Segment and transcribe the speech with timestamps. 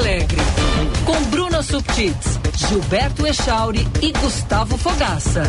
[0.00, 0.40] Alegre.
[1.04, 5.42] Com Bruna Subtits, Gilberto Echauri e Gustavo Fogaça.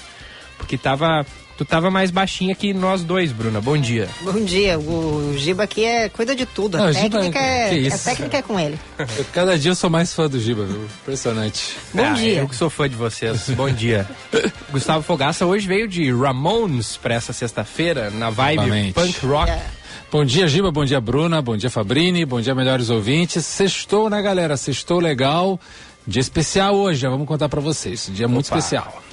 [0.58, 1.24] Porque tava
[1.58, 3.60] Tu tava mais baixinha que nós dois, Bruna.
[3.60, 4.08] Bom dia.
[4.22, 4.78] Bom dia.
[4.78, 6.78] O Giba aqui é cuida de tudo.
[6.78, 8.80] A, técnica, Giba, é, a técnica é com ele.
[9.18, 10.84] Eu, cada dia eu sou mais fã do Giba, viu?
[11.02, 11.76] Impressionante.
[11.92, 12.40] Bom ah, dia.
[12.42, 13.50] Eu que sou fã de vocês.
[13.50, 14.08] Bom dia.
[14.72, 18.94] Gustavo Fogaça hoje veio de Ramones para essa sexta-feira, na vibe Novamente.
[18.94, 19.50] punk rock.
[19.50, 19.66] É.
[20.12, 20.72] Bom dia, Giba.
[20.72, 21.42] Bom dia, Bruna.
[21.42, 22.24] Bom dia, Fabrini.
[22.24, 23.44] Bom dia, melhores ouvintes.
[23.44, 24.56] Sextou, né, galera?
[24.58, 25.60] Sextou legal.
[26.06, 28.10] Dia especial hoje, já vamos contar para vocês.
[28.14, 28.34] Dia Opa.
[28.34, 29.04] muito especial.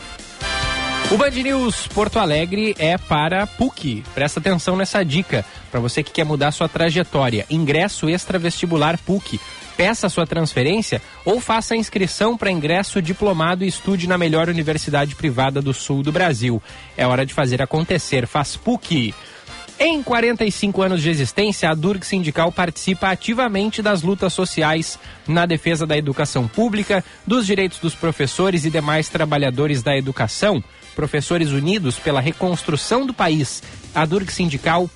[1.10, 4.02] O Band News Porto Alegre é para PUC.
[4.14, 7.44] Presta atenção nessa dica para você que quer mudar sua trajetória.
[7.50, 9.38] Ingresso extra-vestibular PUC.
[9.76, 15.14] Peça sua transferência ou faça a inscrição para ingresso diplomado e estude na melhor universidade
[15.14, 16.60] privada do sul do Brasil.
[16.96, 18.26] É hora de fazer acontecer.
[18.26, 19.14] Faz PUC.
[19.78, 25.84] Em 45 anos de existência, a Durg Sindical participa ativamente das lutas sociais na defesa
[25.84, 30.62] da educação pública, dos direitos dos professores e demais trabalhadores da educação.
[30.94, 33.62] Professores Unidos pela Reconstrução do País.
[33.94, 34.88] A Durg Sindical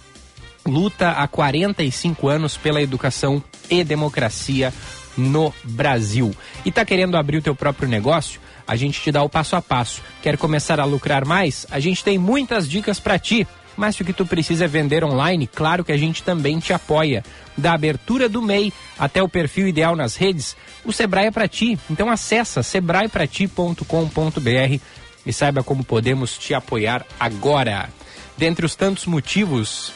[0.64, 4.72] luta há 45 anos pela educação e democracia
[5.16, 6.34] no Brasil.
[6.64, 8.40] E está querendo abrir o teu próprio negócio?
[8.66, 10.02] A gente te dá o passo a passo.
[10.22, 11.66] Quer começar a lucrar mais?
[11.70, 13.46] A gente tem muitas dicas para ti.
[13.76, 16.72] Mas se o que tu precisa é vender online, claro que a gente também te
[16.72, 17.24] apoia.
[17.56, 21.78] Da abertura do MEI até o perfil ideal nas redes, o Sebrae é para ti.
[21.88, 24.80] Então acessa sebraeprati.com.br
[25.24, 27.88] e saiba como podemos te apoiar agora.
[28.36, 29.92] Dentre os tantos motivos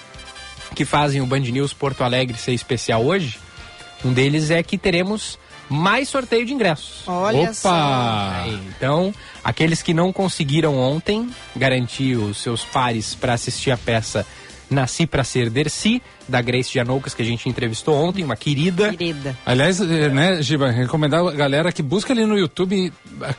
[0.75, 3.39] que fazem o Band News Porto Alegre ser especial hoje,
[4.05, 5.39] um deles é que teremos
[5.69, 7.07] mais sorteio de ingressos.
[7.07, 7.55] Olha Opa!
[7.55, 8.47] Só.
[8.47, 14.27] Então, aqueles que não conseguiram ontem garantir os seus pares para assistir a peça
[14.69, 18.91] Nasci para Ser Dercy, da Grace Janoucas, que a gente entrevistou ontem, uma querida.
[18.91, 19.37] Querida.
[19.45, 22.93] Aliás, eh, né, Giba, recomendar a galera que busca ali no YouTube,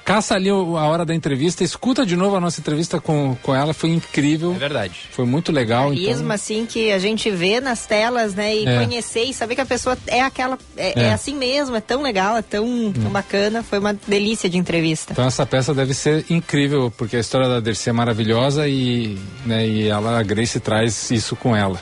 [0.03, 3.73] caça ali a hora da entrevista, escuta de novo a nossa entrevista com, com ela,
[3.73, 4.53] foi incrível.
[4.53, 5.01] É verdade.
[5.11, 5.89] Foi muito legal.
[5.89, 6.31] Carisma, então...
[6.31, 8.77] assim, que a gente vê nas telas, né, e é.
[8.77, 11.03] conhecer e saber que a pessoa é aquela, é, é.
[11.05, 12.93] é assim mesmo, é tão legal, é tão, hum.
[12.93, 15.13] tão bacana, foi uma delícia de entrevista.
[15.13, 19.67] Então essa peça deve ser incrível, porque a história da Dercy é maravilhosa e, né,
[19.67, 21.81] e ela, a Grace traz isso com ela.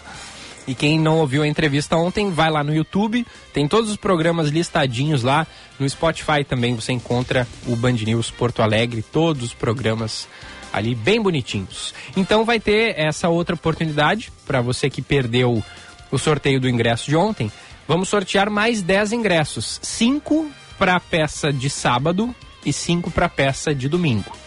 [0.68, 4.50] E quem não ouviu a entrevista ontem, vai lá no YouTube, tem todos os programas
[4.50, 5.48] listadinhos lá.
[5.80, 10.28] No Spotify também você encontra o Band News Porto Alegre, todos os programas
[10.72, 11.94] ali bem bonitinhos.
[12.16, 15.64] Então vai ter essa outra oportunidade para você que perdeu
[16.12, 17.52] o sorteio do ingresso de ontem.
[17.88, 22.34] Vamos sortear mais 10 ingressos, 5 para a peça de sábado
[22.66, 24.41] e 5 para a peça de domingo.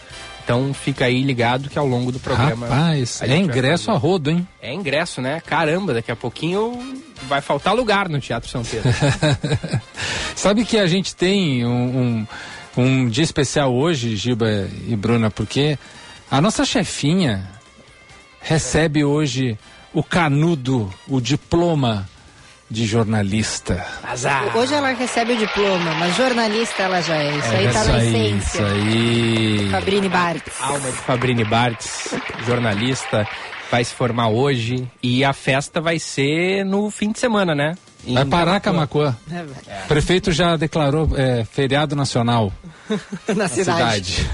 [0.45, 2.67] Então fica aí ligado que ao longo do programa.
[2.67, 4.47] Rapaz, é ingresso a rodo, hein?
[4.61, 5.41] É ingresso, né?
[5.43, 8.87] Caramba, daqui a pouquinho vai faltar lugar no Teatro São Pedro.
[10.35, 12.27] Sabe que a gente tem um,
[12.77, 15.79] um, um dia especial hoje, Giba e Bruna, porque
[16.29, 17.49] a nossa chefinha
[18.39, 19.57] recebe hoje
[19.91, 22.07] o canudo, o diploma
[22.69, 23.85] de jornalista.
[24.03, 24.55] Azar.
[24.57, 27.37] Hoje ela recebe o diploma, mas jornalista ela já é.
[27.37, 28.57] Isso é, aí tá na essência.
[28.57, 29.69] Isso aí.
[29.71, 30.61] Fabrini Bartz.
[30.61, 32.15] Alma de Fabrini Bartz,
[32.45, 33.27] jornalista,
[33.69, 37.75] vai se formar hoje e a festa vai ser no fim de semana, né?
[38.07, 39.15] Vai parar Camacuã.
[39.31, 39.87] É.
[39.87, 42.53] Prefeito já declarou é, feriado nacional.
[43.27, 44.13] Na, na cidade.
[44.13, 44.29] cidade.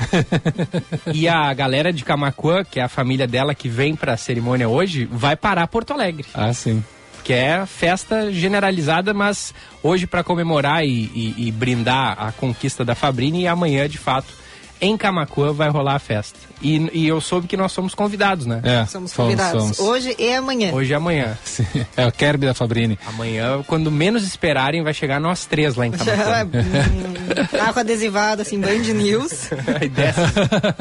[1.18, 4.68] e a galera de Camacuã, que é a família dela que vem para a cerimônia
[4.68, 6.28] hoje, vai parar Porto Alegre.
[6.34, 6.84] Ah, sim
[7.24, 9.54] que é festa generalizada, mas
[9.84, 14.34] hoje para comemorar e, e, e, brindar a conquista da Fabrini e amanhã, de fato,
[14.80, 16.40] em Camacuã vai rolar a festa.
[16.60, 18.62] E, e eu soube que nós somos convidados, né?
[18.64, 19.62] É, Somos convidados.
[19.62, 19.80] somos.
[19.80, 20.72] Hoje e amanhã.
[20.74, 21.38] Hoje e amanhã.
[21.44, 21.66] Sim,
[21.98, 23.00] É o Kerby da Fabrini.
[23.08, 26.46] Amanhã, quando menos esperarem, vai chegar nós três lá em Camacuã.
[26.46, 29.50] Hum, Carro adesivado, assim, Band News.
[29.82, 30.20] e desce.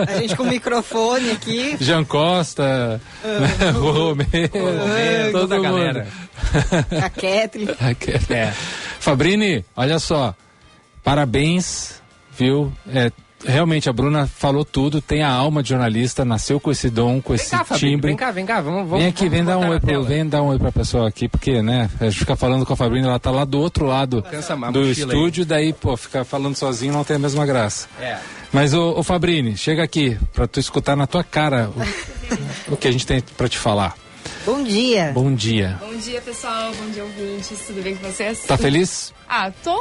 [0.08, 1.76] A gente com o microfone aqui.
[1.80, 5.62] Jean Costa, né, Romero, Romero, todo toda a mundo.
[5.78, 6.06] galera.
[7.02, 7.68] A Kathleen.
[7.80, 8.52] Aquele- É.
[8.98, 10.34] Fabrini, olha só,
[11.02, 12.00] parabéns,
[12.36, 12.72] viu?
[12.92, 13.10] É,
[13.44, 17.32] realmente a Bruna falou tudo, tem a alma de jornalista, nasceu com esse dom, com
[17.34, 18.08] Vem esse cá, timbre.
[18.08, 20.28] vem cá, vem cá, vamos, vamos Vem aqui, vamos vem dar, um oi pro, vem
[20.28, 23.06] dar um oi pra pessoa aqui, porque, né, a gente fica falando com a Fabrini,
[23.06, 24.94] ela tá lá do outro lado Cansa a do mochila aí.
[25.18, 27.88] estúdio, daí, pô, ficar falando sozinho não tem a mesma graça.
[28.00, 28.18] É.
[28.52, 31.70] Mas, ô, ô Fabrini, chega aqui, pra tu escutar na tua cara
[32.68, 33.94] o, o que a gente tem pra te falar.
[34.44, 35.12] Bom dia.
[35.14, 35.78] Bom dia.
[35.80, 36.72] Bom dia, pessoal.
[36.74, 37.58] Bom dia, ouvintes.
[37.66, 38.40] Tudo bem com vocês?
[38.40, 39.12] Tá feliz?
[39.28, 39.78] Ah, tô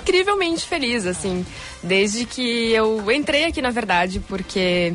[0.00, 1.44] incrivelmente feliz, assim.
[1.82, 4.94] Desde que eu entrei aqui, na verdade, porque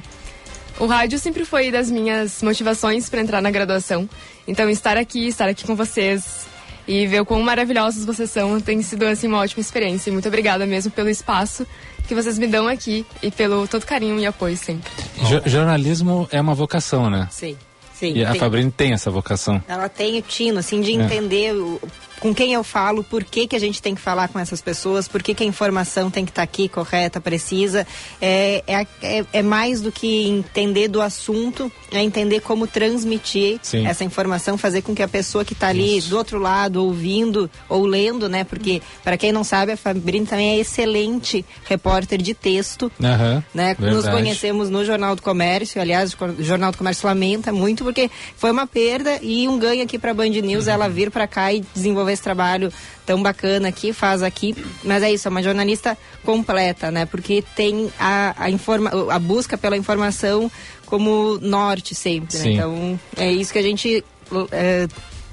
[0.79, 4.09] o rádio sempre foi das minhas motivações para entrar na graduação.
[4.47, 6.45] Então, estar aqui, estar aqui com vocês
[6.87, 10.09] e ver o quão maravilhosos vocês são tem sido, assim, uma ótima experiência.
[10.09, 11.65] E muito obrigada mesmo pelo espaço
[12.07, 14.91] que vocês me dão aqui e pelo todo carinho e apoio sempre.
[15.25, 17.29] Jo- jornalismo é uma vocação, né?
[17.31, 17.55] Sim,
[17.93, 18.13] sim.
[18.13, 18.39] E a tem.
[18.39, 19.61] Fabrini tem essa vocação.
[19.67, 20.95] Ela tem o tino, assim, de É.
[20.95, 21.79] entender o-
[22.23, 25.09] com quem eu falo, por que, que a gente tem que falar com essas pessoas,
[25.09, 27.85] por que, que a informação tem que estar aqui correta, precisa.
[28.21, 33.85] É, é, é, é mais do que entender do assunto, é entender como transmitir Sim.
[33.85, 37.85] essa informação, fazer com que a pessoa que está ali do outro lado, ouvindo ou
[37.85, 38.45] lendo, né?
[38.45, 43.75] Porque, para quem não sabe, a Fabrini também é excelente repórter de texto Aham, né?
[43.77, 48.51] Nos conhecemos no Jornal do Comércio, aliás, o Jornal do Comércio lamenta muito porque foi
[48.51, 52.12] uma perda e um ganho aqui para Band News ela vir para cá e desenvolver
[52.13, 52.71] esse trabalho
[53.05, 57.05] tão bacana aqui, faz aqui, mas é isso, é uma jornalista completa, né?
[57.05, 60.51] Porque tem a, a, informa a busca pela informação
[60.85, 62.51] como norte sempre, né?
[62.51, 64.03] Então, é isso que a gente
[64.51, 64.87] é,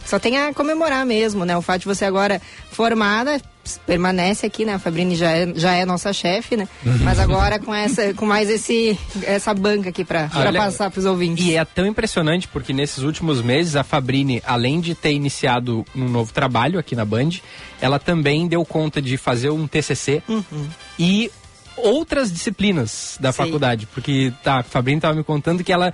[0.05, 1.57] só tem a comemorar mesmo, né?
[1.57, 2.41] O fato de você agora
[2.71, 3.41] formada
[3.79, 4.75] permanece aqui, né?
[4.75, 6.69] A Fabrini já é, já é nossa chefe, né?
[7.03, 11.45] Mas agora com essa, com mais esse essa banca aqui para passar para os ouvintes.
[11.45, 16.09] E é tão impressionante porque nesses últimos meses a Fabrini, além de ter iniciado um
[16.09, 17.31] novo trabalho aqui na Band,
[17.81, 20.23] ela também deu conta de fazer um TCC
[20.99, 21.31] e
[21.77, 23.39] outras disciplinas da Sim.
[23.39, 25.93] faculdade, porque tá, a Fabrini estava me contando que ela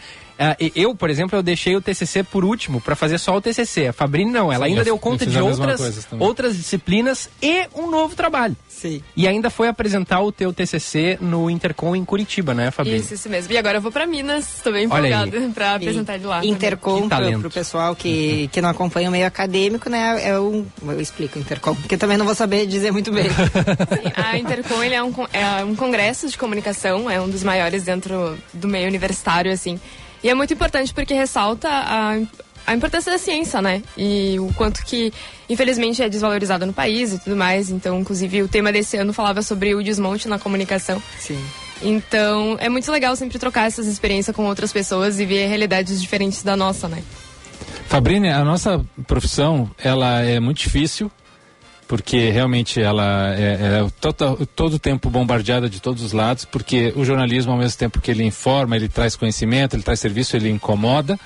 [0.74, 3.88] eu, por exemplo, eu deixei o TCC por último para fazer só o TCC.
[3.88, 7.66] A Fabrini não, ela Sim, ainda eu- deu eu conta de outras outras disciplinas e
[7.74, 8.56] um novo trabalho.
[8.68, 9.02] Sim.
[9.16, 12.98] E ainda foi apresentar o teu TCC no Intercom em Curitiba, né, Fabrini?
[12.98, 13.50] Isso, isso mesmo.
[13.52, 14.60] E agora eu vou para Minas.
[14.62, 16.44] Tô bem empolgada para apresentar ele lá.
[16.44, 20.20] Intercom, para o pessoal que, que não acompanha o meio acadêmico, né?
[20.22, 20.66] É um.
[20.82, 23.26] Eu explico Intercom, porque também não vou saber dizer muito bem.
[24.14, 28.36] A Intercom ele é, um, é um congresso de comunicação, é um dos maiores dentro
[28.52, 29.80] do meio universitário, assim.
[30.26, 32.18] E é muito importante porque ressalta a,
[32.66, 33.80] a importância da ciência, né?
[33.96, 35.12] E o quanto que,
[35.48, 37.70] infelizmente, é desvalorizada no país e tudo mais.
[37.70, 41.00] Então, inclusive, o tema desse ano falava sobre o desmonte na comunicação.
[41.16, 41.40] Sim.
[41.80, 46.42] Então, é muito legal sempre trocar essas experiências com outras pessoas e ver realidades diferentes
[46.42, 47.04] da nossa, né?
[47.86, 51.08] Fabrini, a nossa profissão, ela é muito difícil,
[51.86, 56.92] porque realmente ela é, é todo, todo o tempo bombardeada de todos os lados, porque
[56.96, 60.50] o jornalismo, ao mesmo tempo que ele informa, ele traz conhecimento, ele traz serviço, ele
[60.50, 61.18] incomoda,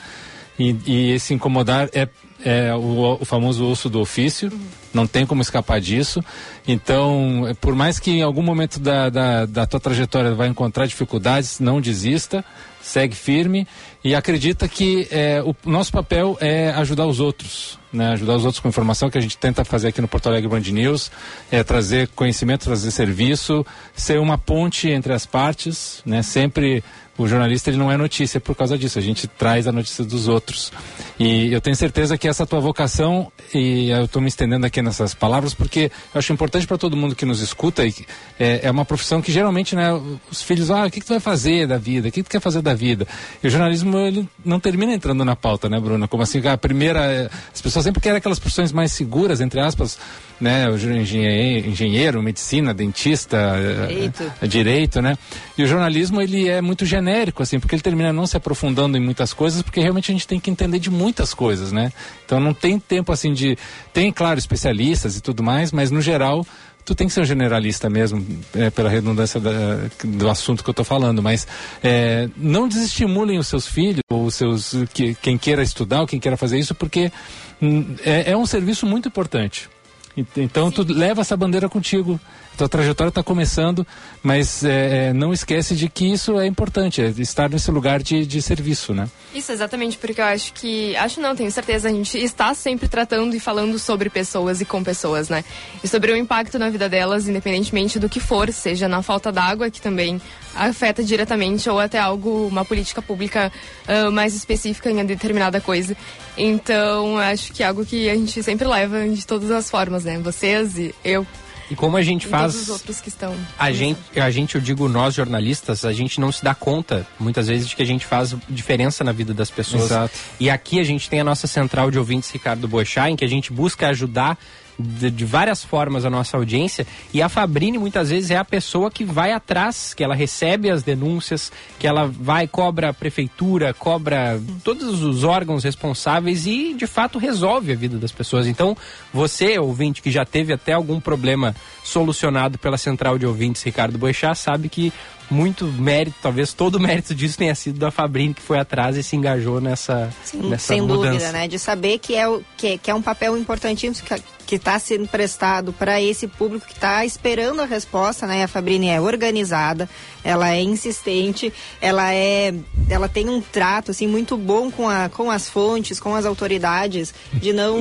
[0.59, 2.07] e, e esse incomodar é,
[2.45, 4.51] é o, o famoso osso do ofício,
[4.93, 6.25] não tem como escapar disso.
[6.67, 10.87] Então, é, por mais que em algum momento da, da, da tua trajetória vai encontrar
[10.87, 12.45] dificuldades, não desista,
[12.81, 13.67] segue firme
[14.03, 18.13] e acredita que é, o nosso papel é ajudar os outros, né?
[18.13, 20.61] ajudar os outros com informação que a gente tenta fazer aqui no Porto Alegre Band
[20.61, 21.11] News,
[21.51, 26.23] é trazer conhecimento, trazer serviço, ser uma ponte entre as partes, né?
[26.23, 26.83] sempre
[27.23, 30.27] o jornalista ele não é notícia por causa disso, a gente traz a notícia dos
[30.29, 30.73] outros.
[31.19, 35.13] E eu tenho certeza que essa tua vocação, e eu estou me estendendo aqui nessas
[35.15, 37.95] palavras, porque eu acho importante para todo mundo que nos escuta, e,
[38.39, 39.93] é, é uma profissão que geralmente né,
[40.31, 42.09] os filhos, ah, o que, que tu vai fazer da vida?
[42.09, 43.07] O que, que tu quer fazer da vida?
[43.43, 46.09] E o jornalismo ele não termina entrando na pauta, né, Bruna?
[46.09, 47.01] Como assim, a primeira.
[47.05, 49.99] é, As pessoas sempre querem aquelas profissões mais seguras, entre aspas,
[50.41, 50.69] né?
[50.69, 54.33] O engenheiro, engenheiro medicina, dentista, é, Direito.
[54.41, 55.19] é, direito, né?
[55.59, 59.01] E o jornalismo ele é muito genérico, assim, porque ele termina não se aprofundando em
[59.01, 61.93] muitas coisas, porque realmente a gente tem que entender de muitas coisas, né?
[62.25, 63.57] Então não tem tempo assim de.
[63.93, 66.47] Tem, claro, especialistas e tudo mais, mas no geral.
[66.83, 70.73] Tu tem que ser um generalista mesmo, é, pela redundância da- do assunto que eu
[70.73, 71.47] estou falando, mas
[71.85, 76.19] é, não desestimulem os seus filhos, ou os seus, que, quem queira estudar, ou quem
[76.19, 77.13] queira fazer isso, porque
[77.61, 79.69] hum, é, é um serviço muito importante.
[80.17, 82.19] Ent- Então tu leva essa bandeira contigo.
[82.61, 83.87] Tua trajetória está começando,
[84.23, 88.27] mas é, é, não esquece de que isso é importante, é estar nesse lugar de,
[88.27, 89.09] de serviço, né?
[89.35, 90.95] Isso, exatamente, porque eu acho que.
[90.97, 94.85] Acho não, tenho certeza, a gente está sempre tratando e falando sobre pessoas e com
[94.85, 95.43] pessoas, né?
[95.83, 99.71] E sobre o impacto na vida delas, independentemente do que for, seja na falta d'água,
[99.71, 100.21] que também
[100.55, 103.51] afeta diretamente, ou até algo, uma política pública
[103.89, 105.97] uh, mais específica em determinada coisa.
[106.37, 110.19] Então, acho que é algo que a gente sempre leva de todas as formas, né?
[110.19, 111.27] Vocês e eu.
[111.71, 112.53] E como a gente faz.
[112.53, 113.35] todos os outros que estão.
[113.59, 117.47] A gente, a gente, eu digo nós jornalistas, a gente não se dá conta, muitas
[117.47, 119.85] vezes, de que a gente faz diferença na vida das pessoas.
[119.85, 120.19] Exato.
[120.41, 123.29] E aqui a gente tem a nossa central de ouvintes Ricardo Boechat, em que a
[123.29, 124.37] gente busca ajudar
[124.81, 126.87] de, de várias formas a nossa audiência.
[127.13, 130.83] E a Fabrini muitas vezes é a pessoa que vai atrás, que ela recebe as
[130.83, 137.19] denúncias, que ela vai, cobra a prefeitura, cobra todos os órgãos responsáveis e de fato
[137.19, 138.47] resolve a vida das pessoas.
[138.47, 138.77] Então,
[139.13, 144.39] você, ouvinte, que já teve até algum problema solucionado pela central de ouvintes Ricardo Boechat,
[144.39, 144.93] sabe que
[145.31, 149.03] muito mérito, talvez todo o mérito disso tenha sido da Fabrini que foi atrás e
[149.03, 151.11] se engajou nessa, nessa Sem mudança.
[151.11, 151.47] dúvida, né?
[151.47, 154.15] De saber que é, o, que, que é um papel importantíssimo que
[154.51, 158.43] que está sendo prestado para esse público que está esperando a resposta, né?
[158.43, 159.89] A Fabrini é organizada,
[160.25, 162.53] ela é insistente, ela é,
[162.89, 167.15] ela tem um trato assim muito bom com, a, com as fontes, com as autoridades,
[167.33, 167.79] de não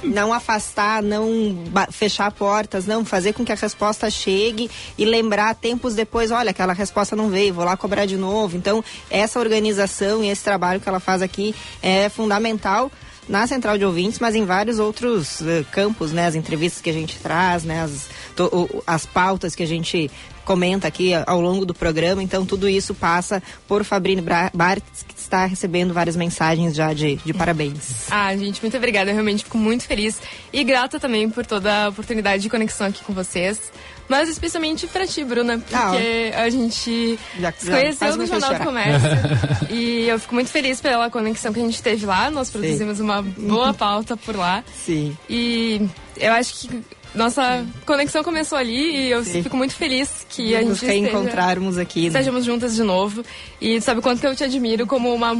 [0.04, 5.94] não afastar, não fechar portas, não fazer com que a resposta chegue e lembrar tempos
[5.94, 8.54] depois, olha, aquela resposta não veio, vou lá cobrar de novo.
[8.54, 12.92] Então, essa organização e esse trabalho que ela faz aqui é fundamental
[13.28, 16.26] na central de ouvintes, mas em vários outros eh, campos, né?
[16.26, 17.82] As entrevistas que a gente traz, né?
[17.82, 20.10] As, to- o- as pautas que a gente
[20.44, 22.20] comenta aqui ao longo do programa.
[22.20, 24.20] Então, tudo isso passa por Fabrini
[24.52, 28.10] Bartz, que está recebendo várias mensagens já de, de parabéns.
[28.10, 29.10] Ah, gente, muito obrigada.
[29.10, 30.20] Eu realmente fico muito feliz
[30.52, 33.70] e grata também por toda a oportunidade de conexão aqui com vocês.
[34.08, 38.64] Mas especialmente pra ti, Bruna, porque a gente Já- se conheceu no Jornal do.
[38.64, 39.08] Comércio.
[39.70, 42.30] e eu fico muito feliz pela conexão que a gente teve lá.
[42.30, 44.62] Nós produzimos uma boa pauta por lá.
[44.84, 45.16] Sim.
[45.30, 45.80] E
[46.18, 46.82] eu acho que
[47.14, 49.42] nossa conexão começou ali e eu Sim.
[49.42, 52.00] fico muito feliz que E a nos gente esteja- reencontrarmos aqui.
[52.02, 52.06] né?
[52.08, 53.24] estejamos juntas de novo.
[53.60, 55.36] E sabe quanto que eu te admiro como uma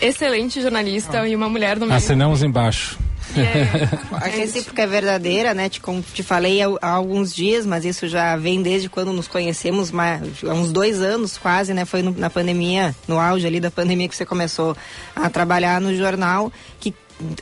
[0.00, 1.96] excelente jornalista e uma mulher do meio.
[1.96, 2.98] Assinamos embaixo.
[3.34, 5.68] É- A recíproca é verdadeira, né?
[5.68, 9.28] Te, como te falei há, há alguns dias, mas isso já vem desde quando nos
[9.28, 11.84] conhecemos, mas, há uns dois anos quase, né?
[11.84, 14.76] Foi no- na pandemia, no auge ali da pandemia que você começou
[15.14, 16.94] a trabalhar no jornal, que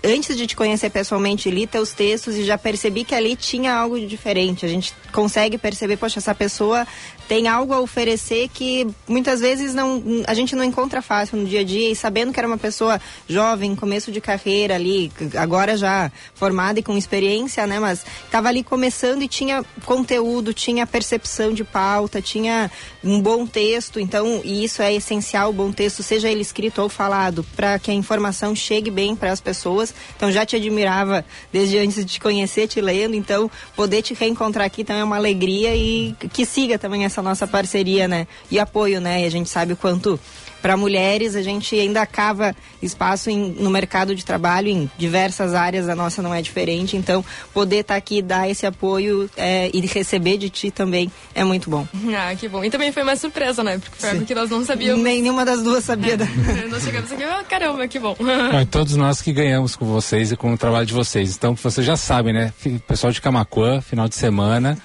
[0.04, 3.98] antes de te conhecer pessoalmente, li teus textos e já percebi que ali tinha algo
[3.98, 4.64] de diferente.
[4.64, 6.86] A gente consegue perceber, poxa, essa pessoa
[7.28, 11.60] tem algo a oferecer que muitas vezes não a gente não encontra fácil no dia
[11.60, 11.90] a dia.
[11.90, 16.82] E sabendo que era uma pessoa jovem, começo de carreira ali, agora já formada e
[16.82, 22.70] com experiência, né, mas estava ali começando e tinha conteúdo, tinha percepção de pauta, tinha
[23.02, 26.88] um bom texto, então, e isso é essencial, o bom texto, seja ele escrito ou
[26.88, 29.94] falado, para que a informação chegue bem para as pessoas.
[30.16, 34.66] Então, já te admirava desde antes de te conhecer, te lendo, então, poder te reencontrar
[34.66, 38.26] aqui também é uma alegria e que siga também essa nossa parceria, né?
[38.50, 39.22] E apoio, né?
[39.22, 40.18] E a gente sabe o quanto
[40.62, 45.90] para mulheres a gente ainda cava espaço em- no mercado de trabalho em diversas áreas
[45.90, 50.38] a nossa não é diferente então poder estar aqui dar esse apoio é, e receber
[50.38, 52.64] de ti também é muito bom Ah, que bom.
[52.64, 53.76] E também foi uma surpresa, né?
[53.78, 55.04] Porque foi algo que nós não sabíamos.
[55.04, 56.24] nenhuma das duas sabia da...
[56.70, 58.16] nós chegamos aqui, oh, caramba, que bom.
[58.18, 61.36] Bom, e todos nós que ganhamos com vocês e com o trabalho de vocês.
[61.36, 62.52] Então, vocês já sabem, né?
[62.86, 64.78] Pessoal de Camacuã, final de semana.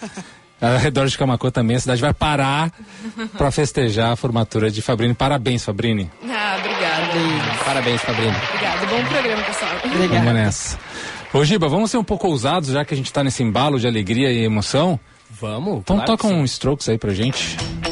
[0.61, 2.71] Ao redor de Camacuã também, a cidade vai parar
[3.37, 5.13] para festejar a formatura de Fabrini.
[5.13, 6.11] Parabéns, Fabrini.
[6.23, 7.63] Ah, obrigada.
[7.63, 8.35] Parabéns, Fabrini.
[8.35, 8.85] Obrigada.
[8.87, 9.71] Bom programa, pessoal.
[10.09, 10.79] Vamos nessa.
[11.33, 13.87] Ô, Giba, vamos ser um pouco ousados, já que a gente tá nesse embalo de
[13.87, 14.99] alegria e emoção.
[15.29, 15.79] Vamos.
[15.79, 17.55] Então claro toca um Strokes aí pra gente.
[17.85, 17.88] Only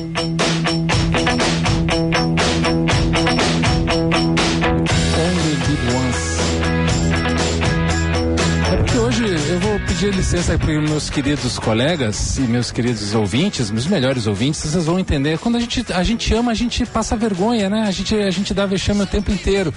[9.97, 14.99] pedir licença para meus queridos colegas e meus queridos ouvintes, meus melhores ouvintes, vocês vão
[14.99, 15.39] entender.
[15.39, 17.81] Quando a gente, a gente ama, a gente passa vergonha, né?
[17.87, 19.73] A gente, a gente dá vexame o tempo inteiro.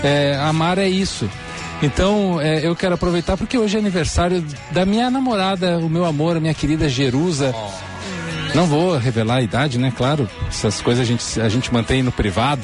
[0.00, 1.28] É, amar é isso.
[1.82, 6.36] Então, é, eu quero aproveitar porque hoje é aniversário da minha namorada, o meu amor,
[6.36, 7.52] a minha querida Jerusa.
[8.54, 9.92] Não vou revelar a idade, né?
[9.96, 12.62] Claro, essas coisas a gente, a gente mantém no privado.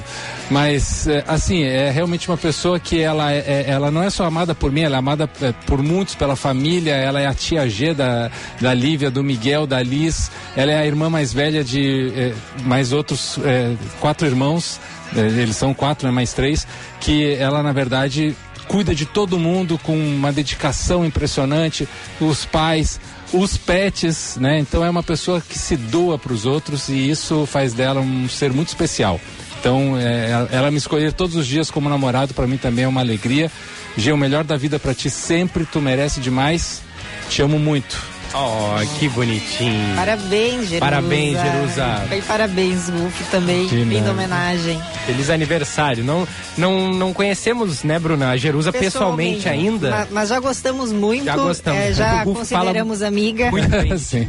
[0.49, 4.25] Mas, é, assim, é realmente uma pessoa que ela, é- é- ela não é só
[4.25, 6.95] amada por mim, ela é amada é, por muitos, pela família.
[6.95, 8.31] Ela é a tia G da,
[8.61, 10.31] da Lívia, do Miguel, da Liz.
[10.57, 14.79] Ela é a irmã mais velha de é, mais outros é, quatro irmãos.
[15.13, 16.15] Eles são quatro, né?
[16.15, 16.69] Mais três.
[17.01, 18.37] Que ela, na verdade,
[18.69, 21.89] cuida de todo mundo com uma dedicação impressionante,
[22.21, 23.01] os pais,
[23.33, 24.59] os pets, né?
[24.59, 28.29] Então é uma pessoa que se doa para os outros e isso faz dela um
[28.29, 29.21] ser muito especial.
[29.61, 33.03] Então, é, ela me escolher todos os dias como namorado, para mim também é uma
[33.03, 33.53] alegria.
[33.97, 36.83] G, o melhor da vida para ti sempre, tu merece demais.
[37.29, 38.20] Te amo muito.
[38.33, 39.97] Oh, que bonitinho.
[39.97, 40.79] Parabéns, Jerusa.
[40.81, 42.07] Parabéns, Jerusa.
[42.17, 43.67] E parabéns, Guf, também.
[43.69, 44.81] Que Linda homenagem.
[45.05, 46.05] Feliz aniversário.
[46.05, 49.91] Não, não, não conhecemos, né, Bruna, a Jerusa pessoalmente, ainda.
[49.91, 51.25] Ma- Mas, já gostamos muito.
[51.25, 51.81] Já gostamos.
[51.81, 53.51] é, já fala consideramos amiga.
[53.51, 53.97] Muito bem.
[53.99, 54.29] Sim.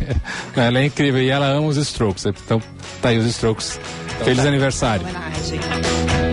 [0.56, 2.26] Ela é incrível e ela ama os Strokes.
[2.26, 2.60] Então,
[3.02, 3.80] tá aí os Strokes.
[4.24, 4.50] Feliz tá.
[4.50, 5.04] aniversário.
[5.06, 6.31] Homenagem.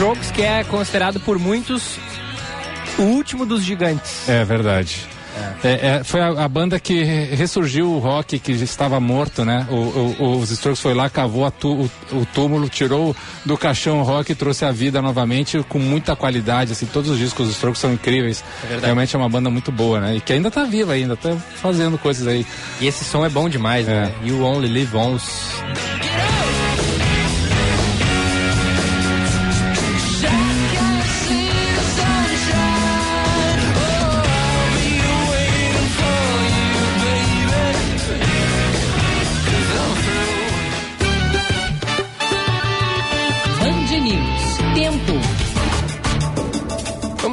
[0.00, 1.98] Strokes, que é considerado por muitos
[2.98, 4.26] o último dos gigantes.
[4.30, 5.06] É verdade.
[5.62, 9.66] É, é, foi a, a banda que re- ressurgiu o rock que estava morto, né?
[9.70, 13.14] O, o- os Strokes foi lá, cavou tu- o, túmulo, tirou
[13.44, 16.72] do caixão o rock e trouxe a vida novamente com muita qualidade.
[16.72, 18.42] Assim, todos os discos dos Strokes são incríveis.
[18.80, 20.16] Realmente é uma banda muito boa, né?
[20.16, 22.46] E que ainda tá viva ainda, tá fazendo coisas aí.
[22.80, 24.10] E esse som é bom demais, né?
[24.24, 25.30] You Only Live Once.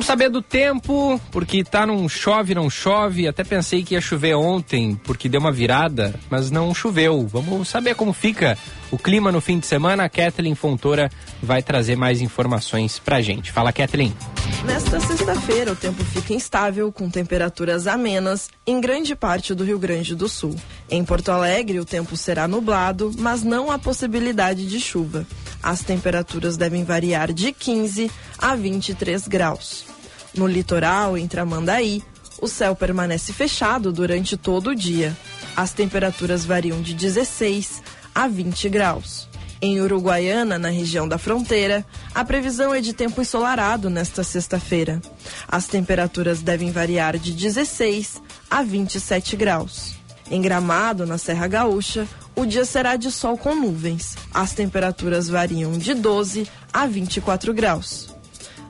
[0.08, 3.28] Saber do tempo, porque tá num chove, não chove.
[3.28, 7.28] Até pensei que ia chover ontem, porque deu uma virada, mas não choveu.
[7.28, 8.58] Vamos saber como fica
[8.90, 10.06] o clima no fim de semana.
[10.06, 11.12] A Kathleen Fontoura
[11.44, 13.52] vai trazer mais informações pra gente.
[13.52, 14.16] Fala, Kathleen.
[14.64, 20.16] Nesta sexta-feira, o tempo fica instável, com temperaturas amenas em grande parte do Rio Grande
[20.16, 20.56] do Sul.
[20.90, 25.28] Em Porto Alegre, o tempo será nublado, mas não há possibilidade de chuva.
[25.62, 29.86] As temperaturas devem variar de 15 a 23 graus.
[30.34, 32.04] No litoral, em Tramandaí,
[32.40, 35.16] o céu permanece fechado durante todo o dia.
[35.56, 37.82] As temperaturas variam de 16
[38.14, 39.28] a 20 graus.
[39.60, 41.84] Em Uruguaiana, na região da fronteira,
[42.14, 45.02] a previsão é de tempo ensolarado nesta sexta-feira.
[45.48, 49.96] As temperaturas devem variar de 16 a 27 graus.
[50.30, 54.16] Em Gramado, na Serra Gaúcha, o dia será de sol com nuvens.
[54.32, 58.17] As temperaturas variam de 12 a 24 graus.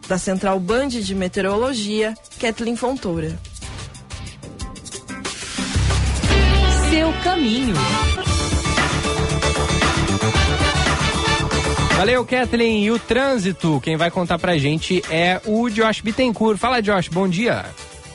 [0.08, 3.38] Da Central Band de Meteorologia, Kathleen Fontoura.
[6.90, 7.76] Seu caminho.
[11.98, 12.86] Valeu, Kathleen.
[12.86, 16.58] E o trânsito, quem vai contar pra gente é o Josh Bittencourt.
[16.58, 17.66] Fala, Josh, bom dia.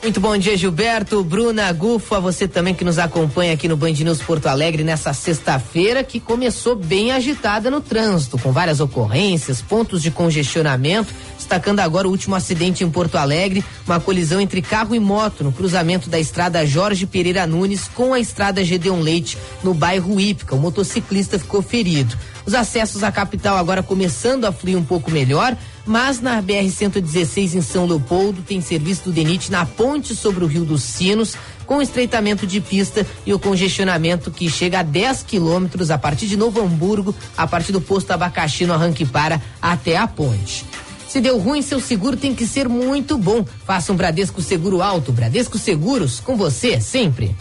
[0.03, 4.21] Muito bom dia, Gilberto, Bruna, Gufa, você também que nos acompanha aqui no Band News
[4.21, 10.11] Porto Alegre nessa sexta-feira que começou bem agitada no trânsito, com várias ocorrências, pontos de
[10.11, 15.41] congestionamento, destacando agora o último acidente em Porto Alegre, uma colisão entre carro e moto
[15.41, 20.53] no cruzamento da estrada Jorge Pereira Nunes com a estrada Gedeon Leite no bairro Ípica.
[20.53, 22.17] O motociclista ficou ferido.
[22.45, 25.55] Os acessos à capital agora começando a fluir um pouco melhor,
[25.85, 30.65] mas na BR-116 em São Leopoldo tem serviço do DENIT na ponte sobre o Rio
[30.65, 35.97] dos Sinos, com estreitamento de pista e o congestionamento que chega a 10 quilômetros a
[35.97, 40.65] partir de Novo Hamburgo, a partir do posto Abacaxi no Arranque Para até a ponte.
[41.07, 43.45] Se deu ruim, seu seguro tem que ser muito bom.
[43.65, 45.11] Faça um Bradesco Seguro Alto.
[45.11, 47.35] Bradesco Seguros, com você sempre.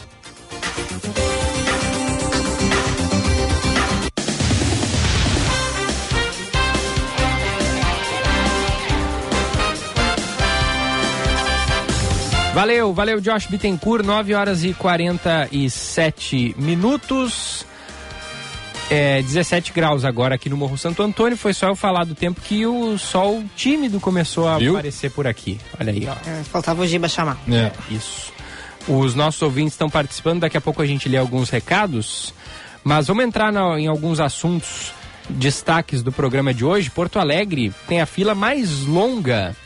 [12.54, 14.04] Valeu, valeu, Josh Bittencourt.
[14.04, 17.64] 9 horas e 47 minutos.
[18.90, 21.36] É, 17 graus agora aqui no Morro Santo Antônio.
[21.38, 24.74] Foi só eu falar do tempo que o sol tímido começou a Viu?
[24.74, 25.58] aparecer por aqui.
[25.80, 26.12] Olha aí, ó.
[26.28, 27.38] É, faltava o Giba chamar.
[27.50, 27.72] É.
[27.90, 28.30] Isso.
[28.86, 32.34] Os nossos ouvintes estão participando, daqui a pouco a gente lê alguns recados,
[32.84, 34.92] mas vamos entrar na- em alguns assuntos,
[35.30, 36.90] destaques do programa de hoje.
[36.90, 39.56] Porto Alegre tem a fila mais longa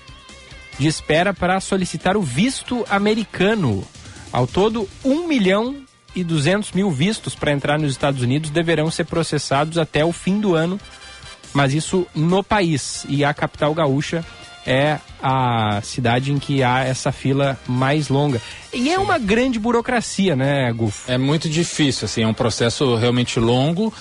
[0.79, 3.85] de espera para solicitar o visto americano.
[4.33, 5.77] Ao todo, 1 milhão
[6.15, 10.41] e 200 mil vistos para entrar nos Estados Unidos deverão ser processados até o fim
[10.41, 10.81] do ano,
[11.53, 13.05] mas isso no país.
[13.09, 14.25] E a capital gaúcha
[14.67, 18.41] é a cidade em que há essa fila mais longa.
[18.75, 21.11] E é uma grande burocracia, né, Gufo?
[21.11, 23.93] É muito difícil, assim, é um processo realmente longo.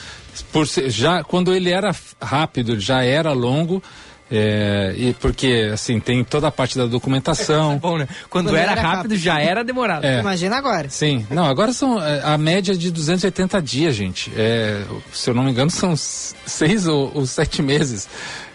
[0.51, 3.81] Por ser- já quando ele era rápido, já era longo.
[4.29, 7.77] É, e porque, assim, tem toda a parte da documentação.
[7.81, 8.07] Bom, né?
[8.29, 9.17] Quando, Quando era, era rápido, rápido.
[9.17, 10.03] já era demorado.
[10.03, 10.19] É.
[10.19, 10.89] Imagina agora.
[10.89, 14.31] Sim, não, agora são é, a média de 280 dias, gente.
[14.35, 14.81] É,
[15.13, 18.09] se eu não me engano, são seis ou, ou sete meses.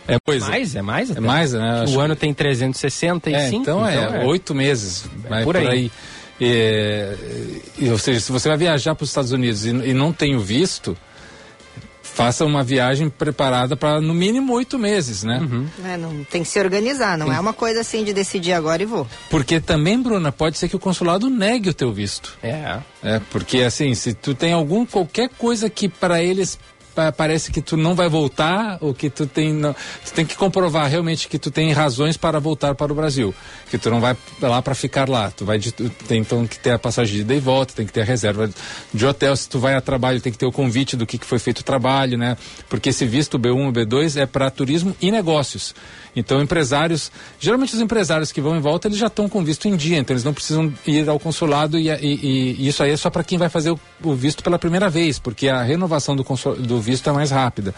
[0.08, 0.48] É coisa.
[0.48, 1.08] Mais, é mais?
[1.10, 1.20] É até.
[1.20, 1.84] mais, né?
[1.88, 5.68] O ano tem 365, É, então, é, oito meses, vai por por aí.
[5.68, 5.92] aí.
[6.40, 7.14] É,
[7.78, 10.34] e, ou seja, se você vai viajar para os Estados Unidos e, e não tem
[10.34, 10.96] o visto,
[12.20, 15.40] faça uma viagem preparada para no mínimo oito meses, né?
[15.86, 18.86] É, não, tem que se organizar, não é uma coisa assim de decidir agora e
[18.86, 19.06] vou.
[19.30, 22.36] Porque também, Bruna, pode ser que o consulado negue o teu visto.
[22.42, 22.78] É.
[23.02, 26.58] É, porque assim, se tu tem algum qualquer coisa que para eles
[27.12, 30.88] parece que tu não vai voltar ou que tu tem não, tu tem que comprovar
[30.88, 33.34] realmente que tu tem razões para voltar para o Brasil,
[33.70, 36.72] que tu não vai lá para ficar lá, tu vai de, tem então que ter
[36.72, 38.50] a passagem de ida e volta, tem que ter a reserva
[38.92, 41.26] de hotel, se tu vai a trabalho tem que ter o convite do que, que
[41.26, 42.36] foi feito o trabalho, né?
[42.68, 45.74] Porque esse visto B1 e B2 é para turismo e negócios.
[46.14, 49.76] Então, empresários, geralmente os empresários que vão em volta, eles já estão com visto em
[49.76, 53.08] dia, então eles não precisam ir ao consulado e, e- e isso aí é só
[53.10, 56.24] para quem vai fazer o, o visto pela primeira vez, porque a renovação do,
[56.58, 57.74] do visto é mais rápida,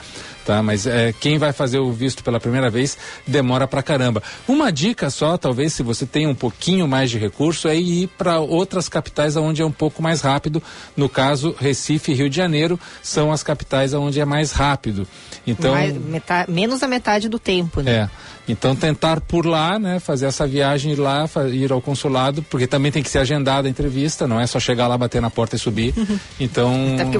[0.47, 0.63] tá?
[0.63, 4.23] Mas é, quem vai fazer o visto pela primeira vez demora pra caramba.
[4.49, 8.41] Uma dica só, talvez, se você tem um pouquinho mais de recurso, é ir para
[8.41, 10.63] outras capitais onde é um pouco mais rápido.
[10.97, 15.07] No caso, Recife e Rio de Janeiro são as capitais onde é mais rápido.
[15.47, 17.93] Então, Mais- meta- menos da metade do tempo, né?
[17.93, 18.22] é.
[18.49, 22.91] Então tentar por lá, né, fazer essa viagem ir lá, ir ao consulado, porque também
[22.91, 25.59] tem que ser agendada a entrevista, não é só chegar lá, bater na porta e
[25.59, 25.95] subir.
[26.41, 27.19] Então, Até porque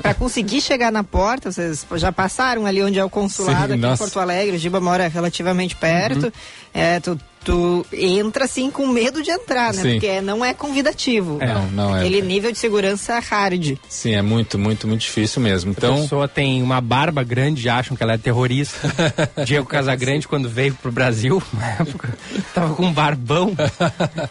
[0.00, 3.72] pra conseguir chegar na porta, vocês já passaram ali onde é o consulado Sim, aqui
[3.74, 4.02] em nossa.
[4.04, 4.08] Uhum.
[4.08, 6.32] Porto Alegre, o Giba mora relativamente perto.
[6.72, 9.82] É, tu, tu entra assim com medo de entrar, né?
[9.82, 9.92] Sim.
[9.92, 11.38] Porque não é convidativo.
[11.38, 12.00] Não, não é.
[12.00, 13.76] Aquele nível de segurança hard.
[13.88, 15.70] sim, é muito, muito, muito difícil mesmo.
[15.70, 18.88] A Então, pessoa tem uma barba grande acham que ela é terrorista.
[19.44, 22.08] Diego Casagrande, quando veio pro Brasil, na época,
[22.54, 23.54] tava com um barbão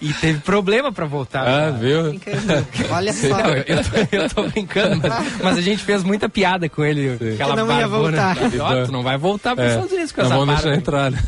[0.01, 1.47] e teve problema pra voltar.
[1.47, 2.03] ah, viu?
[2.09, 2.67] Brincando.
[2.91, 3.27] Olha só.
[3.29, 7.13] Não, eu, tô, eu tô brincando, mas, mas a gente fez muita piada com ele.
[7.33, 8.33] Aquela Que não ia barbona.
[8.33, 8.37] voltar.
[8.61, 10.61] Ó, tu não vai voltar para os É, Estados Unidos com não essa vão barba.
[10.61, 11.19] deixar entrar, né?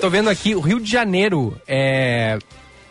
[0.00, 2.38] Tô vendo aqui, o Rio de Janeiro é,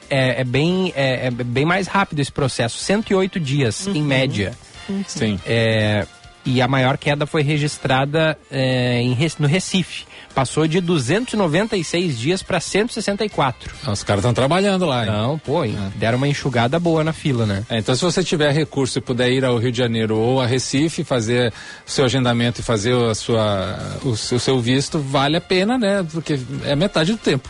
[0.10, 2.78] é, é bem, é, é bem mais rápido esse processo.
[2.78, 3.96] 108 dias, Uhum.
[3.96, 4.54] em média.
[5.08, 5.40] Sim.
[5.46, 6.06] É,
[6.46, 10.06] e a maior queda foi registrada é, em, no Recife.
[10.34, 13.74] Passou de 296 dias para 164.
[13.92, 15.12] Os caras estão trabalhando lá, hein?
[15.12, 17.66] Não, pô, hein, deram uma enxugada boa na fila, né?
[17.70, 20.46] É, então, se você tiver recurso e puder ir ao Rio de Janeiro ou a
[20.46, 21.52] Recife, fazer
[21.86, 25.78] o seu agendamento e fazer a sua, o, seu, o seu visto, vale a pena,
[25.78, 26.06] né?
[26.12, 27.50] Porque é metade do tempo.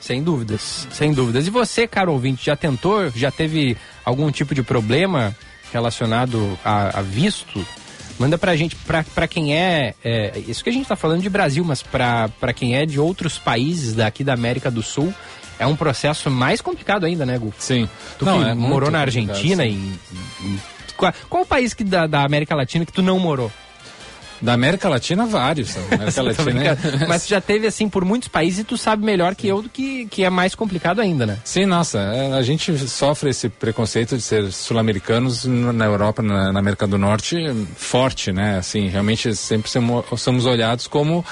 [0.00, 1.46] Sem dúvidas, sem dúvidas.
[1.46, 5.34] E você, caro ouvinte, já tentou, já teve algum tipo de problema
[5.72, 7.66] relacionado a, a visto?
[8.18, 11.30] Manda pra gente, pra, pra quem é, é, Isso que a gente tá falando de
[11.30, 15.14] Brasil, mas pra, pra quem é de outros países daqui da América do Sul,
[15.58, 17.52] é um processo mais complicado ainda, né, Gu?
[17.58, 17.88] Sim.
[18.18, 19.72] Tu Não, que é morou na Argentina e.
[19.74, 20.58] e-
[20.96, 23.52] qual, qual o país que da, da América Latina que tu não morou?
[24.40, 25.74] Da América Latina, vários.
[25.74, 26.44] Da América Latina.
[26.44, 26.78] brincando.
[27.08, 29.68] Mas tu já teve assim por muitos países e tu sabe melhor que eu do
[29.68, 31.38] que, que é mais complicado ainda, né?
[31.44, 36.52] Sim, nossa, é, a gente sofre esse preconceito de ser sul-americanos no- na Europa, na,
[36.52, 37.36] na América do Norte,
[37.76, 38.58] forte, né?
[38.58, 39.70] Assim, realmente sempre
[40.16, 41.24] somos olhados como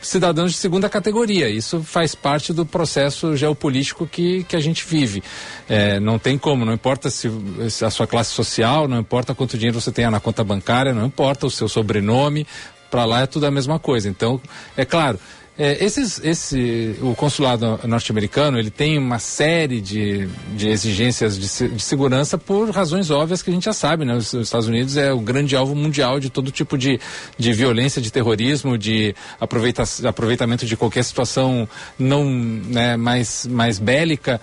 [0.00, 1.48] cidadãos de segunda categoria.
[1.48, 5.22] Isso faz parte do processo geopolítico que, que a gente vive.
[5.68, 7.30] É, não tem como, não importa se,
[7.68, 11.06] se a sua classe social, não importa quanto dinheiro você tenha na conta bancária, não
[11.06, 12.46] importa o seu sobrenome,
[12.90, 14.08] para lá é tudo a mesma coisa.
[14.08, 14.40] Então,
[14.76, 15.18] é claro,
[15.62, 21.82] é, esses, esse, o consulado norte-americano ele tem uma série de, de exigências de, de
[21.82, 24.14] segurança por razões óbvias que a gente já sabe, né?
[24.14, 26.98] Os, os Estados Unidos é o grande alvo mundial de todo tipo de,
[27.36, 31.68] de violência, de terrorismo, de aproveita, aproveitamento de qualquer situação
[31.98, 34.40] não né, mais, mais bélica.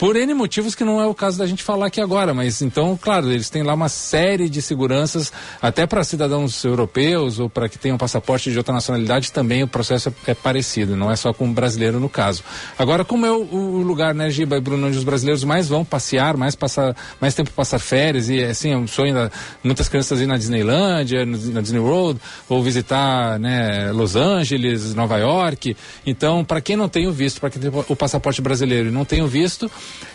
[0.00, 2.98] Por N motivos que não é o caso da gente falar aqui agora, mas então,
[2.98, 7.78] claro, eles têm lá uma série de seguranças, até para cidadãos europeus ou para que
[7.78, 11.50] tenham passaporte de outra nacionalidade, também o processo é, é parecido, não é só com
[11.50, 12.42] o brasileiro no caso.
[12.78, 15.84] Agora, como é o, o lugar, né, Giba e Bruno, onde os brasileiros mais vão
[15.84, 19.30] passear, mais passar, mais tempo passar férias, e assim, é um sonho da
[19.62, 25.18] muitas crianças ir na Disneylândia, no- na Disney World, ou visitar, né, Los Angeles, Nova
[25.18, 25.76] York.
[26.06, 29.04] Então, para quem não tem o visto, para quem tem o passaporte brasileiro e não
[29.04, 29.70] tem o visto,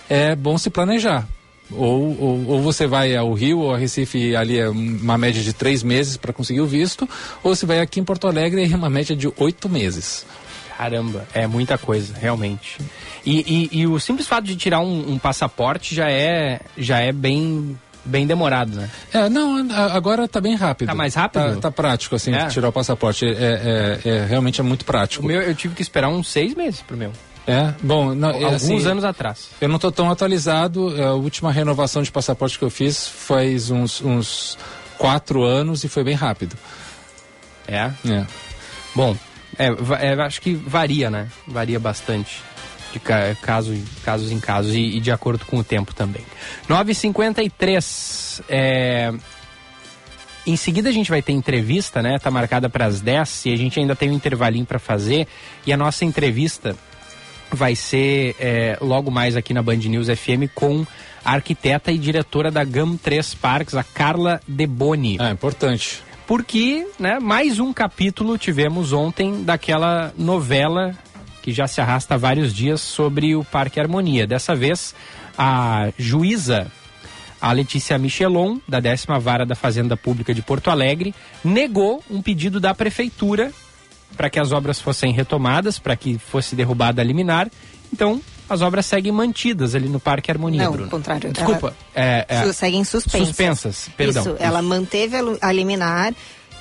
[0.09, 1.27] é bom se planejar.
[1.71, 5.51] Ou, ou, ou você vai ao Rio ou a Recife, ali é uma média de
[5.51, 7.09] três meses para conseguir o visto,
[7.43, 10.25] ou você vai aqui em Porto Alegre e é uma média de oito meses.
[10.77, 12.77] Caramba, é muita coisa, realmente.
[13.25, 17.11] E, e- e o simples fato de tirar um, um passaporte já é, já é
[17.11, 18.89] bem, bem demorado, né?
[19.11, 20.89] É, não, agora tá bem rápido.
[20.89, 21.55] Tá mais rápido?
[21.55, 22.45] Tá, tá prático, assim, É.
[22.47, 23.25] tirar o passaporte.
[23.25, 23.31] É,
[24.05, 25.25] é- é- realmente é muito O prático.
[25.25, 27.11] meu, eu tive que esperar uns seis meses pro meu.
[27.47, 29.49] É, bom, não, é, Alguns assim, anos atrás.
[29.61, 30.87] Eu não tô tão atualizado.
[31.01, 34.57] A última renovação de passaporte que eu fiz faz uns, uns
[34.97, 36.55] quatro anos e foi bem rápido.
[37.67, 37.91] É.
[38.09, 38.25] É.
[38.95, 39.15] Bom,
[39.59, 39.67] é,
[40.07, 41.27] é, acho que varia, né?
[41.47, 42.41] Varia bastante.
[42.91, 46.23] De ca- caso, em- casos em casos e, e de acordo com o tempo também.
[46.67, 48.41] 9h53.
[48.49, 49.13] É...
[50.47, 52.17] Em seguida a gente vai ter entrevista, né?
[52.19, 55.27] Tá marcada para as 10 e a gente ainda tem um intervalinho para fazer.
[55.65, 56.75] E a nossa entrevista
[57.51, 60.85] vai ser é, logo mais aqui na Band News FM com
[61.23, 66.03] a arquiteta e diretora da GAM 3 Parques, a Carla Deboni Ah, importante.
[66.27, 70.93] porque, né, mais um capítulo tivemos ontem daquela novela
[71.41, 74.25] que já se arrasta há vários dias sobre o Parque Harmonia.
[74.25, 74.95] Dessa vez,
[75.37, 76.71] a juíza,
[77.39, 82.59] a Letícia Michelon, da décima vara da Fazenda Pública de Porto Alegre, negou um pedido
[82.59, 83.51] da prefeitura
[84.15, 87.49] para que as obras fossem retomadas, para que fosse derrubada a liminar.
[87.93, 90.85] Então, as obras seguem mantidas ali no Parque Harmonia, Não, Bruno.
[90.85, 91.31] ao contrário.
[91.31, 91.75] Desculpa.
[91.93, 93.27] é, é, seguem suspensas.
[93.27, 94.21] Suspensas, perdão.
[94.23, 96.13] Isso, ela manteve a liminar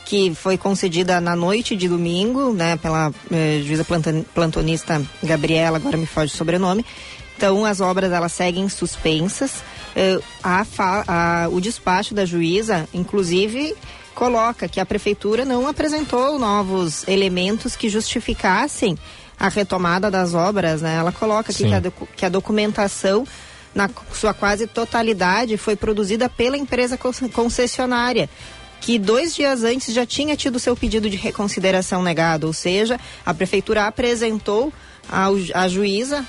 [0.06, 5.96] que foi concedida na noite de domingo, né, pela eh, juíza planton- plantonista Gabriela, agora
[5.96, 6.84] me foge o sobrenome.
[7.36, 9.62] Então, as obras elas seguem suspensas.
[9.96, 10.64] Eh, a
[11.08, 13.74] a- o despacho da juíza, inclusive,
[14.14, 18.96] coloca que a prefeitura não apresentou novos elementos que justificassem
[19.38, 20.94] a retomada das obras, né?
[20.94, 21.83] Ela coloca aqui que a,
[22.16, 23.27] que a documentação
[23.74, 26.96] na sua quase totalidade foi produzida pela empresa
[27.33, 28.31] concessionária
[28.85, 33.33] que dois dias antes já tinha tido seu pedido de reconsideração negado, ou seja, a
[33.33, 34.70] prefeitura apresentou
[35.55, 36.22] à juíza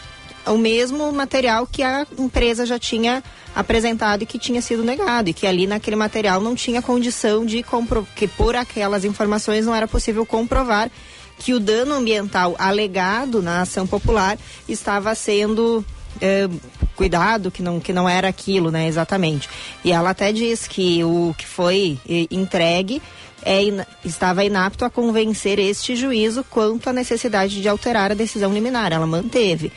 [0.48, 3.24] o mesmo material que a empresa já tinha
[3.56, 7.64] apresentado e que tinha sido negado, e que ali naquele material não tinha condição de
[7.64, 10.92] comprovar, que por aquelas informações não era possível comprovar
[11.40, 15.84] que o dano ambiental alegado na ação popular estava sendo
[16.22, 16.48] eh,
[16.96, 19.50] cuidado, que não, que não era aquilo, né, exatamente.
[19.84, 23.02] E ela até diz que o que foi eh, entregue
[23.44, 23.62] é,
[24.04, 28.92] estava inapto a convencer este juízo quanto à necessidade de alterar a decisão liminar.
[28.92, 29.72] Ela manteve.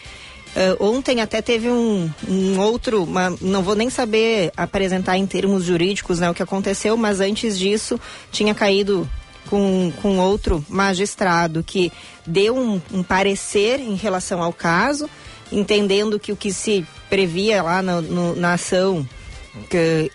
[0.57, 5.65] Eh, ontem até teve um, um outro, uma- não vou nem saber apresentar em termos
[5.65, 8.01] jurídicos né, o que aconteceu, mas antes disso
[8.33, 9.09] tinha caído
[9.49, 11.93] com, com outro magistrado que
[12.27, 15.09] deu um, um parecer em relação ao caso,
[15.53, 19.07] entendendo que o que se previa lá no- no- na ação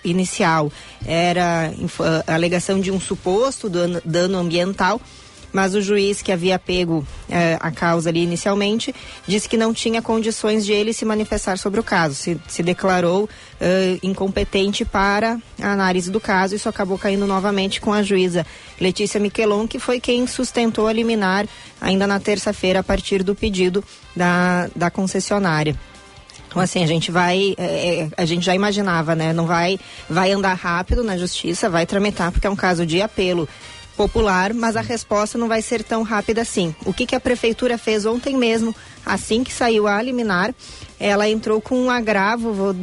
[0.03, 0.71] inicial
[1.05, 1.73] era
[2.27, 5.01] a alegação de um suposto dano, dano ambiental,
[5.53, 8.93] mas o juiz que havia pego eh, a causa ali inicialmente
[9.27, 13.29] disse que não tinha condições de ele se manifestar sobre o caso, se, se declarou
[13.61, 16.55] eh, incompetente para a análise do caso.
[16.55, 18.45] Isso acabou caindo novamente com a juíza
[18.81, 21.47] Letícia Miquelon, que foi quem sustentou a liminar
[21.79, 23.83] ainda na terça-feira a partir do pedido
[24.15, 25.77] da, da concessionária.
[26.53, 29.33] Então, assim, a gente vai, é, a gente já imaginava, né?
[29.33, 33.49] Não vai, vai andar rápido na justiça, vai tramitar, porque é um caso de apelo
[33.95, 36.75] popular, mas a resposta não vai ser tão rápida assim.
[36.85, 38.75] O que, que a prefeitura fez ontem mesmo,
[39.05, 40.53] assim que saiu a liminar,
[40.99, 42.75] ela entrou com um agravo, vou,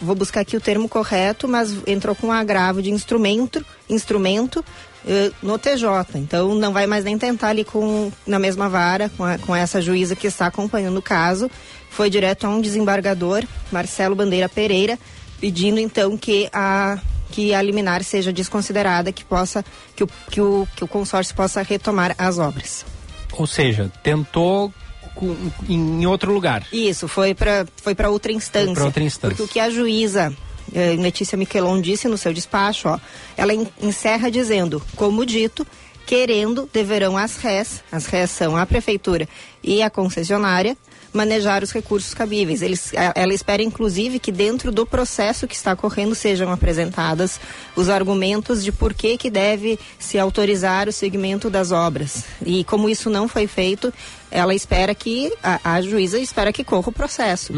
[0.00, 4.64] vou buscar aqui o termo correto, mas entrou com um agravo de instrumento, instrumento
[5.06, 5.88] eh, no TJ.
[6.16, 9.80] Então não vai mais nem tentar ali com na mesma vara com, a- com essa
[9.80, 11.50] juíza que está acompanhando o caso.
[11.90, 14.98] Foi direto a um desembargador, Marcelo Bandeira Pereira,
[15.40, 16.98] pedindo então que a
[17.32, 19.64] que a liminar seja desconsiderada, que possa
[19.96, 22.84] que o, que o, que o consórcio possa retomar as obras.
[23.32, 24.72] Ou seja, tentou
[25.14, 25.34] com-
[25.68, 26.64] em outro lugar.
[26.72, 28.74] Isso, foi para foi para outra instância.
[28.74, 29.36] Pra outra instância.
[29.36, 30.32] Porque o que a juíza
[30.74, 32.98] eh, Letícia Miquelon disse no seu despacho, ó,
[33.36, 35.66] ela en- encerra dizendo, como dito,
[36.06, 39.28] querendo, deverão as RES, as RES são a prefeitura
[39.62, 40.76] e a concessionária,
[41.12, 42.62] manejar os recursos cabíveis.
[42.62, 47.38] Eles, ela espera, inclusive, que dentro do processo que está correndo sejam apresentadas
[47.76, 52.24] os argumentos de por que, que deve se autorizar o segmento das obras.
[52.44, 53.92] E como isso não foi feito,
[54.32, 57.52] ela espera que, a, a juíza espera que corra o processo.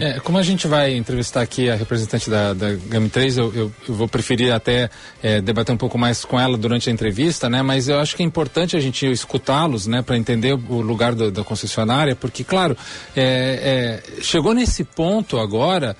[0.00, 3.72] É, como a gente vai entrevistar aqui a representante da, da GAM 3, eu, eu-
[3.88, 4.88] eu vou preferir até
[5.22, 7.60] é, debater um pouco mais com ela durante a entrevista, né?
[7.62, 10.00] Mas eu acho que é importante a gente escutá-los, né?
[10.02, 12.76] Para entender o, lugar do- da concessionária, porque, claro,
[13.14, 15.96] é, é, chegou nesse ponto agora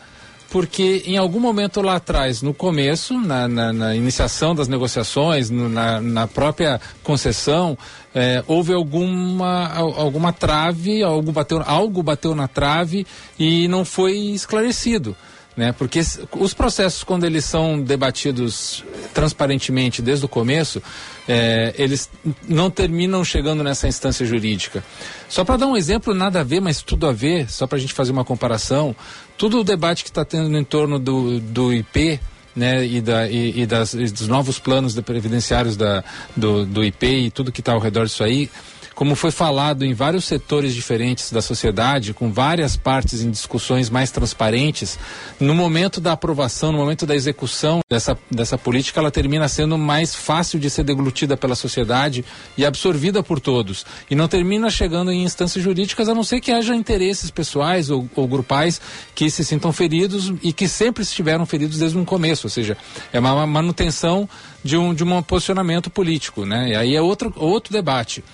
[0.57, 5.69] porque em algum momento lá atrás, no começo, na, na- na iniciação das negociações, no-
[5.69, 7.77] na, na própria concessão,
[8.15, 13.07] eh, houve alguma, al- alguma trave, algo bateu, algo bateu na trave
[13.39, 15.15] e não foi esclarecido.
[15.55, 15.73] né?
[15.73, 16.01] Porque
[16.39, 20.83] os processos, quando eles são debatidos transparentemente desde o começo,
[21.27, 22.11] é, eles
[22.47, 24.85] não terminam chegando nessa instância jurídica.
[25.31, 27.81] Só para dar um exemplo, nada a ver, mas tudo a ver, só para a
[27.81, 28.95] gente fazer uma comparação,
[29.37, 32.21] todo o debate que está tendo em torno do, do IP,
[32.55, 36.03] né, e, da, e, e, das, e dos novos planos de previdenciários da,
[36.35, 38.49] do, do IP e tudo que está ao redor disso aí,
[38.97, 44.11] como foi falado em vários setores diferentes da sociedade, com várias partes em discussões mais
[44.11, 44.99] transparentes,
[45.39, 50.15] no momento da aprovação, no momento da execução dessa, dessa política, ela termina sendo mais
[50.15, 52.25] fácil de ser deglutida pela sociedade
[52.57, 53.85] e absorvida por todos.
[54.11, 58.09] E não termina chegando em instâncias jurídicas, a não ser que haja interesses pessoais ou,
[58.17, 58.81] ou grupais
[59.15, 62.79] que se sintam feridos e que sempre estiveram feridos desde um começo, ou seja,
[63.13, 64.27] é uma manutenção
[64.65, 66.71] de um, de um posicionamento político, né?
[66.71, 68.25] E aí é outro, outro debate.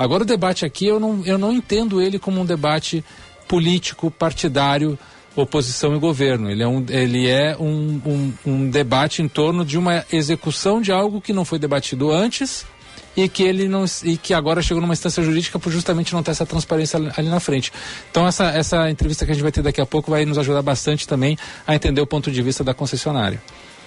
[0.00, 3.04] Agora o debate aqui eu não, eu não entendo ele como um debate
[3.46, 4.98] político, partidário,
[5.36, 6.50] oposição e governo.
[6.50, 10.90] Ele é um, ele é um, um, um debate em torno de uma execução de
[10.90, 12.64] algo que não foi debatido antes
[13.14, 16.30] e que ele não e que agora chegou numa instância jurídica por justamente não ter
[16.30, 17.70] essa transparência ali na frente.
[18.10, 20.62] Então essa essa entrevista que a gente vai ter daqui a pouco vai nos ajudar
[20.62, 21.36] bastante também
[21.66, 23.38] a entender o ponto de vista da concessionária.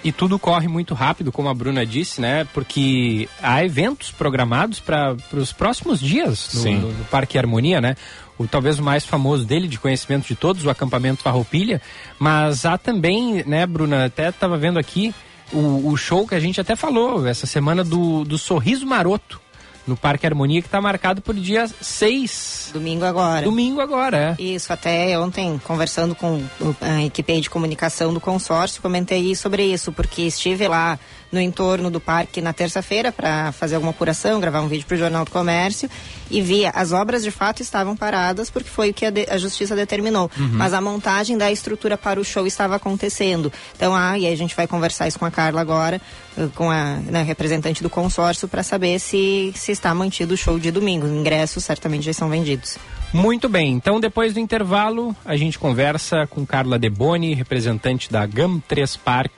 [0.03, 2.45] E tudo corre muito rápido, como a Bruna disse, né?
[2.53, 7.95] Porque há eventos programados para os próximos dias no, no, Parque Harmonia, né?
[8.37, 11.81] O talvez o mais famoso dele, de conhecimento de todos, o acampamento Farroupilha.
[12.19, 14.05] Mas há também, né, Bruna?
[14.05, 15.15] Até estava vendo aqui
[15.53, 19.42] o, o, show que a gente até falou essa semana do, do Sorriso Maroto
[19.85, 22.71] no Parque Harmonia, que está marcado por dia 6.
[22.73, 23.45] Domingo agora.
[23.45, 24.41] Domingo agora, é.
[24.41, 26.41] Isso, até ontem, conversando com
[26.81, 30.99] a equipe de comunicação do consórcio, comentei sobre isso, porque estive lá
[31.33, 34.97] no entorno do parque na terça-feira para fazer alguma apuração, gravar um vídeo para o
[34.97, 35.89] Jornal do Comércio
[36.29, 39.37] e via as obras de fato estavam paradas porque foi o que a, de, a
[39.39, 40.29] justiça determinou.
[40.37, 40.49] Uhum.
[40.53, 43.51] Mas a montagem da estrutura para o show estava acontecendo.
[43.75, 45.99] Então, ah, e aí a gente vai conversar isso com a Carla agora,
[46.37, 50.59] eh, com a né, representante do consórcio, para saber se, se está mantido o show
[50.59, 51.07] de domingo.
[51.07, 52.77] Ingressos certamente já são vendidos.
[53.11, 58.59] Muito bem, então depois do intervalo a gente conversa com Carla Deboni, representante da GAM
[58.67, 59.31] 3 Park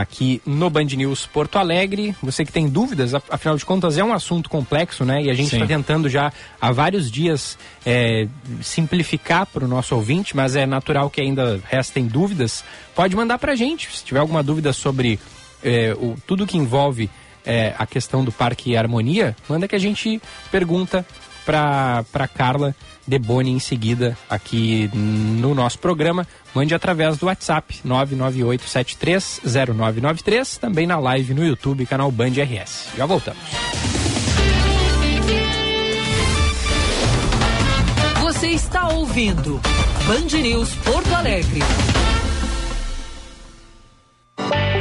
[0.00, 2.14] aqui no Band News Porto Alegre.
[2.22, 5.22] Você que tem dúvidas, afinal de contas é um assunto complexo, né?
[5.22, 8.26] E a gente está tentando já há vários dias é,
[8.62, 12.64] simplificar para o nosso ouvinte, mas é natural que ainda restem dúvidas.
[12.94, 15.18] Pode mandar para a gente, se tiver alguma dúvida sobre
[15.62, 17.10] é, o, tudo que envolve
[17.44, 21.06] é, a questão do Parque Harmonia, manda que a gente pergunta
[21.50, 26.26] para Carla Deboni em seguida aqui no nosso programa.
[26.54, 32.90] Mande através do WhatsApp 998730993, também na live no YouTube, canal Band RS.
[32.96, 33.42] Já voltamos.
[38.20, 39.60] Você está ouvindo
[40.06, 41.60] Band News Porto Alegre.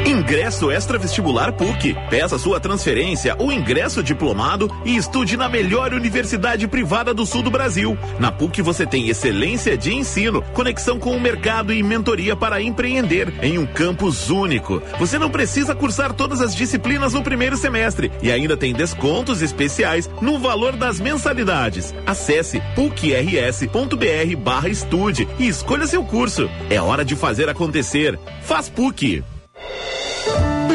[0.09, 1.95] Ingresso extra vestibular PUC.
[2.09, 7.51] Peça sua transferência ou ingresso diplomado e estude na melhor universidade privada do sul do
[7.51, 7.95] Brasil.
[8.17, 13.31] Na PUC você tem excelência de ensino, conexão com o mercado e mentoria para empreender
[13.43, 14.81] em um campus único.
[14.97, 20.09] Você não precisa cursar todas as disciplinas no primeiro semestre e ainda tem descontos especiais
[20.23, 21.93] no valor das mensalidades.
[22.07, 26.49] Acesse pucrs.br/estude e escolha seu curso.
[26.67, 28.19] É hora de fazer acontecer.
[28.41, 29.23] Faz PUC.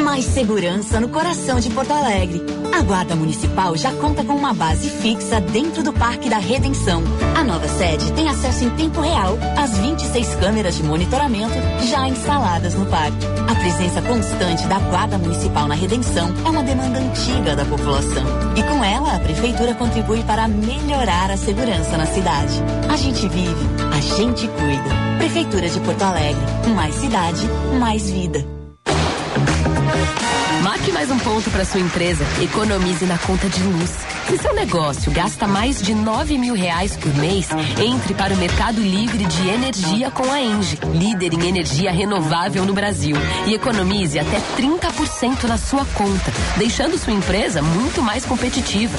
[0.05, 2.39] Mais segurança no coração de Porto Alegre.
[2.71, 7.01] A Guarda Municipal já conta com uma base fixa dentro do Parque da Redenção.
[7.35, 11.55] A nova sede tem acesso em tempo real às 26 câmeras de monitoramento
[11.87, 13.17] já instaladas no parque.
[13.49, 18.25] A presença constante da Guarda Municipal na Redenção é uma demanda antiga da população.
[18.55, 22.61] E com ela, a Prefeitura contribui para melhorar a segurança na cidade.
[22.87, 25.17] A gente vive, a gente cuida.
[25.17, 26.45] Prefeitura de Porto Alegre.
[26.75, 27.41] Mais cidade,
[27.79, 28.54] mais vida.
[30.85, 32.23] Marque mais um ponto para sua empresa.
[32.43, 33.89] Economize na conta de luz.
[34.27, 37.47] Se seu negócio gasta mais de 9 mil reais por mês,
[37.83, 42.73] entre para o Mercado Livre de Energia com a Engie, líder em energia renovável no
[42.73, 43.15] Brasil.
[43.47, 48.95] E economize até 30% na sua conta, deixando sua empresa muito mais competitiva.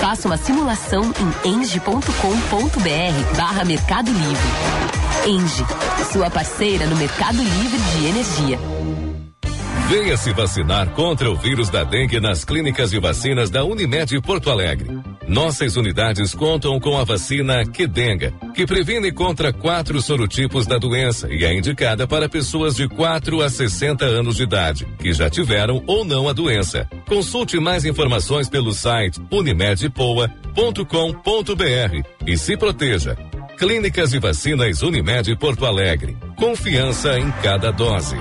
[0.00, 1.12] Faça uma simulação
[1.44, 4.48] em engie.com.br barra Mercado Livre.
[5.26, 5.66] Engie,
[6.12, 8.73] sua parceira no Mercado Livre de Energia.
[9.88, 14.50] Venha se vacinar contra o vírus da dengue nas clínicas de vacinas da Unimed Porto
[14.50, 14.98] Alegre.
[15.28, 21.44] Nossas unidades contam com a vacina Quedenga, que previne contra quatro sorotipos da doença e
[21.44, 26.02] é indicada para pessoas de 4 a 60 anos de idade, que já tiveram ou
[26.02, 26.88] não a doença.
[27.06, 33.18] Consulte mais informações pelo site unimedpoa.com.br e se proteja.
[33.58, 36.16] Clínicas e Vacinas Unimed Porto Alegre.
[36.36, 38.16] Confiança em cada dose.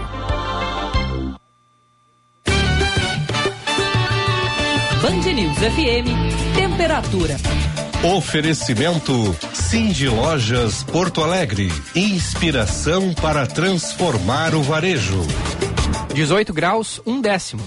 [5.04, 7.36] Band News FM, temperatura.
[8.16, 11.70] Oferecimento Cindy Lojas Porto Alegre.
[11.94, 15.20] Inspiração para transformar o varejo.
[16.14, 17.62] 18 graus, um décimo.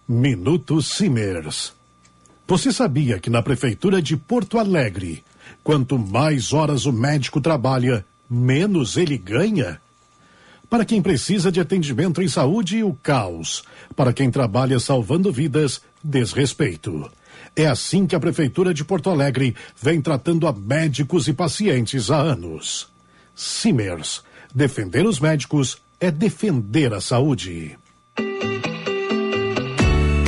[0.09, 1.79] Minuto Simers.
[2.51, 5.23] Você sabia que na Prefeitura de Porto Alegre,
[5.63, 9.79] quanto mais horas o médico trabalha, menos ele ganha?
[10.69, 13.63] Para quem precisa de atendimento em saúde, o caos.
[13.95, 17.09] Para quem trabalha salvando vidas, desrespeito.
[17.55, 22.17] É assim que a Prefeitura de Porto Alegre vem tratando a médicos e pacientes há
[22.17, 22.89] anos.
[23.33, 24.23] Simers.
[24.53, 27.77] Defender os médicos é defender a saúde.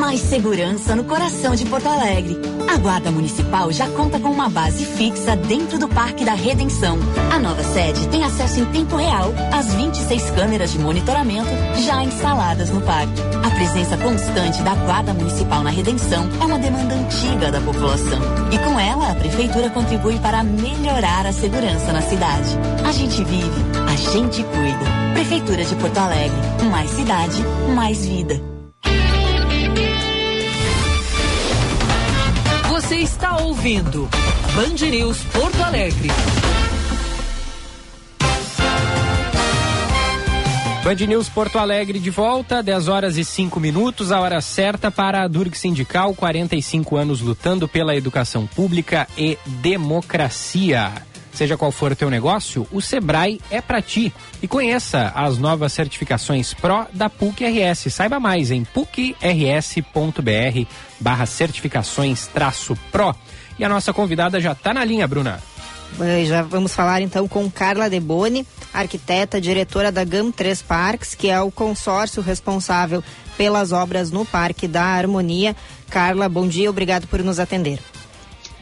[0.00, 2.38] Mais segurança no coração de Porto Alegre.
[2.72, 6.98] A Guarda Municipal já conta com uma base fixa dentro do Parque da Redenção.
[7.30, 11.50] A nova sede tem acesso em tempo real às 26 câmeras de monitoramento
[11.84, 13.12] já instaladas no parque.
[13.44, 18.20] A presença constante da Guarda Municipal na Redenção é uma demanda antiga da população.
[18.50, 22.56] E com ela, a Prefeitura contribui para melhorar a segurança na cidade.
[22.88, 25.12] A gente vive, a gente cuida.
[25.12, 26.38] Prefeitura de Porto Alegre.
[26.70, 27.44] Mais cidade,
[27.74, 28.49] mais vida.
[32.90, 34.08] Você está ouvindo
[34.52, 36.08] Band News Porto Alegre.
[40.82, 45.22] Band News Porto Alegre de volta, 10 horas e 5 minutos, a hora certa para
[45.22, 50.90] a Durg Sindical, 45 anos lutando pela educação pública e democracia.
[51.40, 54.12] Seja qual for o teu negócio, o Sebrae é para ti.
[54.42, 57.90] E conheça as novas certificações Pro da PUC RS.
[57.90, 59.10] Saiba mais em pucrs.br
[61.00, 63.14] barra certificações traço Pro.
[63.58, 65.40] E a nossa convidada já está na linha, Bruna.
[66.28, 71.40] Já vamos falar então com Carla Deboni, arquiteta, diretora da GAM 3 Parques, que é
[71.40, 73.02] o consórcio responsável
[73.38, 75.56] pelas obras no Parque da Harmonia.
[75.88, 77.80] Carla, bom dia, obrigado por nos atender.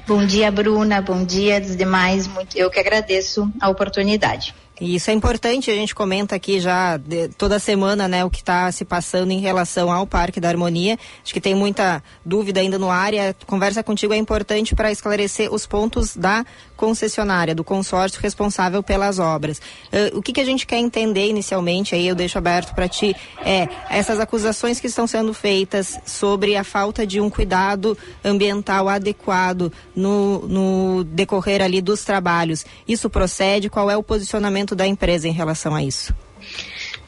[0.08, 1.02] Bom dia, Bruna.
[1.02, 2.26] Bom dia dos demais.
[2.26, 4.54] Muito, eu que agradeço a oportunidade.
[4.80, 8.38] E isso é importante, a gente comenta aqui já de, toda semana, né, o que
[8.38, 10.98] está se passando em relação ao Parque da Harmonia.
[11.22, 13.34] Acho que tem muita dúvida ainda no área.
[13.46, 16.44] Conversa contigo é importante para esclarecer os pontos da
[16.76, 19.58] concessionária, do consórcio responsável pelas obras.
[19.58, 23.16] Uh, o que, que a gente quer entender inicialmente, aí eu deixo aberto para ti,
[23.44, 29.72] é essas acusações que estão sendo feitas sobre a falta de um cuidado ambiental adequado
[29.94, 32.64] no, no decorrer ali dos trabalhos.
[32.86, 33.68] Isso procede?
[33.68, 36.14] Qual é o posicionamento da empresa em relação a isso?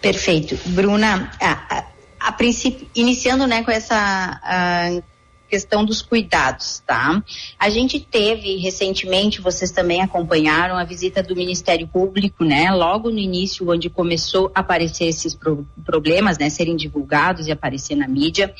[0.00, 0.58] Perfeito.
[0.66, 1.84] Bruna, a, a,
[2.20, 2.32] a
[2.94, 4.40] iniciando né, com essa
[5.50, 7.22] questão dos cuidados, tá?
[7.58, 12.70] A gente teve recentemente, vocês também acompanharam a visita do Ministério Público, né?
[12.70, 16.48] Logo no início, onde começou a aparecer esses pro problemas, né?
[16.48, 18.54] Serem divulgados e aparecer na mídia.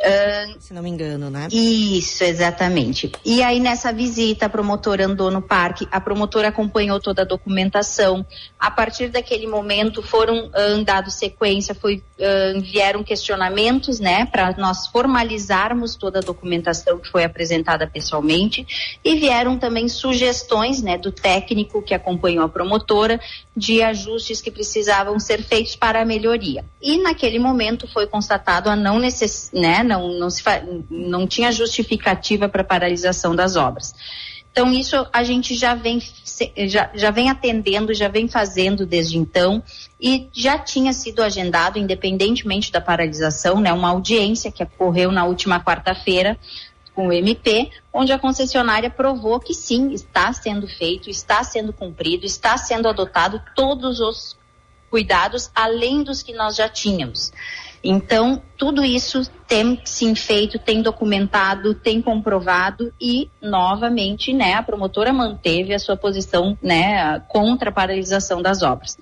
[0.00, 1.46] Uh, Se não me engano, né?
[1.52, 3.12] Isso, exatamente.
[3.24, 8.26] E aí nessa visita, a promotora andou no parque, a promotora acompanhou toda a documentação.
[8.58, 14.26] A partir daquele momento foram uh, dados sequência, foi, uh, vieram questionamentos, né?
[14.26, 18.66] Para nós formalizarmos toda a documentação que foi apresentada pessoalmente
[19.04, 23.20] e vieram também sugestões, né, do técnico que acompanhou a promotora
[23.56, 26.64] de ajustes que precisavam ser feitos para a melhoria.
[26.80, 30.42] E naquele momento foi constatado a não necess, né, não não se
[30.90, 33.94] não tinha justificativa para paralisação das obras.
[34.52, 35.98] Então, isso a gente já vem,
[36.68, 39.62] já, já vem atendendo, já vem fazendo desde então,
[39.98, 45.58] e já tinha sido agendado, independentemente da paralisação, né, uma audiência que ocorreu na última
[45.58, 46.38] quarta-feira
[46.94, 52.26] com o MP, onde a concessionária provou que sim, está sendo feito, está sendo cumprido,
[52.26, 54.36] está sendo adotado todos os
[54.90, 57.32] cuidados além dos que nós já tínhamos.
[57.84, 65.12] Então, tudo isso tem sim feito, tem documentado, tem comprovado e, novamente, né, a promotora
[65.12, 68.96] manteve a sua posição, né, contra a paralisação das obras.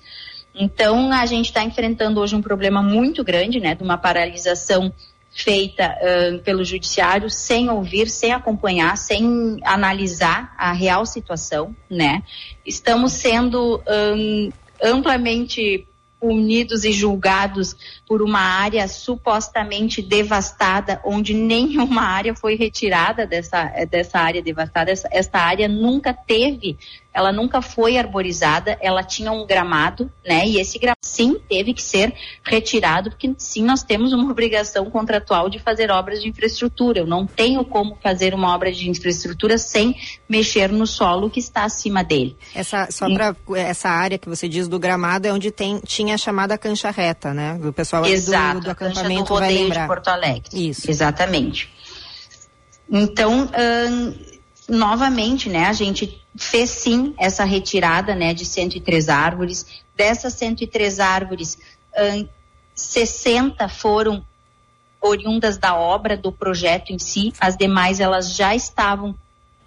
[0.53, 4.91] Então, a gente está enfrentando hoje um problema muito grande, né, de uma paralisação
[5.33, 12.21] feita uh, pelo judiciário sem ouvir, sem acompanhar, sem analisar a real situação, né?
[12.65, 14.49] Estamos sendo um,
[14.83, 15.87] amplamente
[16.19, 17.75] punidos e julgados
[18.11, 24.91] por uma área supostamente devastada, onde nenhuma área foi retirada dessa, dessa área devastada.
[24.91, 26.77] Essa, área nunca teve,
[27.13, 30.45] ela nunca foi arborizada, ela tinha um gramado, né?
[30.45, 35.49] E esse gramado sim teve que ser retirado, porque sim nós temos uma obrigação contratual
[35.49, 36.99] de fazer obras de infraestrutura.
[36.99, 39.95] Eu não tenho como fazer uma obra de infraestrutura sem
[40.27, 42.35] mexer no solo que está acima dele.
[42.53, 46.17] Essa, só para essa área que você diz do gramado é onde tem, tinha a
[46.17, 47.57] chamada cancha reta, né?
[47.63, 49.81] O pessoal Exato, do, do a cancha do acampamento vai rodeio lembrar.
[49.81, 50.69] de Porto Alegre.
[50.69, 50.89] Isso.
[50.89, 51.69] Exatamente.
[52.89, 54.13] Então, ahn,
[54.67, 59.65] novamente, né, a gente fez sim essa retirada, né, de 103 árvores.
[59.95, 61.57] Dessas 103 árvores,
[61.95, 62.27] ahn,
[62.73, 64.25] 60 foram
[65.01, 67.33] oriundas da obra, do projeto em si.
[67.39, 69.15] As demais, elas já estavam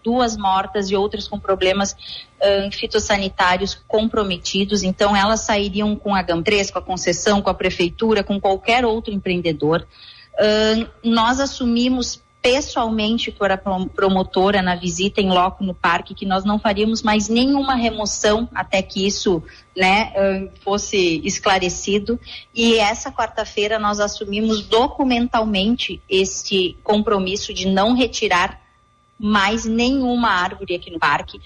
[0.05, 1.97] duas mortas e outras com problemas
[2.41, 4.83] ahn, fitossanitários comprometidos.
[4.83, 9.13] Então, elas sairiam com a GAM3, com a concessão, com a prefeitura, com qualquer outro
[9.15, 9.87] empreendedor.
[11.03, 16.45] Nós assumimos pessoalmente por a prom- promotora na visita em loco no parque que nós
[16.45, 19.43] não faríamos mais nenhuma remoção até que isso
[19.75, 20.13] né,
[20.63, 22.21] fosse esclarecido
[22.55, 28.61] e essa quarta-feira nós assumimos documentalmente este compromisso de não retirar
[29.19, 31.41] mais nenhuma árvore aqui no parque.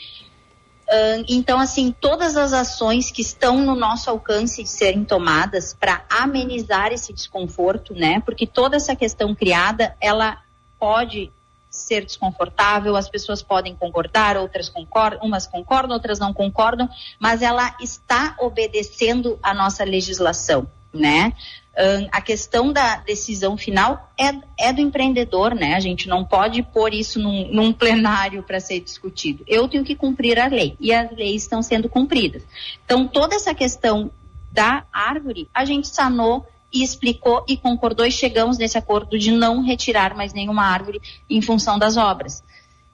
[1.29, 6.93] Então, assim, todas as ações que estão no nosso alcance de serem tomadas para amenizar
[6.93, 8.21] esse desconforto, né?
[8.21, 10.39] Porque toda essa questão criada, ela
[10.79, 11.31] pode
[11.71, 16.89] ser desconfortável, as pessoas podem concordar, outras concordam, umas concordam, outras não concordam,
[17.21, 21.35] mas ela está obedecendo a nossa legislação, né?
[22.11, 24.35] A questão da decisão final é,
[24.69, 25.75] é do empreendedor, né?
[25.75, 29.45] A gente não pode pôr isso num, num plenário para ser discutido.
[29.47, 32.43] Eu tenho que cumprir a lei e as leis estão sendo cumpridas.
[32.85, 34.11] Então, toda essa questão
[34.51, 39.63] da árvore, a gente sanou e explicou e concordou e chegamos nesse acordo de não
[39.63, 41.01] retirar mais nenhuma árvore
[41.31, 42.43] em função das obras.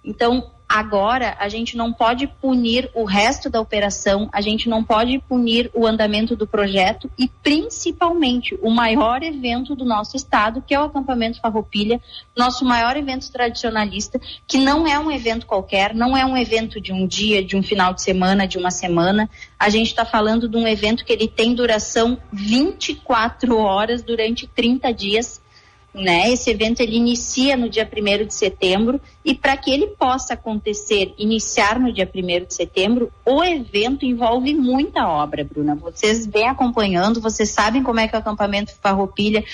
[0.04, 5.20] Então, agora a gente não pode punir o resto da operação, a gente não pode
[5.20, 10.80] punir o andamento do projeto e principalmente o maior evento do nosso estado, que é
[10.80, 12.00] o acampamento Farroupilha,
[12.36, 16.92] nosso maior evento tradicionalista, que não é um evento qualquer, não é um evento de
[16.92, 19.30] um dia, de um final de semana, de uma semana.
[19.56, 24.92] A gente está falando de um evento que ele tem duração 24 horas durante 30
[24.92, 25.43] dias
[25.94, 26.32] né?
[26.32, 31.14] Esse evento ele inicia no dia 1 de setembro e para que ele possa acontecer,
[31.16, 35.76] iniciar no dia 1 de setembro, o evento envolve muita obra, Bruna.
[35.76, 39.44] Vocês vêm acompanhando, vocês sabem como é que o acampamento Farroupilha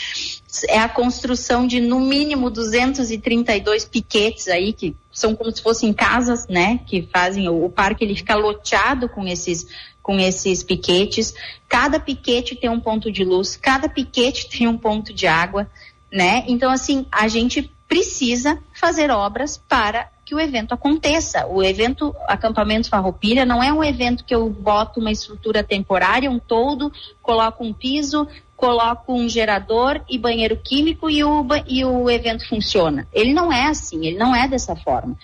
[0.69, 6.49] é a construção de no mínimo 232 piquetes aí que são como se fossem casas,
[6.49, 6.81] né?
[6.87, 9.67] Que fazem o, o parque ele fica loteado com esses
[10.03, 11.35] com esses piquetes.
[11.69, 15.71] Cada piquete tem um ponto de luz, cada piquete tem um ponto de água
[16.13, 16.45] né?
[16.47, 21.47] Então, assim, a gente precisa fazer obras para que o evento aconteça.
[21.49, 26.39] O evento Acampamento Farroupilha não é um evento que eu boto uma estrutura temporária, um
[26.39, 32.49] todo, coloco um piso, coloco um gerador e banheiro químico e o, e o evento
[32.49, 33.09] funciona.
[33.13, 35.17] Ele não é assim, ele não é dessa forma.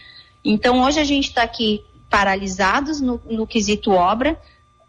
[0.45, 4.41] Então, hoje a gente está aqui paralisados no, no quesito obra,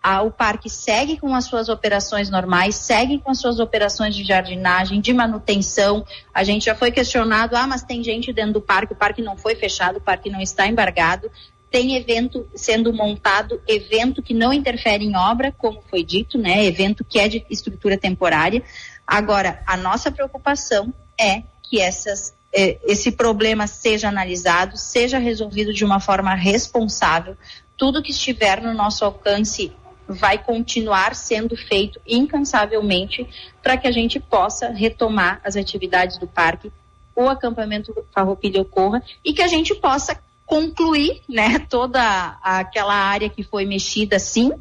[0.07, 4.23] a- o parque segue com as suas operações normais, segue com as suas operações de
[4.23, 6.05] jardinagem, de manutenção.
[6.33, 9.35] A gente já foi questionado, ah, mas tem gente dentro do parque, o parque não
[9.35, 11.29] foi fechado, o parque não está embargado.
[11.69, 16.63] Tem evento sendo montado, evento que não interfere em obra, como foi dito, né?
[16.63, 18.63] Evento que é de estrutura temporária.
[19.05, 25.83] Agora, a nossa preocupação é que essas, eh, esse problema seja analisado, seja resolvido de
[25.83, 27.35] uma forma responsável.
[27.75, 29.73] Tudo que estiver no nosso alcance
[30.07, 33.27] vai continuar sendo feito incansavelmente
[33.61, 36.71] para que a gente possa retomar as atividades do parque,
[37.15, 43.43] o acampamento Farroupilha ocorra e que a gente possa concluir, né, toda aquela área que
[43.43, 44.51] foi mexida assim,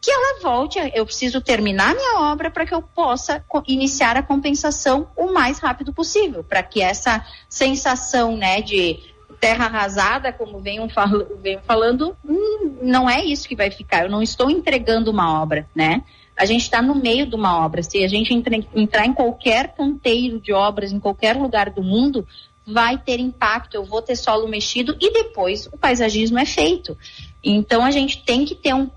[0.00, 5.08] que ela volte, eu preciso terminar minha obra para que eu possa iniciar a compensação
[5.16, 9.00] o mais rápido possível, para que essa sensação, né, de
[9.44, 11.10] terra arrasada, como venham, fal
[11.42, 14.04] venham falando, hum, não é isso que vai ficar.
[14.04, 16.02] Eu não estou entregando uma obra, né?
[16.34, 17.82] A gente está no meio de uma obra.
[17.82, 22.26] Se a gente entra, entrar em qualquer canteiro de obras, em qualquer lugar do mundo,
[22.66, 23.74] vai ter impacto.
[23.74, 26.96] Eu vou ter solo mexido e depois o paisagismo é feito.
[27.42, 28.88] Então a gente tem que ter um,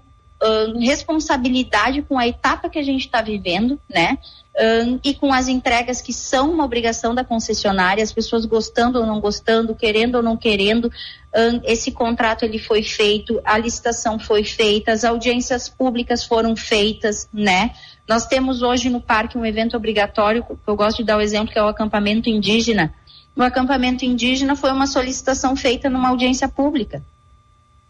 [0.42, 4.18] um responsabilidade com a etapa que a gente está vivendo, né?
[4.60, 9.06] Um, e com as entregas que são uma obrigação da concessionária, as pessoas gostando ou
[9.06, 10.92] não gostando, querendo ou não querendo,
[11.36, 17.30] um, esse contrato ele foi feito, a licitação foi feita, as audiências públicas foram feitas,
[17.32, 17.76] né?
[18.08, 21.60] Nós temos hoje no parque um evento obrigatório, eu gosto de dar o exemplo que
[21.60, 22.92] é o acampamento indígena.
[23.36, 27.04] O acampamento indígena foi uma solicitação feita numa audiência pública,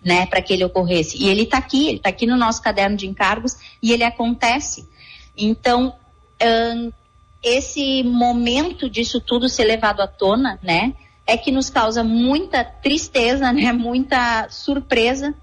[0.04, 1.18] né, para que ele ocorresse.
[1.18, 4.86] E ele está aqui, ele está aqui no nosso caderno de encargos e ele acontece.
[5.38, 5.96] Então,
[7.44, 10.94] esse momento disso tudo ser levado à tona, né,
[11.26, 15.34] é que nos causa muita tristeza, né, muita surpresa,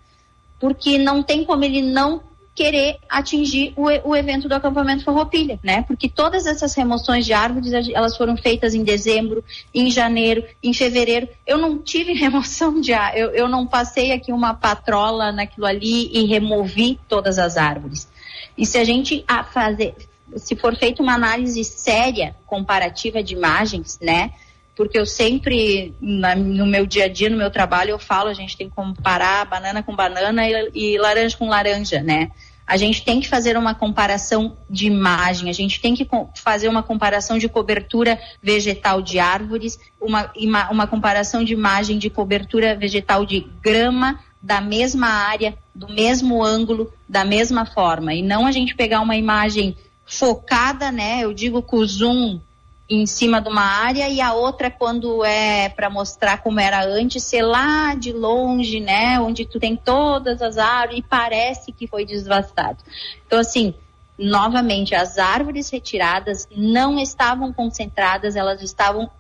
[0.59, 2.23] porque não tem como ele não
[2.55, 5.83] querer atingir o, o, evento do acampamento Farroupilha, né?
[5.83, 11.29] Porque todas essas remoções de árvores, elas foram feitas em dezembro, em janeiro, em fevereiro.
[11.45, 16.09] Eu não tive remoção de árvores, eu, eu não passei aqui uma patrola naquilo ali
[16.13, 18.09] e removi todas as árvores.
[18.57, 19.97] E se a gente a fazer,
[20.37, 24.33] se for feita uma análise séria, comparativa de imagens, né?
[24.77, 28.35] Porque eu sempre, na, no meu dia a dia, no meu trabalho, eu falo, a
[28.35, 32.31] gente tem que comparar banana com banana e, e laranja com laranja, né?
[32.67, 36.83] A gente tem que fazer uma comparação de imagem, a gente tem que fazer uma
[36.83, 40.33] comparação de cobertura vegetal de árvores, uma,
[40.71, 46.93] uma comparação de imagem de cobertura vegetal de grama da mesma área, do mesmo ângulo,
[47.09, 48.15] da mesma forma.
[48.15, 49.77] E não a gente pegar uma imagem
[50.19, 51.21] focada, né?
[51.21, 52.41] Eu digo com o zoom
[52.89, 57.23] em cima de uma área e a outra quando é para mostrar como era antes,
[57.23, 62.05] ser lá de longe, né, onde tu tem todas as árvores e parece que foi
[62.05, 62.79] devastado.
[63.27, 63.75] Então assim,
[64.19, 69.11] novamente as árvores retiradas não estavam concentradas, elas estavam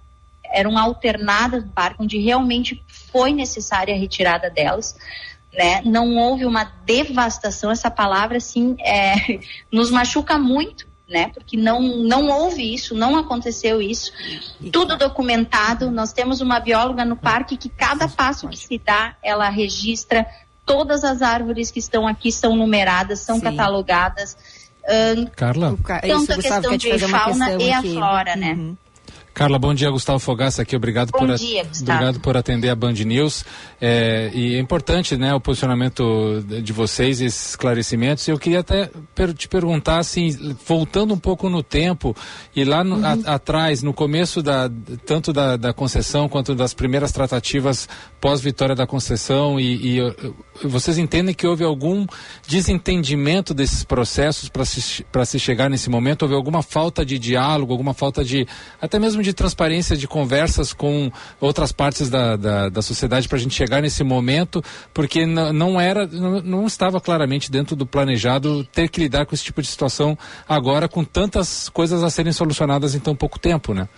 [0.52, 4.94] eram alternadas no parque onde realmente foi necessária a retirada delas.
[5.56, 5.82] Né?
[5.84, 9.38] Não houve uma devastação, essa palavra assim é,
[9.70, 11.30] nos machuca muito, né?
[11.32, 14.10] Porque não, não houve isso, não aconteceu isso.
[14.72, 15.90] Tudo documentado.
[15.90, 20.26] Nós temos uma bióloga no parque que cada passo que se dá, ela registra.
[20.66, 23.42] Todas as árvores que estão aqui são numeradas, são Sim.
[23.42, 24.36] catalogadas.
[25.16, 25.26] Um,
[25.76, 26.08] Carla?
[26.08, 28.74] Tanto a questão de fauna e a flora, né?
[29.34, 32.92] Carla, bom dia, Gustavo Fogaça aqui, obrigado bom por dia, obrigado por atender a Band
[32.92, 33.44] News.
[33.80, 38.28] É, e é importante, né, o posicionamento de vocês, esses esclarecimentos.
[38.28, 38.88] Eu queria até
[39.36, 42.14] te perguntar, assim, voltando um pouco no tempo
[42.54, 43.04] e lá no, uhum.
[43.04, 44.70] a, atrás, no começo da
[45.04, 47.88] tanto da, da, concessão quanto das primeiras tratativas
[48.20, 50.14] pós vitória da concessão e, e
[50.62, 52.06] vocês entendem que houve algum
[52.46, 56.22] desentendimento desses processos para se, se chegar nesse momento?
[56.22, 58.46] Houve alguma falta de diálogo, alguma falta de
[58.80, 61.10] até mesmo de transparência, de conversas com
[61.40, 64.62] outras partes da, da, da sociedade para a gente chegar nesse momento,
[64.92, 69.60] porque não era, não, estava claramente dentro do planejado ter que lidar com esse tipo
[69.60, 70.16] de situação
[70.48, 73.88] agora com tantas coisas a serem solucionadas em tão pouco tempo, né?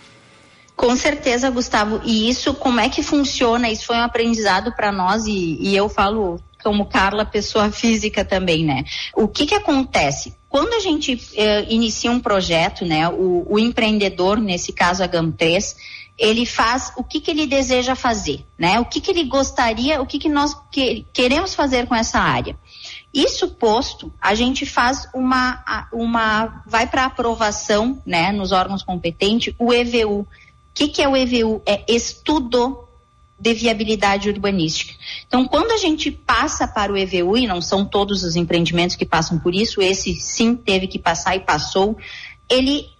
[0.77, 1.99] Com certeza, Gustavo.
[2.05, 3.67] E isso, como é que funciona?
[3.67, 8.63] Isso foi um aprendizado para nós e, e, eu falo como Carla, pessoa física também,
[8.63, 8.83] né?
[9.15, 10.35] O que que acontece?
[10.47, 15.75] Quando a gente eh, inicia um projeto, né, o, o, empreendedor, nesse caso a GAM3,
[16.17, 18.79] ele faz o que, que ele deseja fazer, né?
[18.79, 22.55] O que, que ele gostaria, o que, que nós que, queremos fazer com essa área.
[23.11, 29.73] Isso posto, a gente faz uma, uma vai para aprovação, né, nos órgãos competentes, o
[29.73, 30.27] EVU.
[30.77, 31.59] O que, que é o EVU?
[31.65, 32.87] É estudo
[33.39, 34.93] de viabilidade urbanística.
[35.27, 39.03] Então, quando a gente passa para o EVU, e não são todos os empreendimentos que
[39.03, 41.97] passam por isso, esse sim teve que passar e passou,
[42.47, 42.91] ele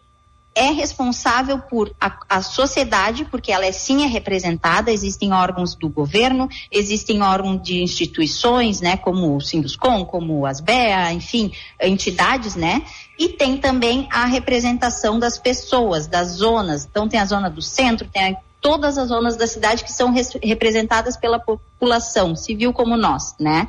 [0.56, 5.88] é responsável por a, a, sociedade, porque ela é sim é representada, existem órgãos do
[5.88, 12.82] governo, existem órgãos de instituições, né, como o Sinduscom, como as BEA, enfim, entidades, né,
[13.18, 18.08] e tem também a representação das pessoas, das zonas, então tem a zona do centro,
[18.08, 20.14] tem a todas as zonas da cidade que são
[20.44, 23.68] representadas pela população civil como nós, né?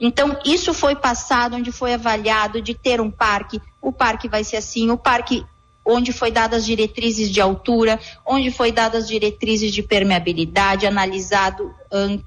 [0.00, 4.56] Então, isso foi passado, onde foi avaliado de ter um parque, o parque vai ser
[4.56, 5.44] assim, o parque
[5.84, 11.74] onde foi dadas diretrizes de altura, onde foi dadas diretrizes de permeabilidade, analisado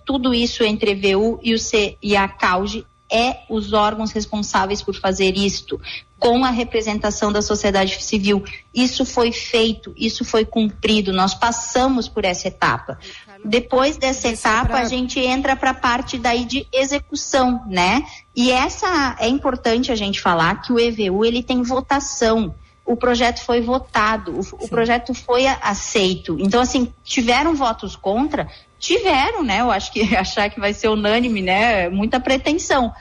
[0.05, 4.95] tudo isso entre VU e, o C, e a CAUGE, é os órgãos responsáveis por
[4.95, 5.79] fazer isto,
[6.17, 8.43] com a representação da sociedade civil.
[8.73, 12.97] Isso foi feito, isso foi cumprido, nós passamos por essa etapa.
[13.43, 18.03] Depois dessa etapa, a gente entra para a parte daí de execução, né?
[18.35, 22.55] E essa é importante a gente falar que o EVU ele tem votação.
[22.83, 26.37] O projeto foi votado, o, o projeto foi aceito.
[26.39, 28.47] Então, assim, tiveram votos contra?
[28.85, 29.61] Tiveram, né?
[29.61, 31.89] Eu acho que achar que vai ser unânime, né?
[31.89, 32.93] Muita pretensão.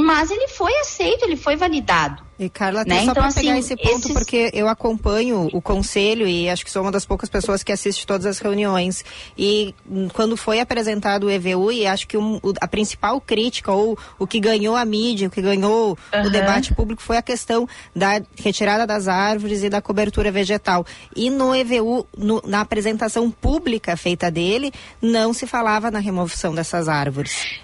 [0.00, 2.22] Mas ele foi aceito, ele foi validado.
[2.38, 2.98] E Carla, né?
[2.98, 4.12] só então, para assim, pegar esse ponto, esses...
[4.12, 8.06] porque eu acompanho o conselho e acho que sou uma das poucas pessoas que assiste
[8.06, 9.04] todas as reuniões.
[9.36, 13.98] E hum, quando foi apresentado o EVU, e acho que um, a principal crítica, ou
[14.20, 16.22] o que ganhou a mídia, o que ganhou Uhum.
[16.26, 20.86] o debate público, foi a questão da retirada das árvores e da cobertura vegetal.
[21.16, 24.72] E no EVU, no- na apresentação pública feita dele,
[25.02, 27.58] não se falava na remoção dessas árvores.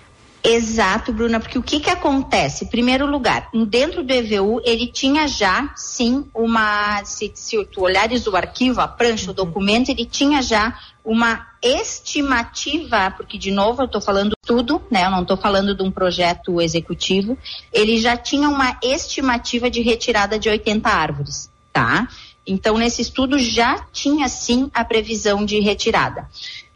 [0.47, 2.65] Exato, Bruna, porque o que que acontece?
[2.65, 8.27] Em primeiro lugar, dentro do EVU, ele tinha já, sim, uma, se, se tu olhares
[8.27, 13.87] o arquivo, a prancha, o documento, ele tinha já uma estimativa, porque de novo eu
[13.87, 15.07] estou falando tudo, né?
[15.07, 17.39] Eu não estou falando de um projeto executivo.
[17.73, 22.07] Ele já tinha uma estimativa de retirada de 80 árvores, tá?
[22.47, 26.29] Então nesse estudo já tinha sim a previsão de retirada.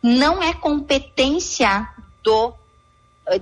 [0.02, 1.86] Não é competência
[2.22, 2.54] do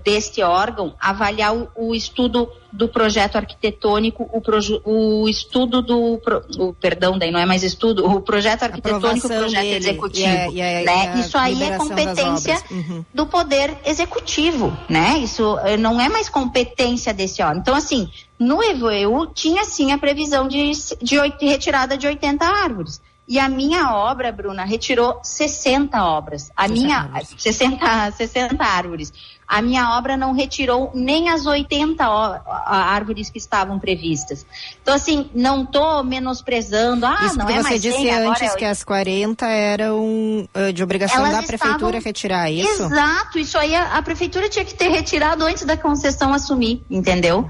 [0.05, 6.21] deste órgão avaliar o, o estudo do projeto arquitetônico, o, o estudo do,
[6.59, 10.61] o, perdão, daí não é mais estudo, o projeto arquitetônico, o projeto dele executivo, e
[10.61, 11.09] a- e a- né?
[11.15, 12.63] a Isso aí é competência.
[12.71, 13.05] Uhum.
[13.15, 15.19] do poder executivo, né?
[15.19, 17.61] Isso eh, não é mais competência desse órgão.
[17.61, 20.71] Então, assim, no EVU tinha sim a previsão de,
[21.03, 23.01] de, retirada de 80 árvores.
[23.29, 26.53] E a minha obra, Bruna, retirou 60 obras.
[26.57, 29.13] A minha 60, 60 árvores.
[29.49, 34.45] A minha obra não retirou nem as 80 ó- a- árvores que estavam previstas.
[34.83, 37.07] Então, assim, não estou menosprezando.
[37.07, 40.49] Ah, Isso não é você mais disse 100, agora antes é que as 40 eram
[40.55, 42.83] ah, de obrigação Elas da prefeitura estavam- retirar isso?
[42.85, 47.49] Exato, isso aí a, a prefeitura tinha que ter retirado antes da concessão assumir, entendeu?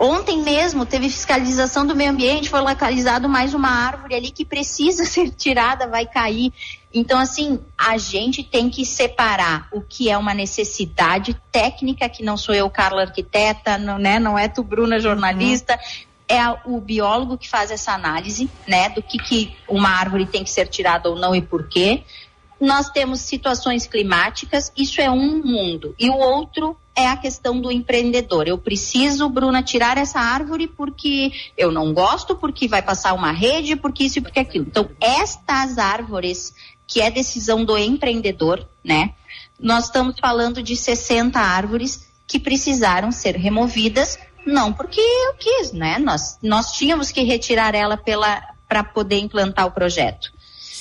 [0.00, 5.02] Ontem mesmo teve fiscalização do meio ambiente, foi localizado mais uma árvore ali que precisa
[5.04, 6.52] ser tirada, vai cair.
[6.94, 12.36] Então, assim, a gente tem que separar o que é uma necessidade técnica, que não
[12.36, 15.76] sou eu, Carla, arquiteta, não, né, não é tu, Bruna, jornalista,
[16.28, 20.44] é a- o biólogo que faz essa análise, né, do que, que uma árvore tem
[20.44, 22.04] que ser tirada ou não e por quê.
[22.60, 25.94] Nós temos situações climáticas, isso é um mundo.
[25.98, 28.48] E o outro é a questão do empreendedor.
[28.48, 33.76] Eu preciso, Bruna, tirar essa árvore porque eu não gosto, porque vai passar uma rede,
[33.76, 34.66] porque isso e porque aquilo.
[34.66, 36.52] Então, estas árvores,
[36.86, 39.14] que é decisão do empreendedor, né?
[39.60, 45.98] Nós estamos falando de 60 árvores que precisaram ser removidas, não porque eu quis, né?
[45.98, 47.96] Nós, nós tínhamos que retirar ela
[48.68, 50.32] para poder implantar o projeto.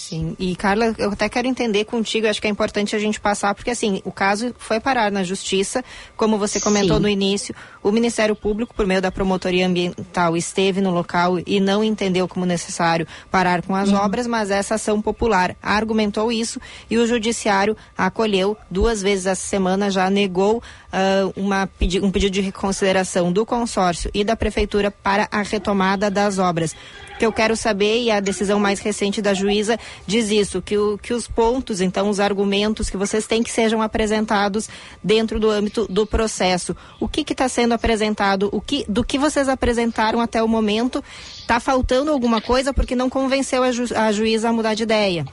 [0.08, 3.54] Sim, e Carla, eu até quero entender contigo, acho que é importante a gente passar,
[3.54, 5.84] porque assim, o caso foi parar na justiça,
[6.16, 7.04] como você comentou Sim.
[7.04, 7.54] no início,
[7.84, 12.46] o Ministério Público, por meio da Promotoria Ambiental, esteve no local e não entendeu como
[12.46, 16.58] necessário parar com as obras, mas essa ação popular argumentou isso
[16.90, 21.70] e o Judiciário acolheu duas vezes essa semana, já negou ah, uma
[22.02, 26.74] um pedido de reconsideração do consórcio e da Prefeitura para a retomada das obras
[27.18, 30.98] que eu quero saber, e a decisão mais recente da juíza diz isso, que, o,
[30.98, 34.70] que os pontos, então, os argumentos que vocês têm que sejam apresentados
[35.04, 36.76] dentro do âmbito do processo.
[37.00, 38.50] O que está sendo apresentado?
[38.52, 41.04] O que, do que vocês apresentaram até o momento?
[41.40, 45.26] Está faltando alguma coisa porque não convenceu a, ju, a juíza a mudar de ideia?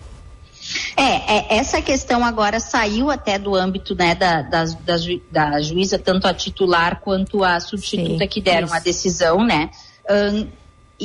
[0.97, 5.61] É, é, essa questão agora saiu até do âmbito né, da, das- da, ju- da
[5.61, 8.75] juíza, tanto a titular quanto a substituta Sim, que deram isso.
[8.75, 9.69] a decisão, né?
[10.09, 10.47] Ahn,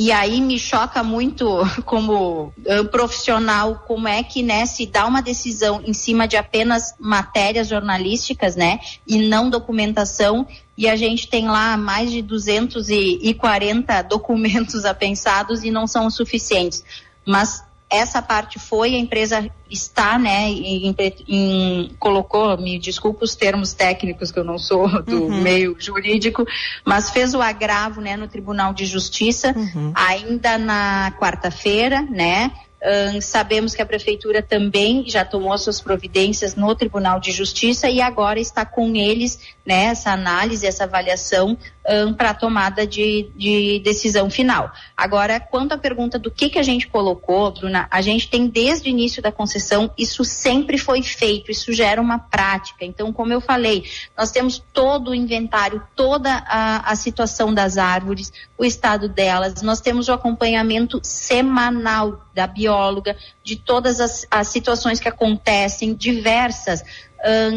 [0.02, 1.46] e aí me choca muito
[1.84, 6.96] como ahn, profissional como é que né, se dá uma decisão em cima de apenas
[6.98, 8.80] matérias jornalísticas, né?
[9.06, 10.48] E não documentação.
[10.78, 16.82] E a gente tem lá mais de 240 documentos apensados e não são suficientes.
[17.28, 20.96] Mas essa parte foi, a empresa está, né, em,
[21.28, 25.42] em- colocou, me desculpa os termos técnicos que eu não sou do Uhum.
[25.42, 26.46] meio jurídico,
[26.86, 29.56] mas fez o agravo, né, no Tribunal de Justiça,
[29.96, 36.56] ainda na quarta-feira, né, Ahn, sabemos que a prefeitura também já tomou as suas providências
[36.56, 39.38] no Tribunal de Justiça e agora está com eles
[39.70, 41.56] né, essa análise, essa avaliação
[42.18, 44.72] para a tomada de, de decisão final.
[44.96, 48.90] Agora, quanto à pergunta do que, que a gente colocou, Bruna, a gente tem desde
[48.90, 52.86] o início da concessão, isso sempre foi feito, isso gera uma prática.
[52.86, 53.86] Então, como eu falei,
[54.18, 59.82] nós temos todo o inventário, toda a, a situação das árvores, o estado delas, nós
[59.82, 66.84] temos o acompanhamento semanal da bióloga, de todas as, as situações que acontecem, diversas.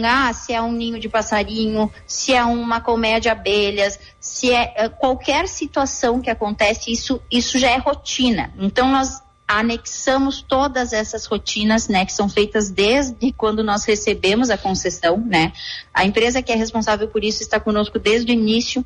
[0.05, 4.73] Ah, se é um ninho de passarinho, se é uma colmeia de abelhas, se é
[4.77, 8.53] eh, qualquer situação que acontece, isso, isso já é rotina.
[8.59, 14.57] Então, nós anexamos todas essas rotinas, né, que são feitas desde quando nós recebemos a
[14.57, 15.53] concessão, né.
[15.93, 18.85] A empresa que é responsável por isso está conosco desde o início,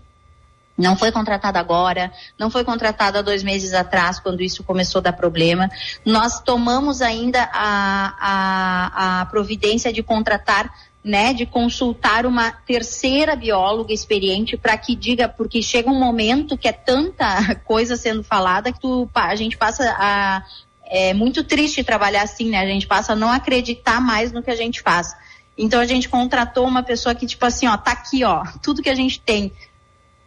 [0.76, 5.12] não foi contratada agora, não foi contratada dois meses atrás, quando isso começou a dar
[5.12, 5.70] problema.
[6.04, 10.72] Nós tomamos ainda a, a, a providência de contratar
[11.06, 16.66] né, de consultar uma terceira bióloga experiente para que diga, porque chega um momento que
[16.66, 20.42] é tanta coisa sendo falada que tu, a gente passa a
[20.88, 22.60] é muito triste trabalhar assim, né?
[22.60, 25.14] A gente passa a não acreditar mais no que a gente faz.
[25.58, 28.90] Então a gente contratou uma pessoa que tipo assim, ó, tá aqui, ó, tudo que
[28.90, 29.52] a gente tem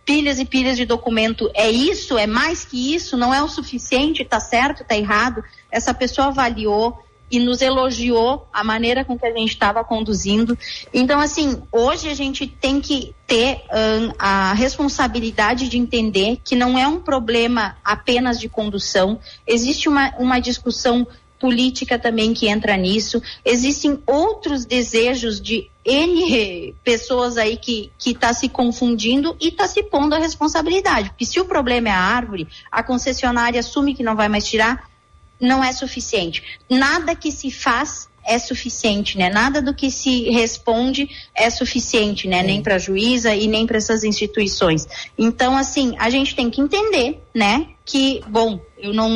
[0.10, 1.52] pilhas e pilhas de documento.
[1.54, 2.18] É isso?
[2.18, 3.16] É mais que isso?
[3.16, 4.26] Não é o suficiente?
[4.26, 4.84] Tá certo?
[4.84, 5.44] Tá errado?
[5.72, 6.98] Essa pessoa avaliou
[7.30, 10.58] e nos elogiou a maneira com que a gente estava conduzindo.
[10.92, 16.76] Então, assim, hoje a gente tem que ter hum, a responsabilidade de entender que não
[16.76, 21.06] é um problema apenas de condução, existe uma, uma discussão
[21.40, 23.22] política também que entra nisso.
[23.46, 30.14] Existem outros desejos de N pessoas aí que está se confundindo e está se pondo
[30.14, 31.10] a responsabilidade.
[31.10, 34.90] Porque se o problema é a árvore, a concessionária assume que não vai mais tirar,
[35.40, 36.60] não é suficiente.
[36.70, 39.28] Nada que se faz é suficiente, né?
[39.28, 42.44] Nada do que se responde é suficiente, né?
[42.44, 44.88] Nem para a juíza e nem para essas instituições.
[45.18, 47.70] Então, assim, a gente tem que entender, né?
[47.84, 49.10] Que, bom, eu não,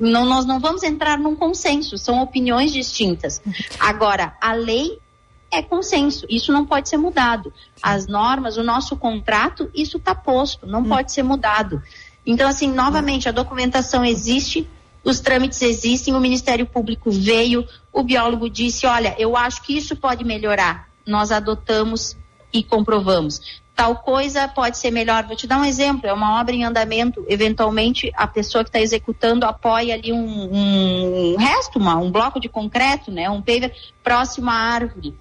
[0.00, 3.40] não, nós não vamos entrar num consenso, são opiniões distintas.
[3.78, 4.98] Agora, a lei
[5.48, 7.52] é consenso, isso não pode ser mudado.
[7.80, 10.88] As normas, o nosso contrato, isso está posto, não hum.
[10.88, 11.80] pode ser mudado.
[12.26, 14.68] Então, assim, novamente, a documentação existe,
[15.04, 19.96] os trâmites existem, o Ministério Público veio, o biólogo disse: olha, eu acho que isso
[19.96, 20.88] pode melhorar.
[21.06, 22.16] Nós adotamos
[22.52, 23.62] e comprovamos.
[23.74, 25.24] Tal coisa pode ser melhor.
[25.24, 27.24] Vou te dar um exemplo: é uma obra em andamento.
[27.28, 32.48] Eventualmente, a pessoa que está executando apoia ali um, um resto, uma, um bloco de
[32.48, 35.14] concreto, né, um paver próximo à árvore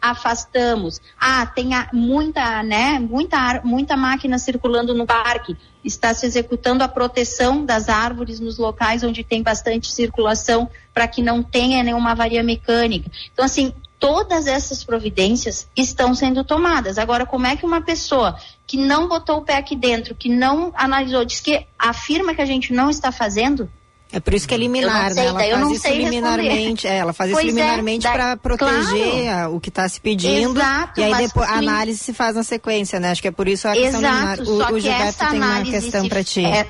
[0.00, 1.00] afastamos.
[1.18, 5.56] Ah, tem muita, né, muita, muita máquina circulando no parque.
[5.86, 11.22] Está se executando a proteção das árvores nos locais onde tem bastante circulação para que
[11.22, 13.10] não tenha nenhuma avaria mecânica.
[13.32, 16.98] Então, assim, todas essas providências estão sendo tomadas.
[16.98, 20.72] Agora, como é que uma pessoa que não botou o pé aqui dentro, que não
[20.74, 23.70] analisou, diz que afirma que a gente não está fazendo,
[24.12, 25.48] é por isso que é liminar, sei, né?
[25.50, 26.86] Ela faz isso liminarmente.
[26.86, 29.56] É, ela faz pois isso é, liminarmente é, para proteger claro.
[29.56, 30.58] o que está se pedindo.
[30.58, 33.10] Exato, e aí depois a análise se faz na sequência, né?
[33.10, 34.72] Acho que é por isso a questão Exato, liminar.
[34.72, 36.44] O, o Gilberto tem uma questão para ti.
[36.44, 36.66] É,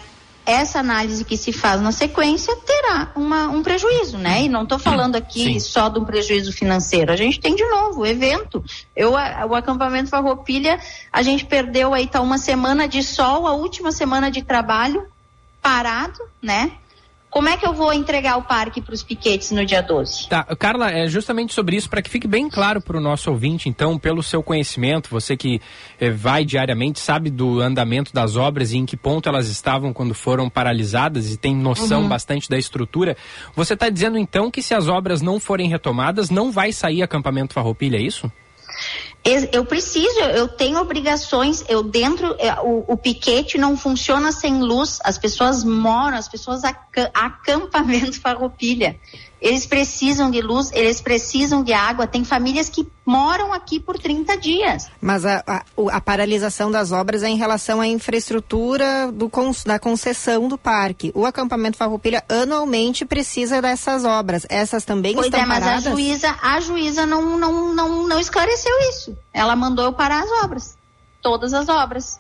[0.47, 4.45] essa análise que se faz na sequência terá uma, um prejuízo, né?
[4.45, 5.61] E não estou falando aqui Sim.
[5.61, 7.12] só de um prejuízo financeiro.
[7.12, 8.64] A gente tem de novo o evento.
[8.95, 10.80] Eu, o acampamento Farroupilha,
[11.12, 15.07] a gente perdeu aí tá uma semana de sol, a última semana de trabalho
[15.61, 16.72] parado, né?
[17.37, 20.26] Como é que eu vou entregar o parque para os piquetes no dia 12?
[20.26, 23.68] Tá, Carla, é justamente sobre isso, para que fique bem claro para o nosso ouvinte,
[23.68, 25.61] então, pelo seu conhecimento, você que
[26.01, 30.14] eh, vai diariamente, sabe do andamento das obras e em que ponto elas estavam quando
[30.14, 32.09] foram paralisadas e tem noção uhum.
[32.09, 33.14] bastante da estrutura,
[33.55, 37.53] você está dizendo então que se as obras não forem retomadas, não vai sair acampamento
[37.53, 38.32] Farroupilha, é isso?
[39.53, 45.01] Eu preciso, eu tenho obrigações, eu dentro, é, o, o, piquete não funciona sem luz,
[45.03, 46.62] as pessoas moram, as pessoas
[47.12, 48.97] acampamento farroupilha.
[49.41, 52.07] Eles precisam de luz, eles precisam de água.
[52.07, 54.89] Tem famílias que moram aqui por 30 dias.
[55.01, 55.62] Mas a, a,
[55.93, 59.30] a paralisação das obras é em relação à infraestrutura do,
[59.64, 61.12] da concessão do parque.
[61.14, 64.47] O acampamento Farroupilha anualmente precisa dessas obras.
[64.49, 65.87] Essas também pois estão é, mas paradas?
[65.87, 69.16] a juíza, a juíza não, não, não, não esclareceu isso.
[69.32, 70.76] Ela mandou eu parar as obras.
[71.20, 72.18] Todas as obras.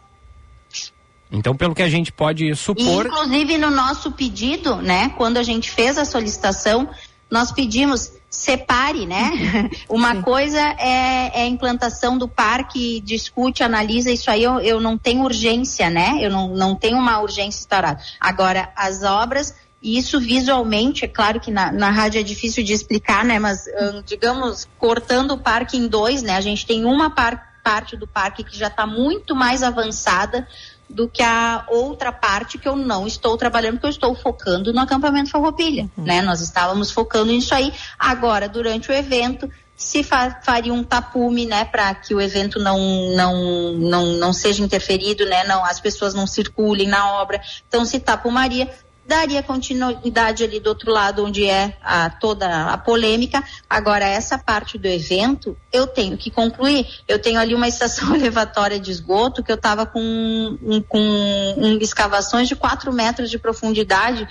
[1.30, 3.06] Então, pelo que a gente pode supor.
[3.06, 6.88] Inclusive, no nosso pedido, né, quando a gente fez a solicitação,
[7.30, 9.30] nós pedimos separe, né?
[9.88, 10.22] Uma Sim.
[10.22, 15.22] coisa é, é, a implantação do parque, discute, analisa, isso aí eu, eu não tenho
[15.22, 16.18] urgência, né?
[16.20, 18.00] Eu não, não tenho uma urgência estourada.
[18.20, 22.72] Agora, as obras E isso visualmente, é claro que na, na rádio é difícil de
[22.72, 23.38] explicar, né?
[23.38, 26.36] Mas, hum, digamos, cortando o parque em dois, né?
[26.36, 30.46] A gente tem uma par parte do parque que já está muito mais avançada
[30.88, 34.80] do que a outra parte que eu não estou trabalhando, porque eu estou focando no
[34.80, 36.04] acampamento Farroupilha, uhum.
[36.04, 36.22] né?
[36.22, 37.72] Nós estávamos focando nisso aí.
[37.98, 42.78] Agora, durante o evento, se fa faria um tapume, né, para que o evento não,
[43.14, 47.40] não, não, não seja interferido, né, não, as pessoas não circulem na obra.
[47.68, 48.70] Então, se tapumaria,
[49.06, 53.42] daria continuidade ali do outro lado, onde é a, toda a polêmica.
[53.70, 56.86] Agora, essa parte do evento, eu tenho que concluir.
[57.06, 61.78] Eu tenho ali uma estação elevatória de esgoto que eu estava com, um, com um,
[61.80, 64.28] escavações de 4 metros de profundidade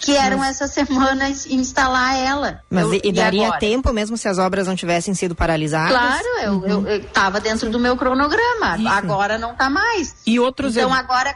[0.00, 0.60] que eram Mas...
[0.60, 2.60] essa semana instalar ela.
[2.70, 5.92] Mas eu, e daria e tempo mesmo se as obras não tivessem sido paralisadas?
[5.92, 6.88] Claro, eu uhum.
[6.88, 8.76] estava dentro do meu cronograma.
[8.78, 8.88] Isso.
[8.88, 10.16] Agora não está mais.
[10.26, 11.34] E outros Então agora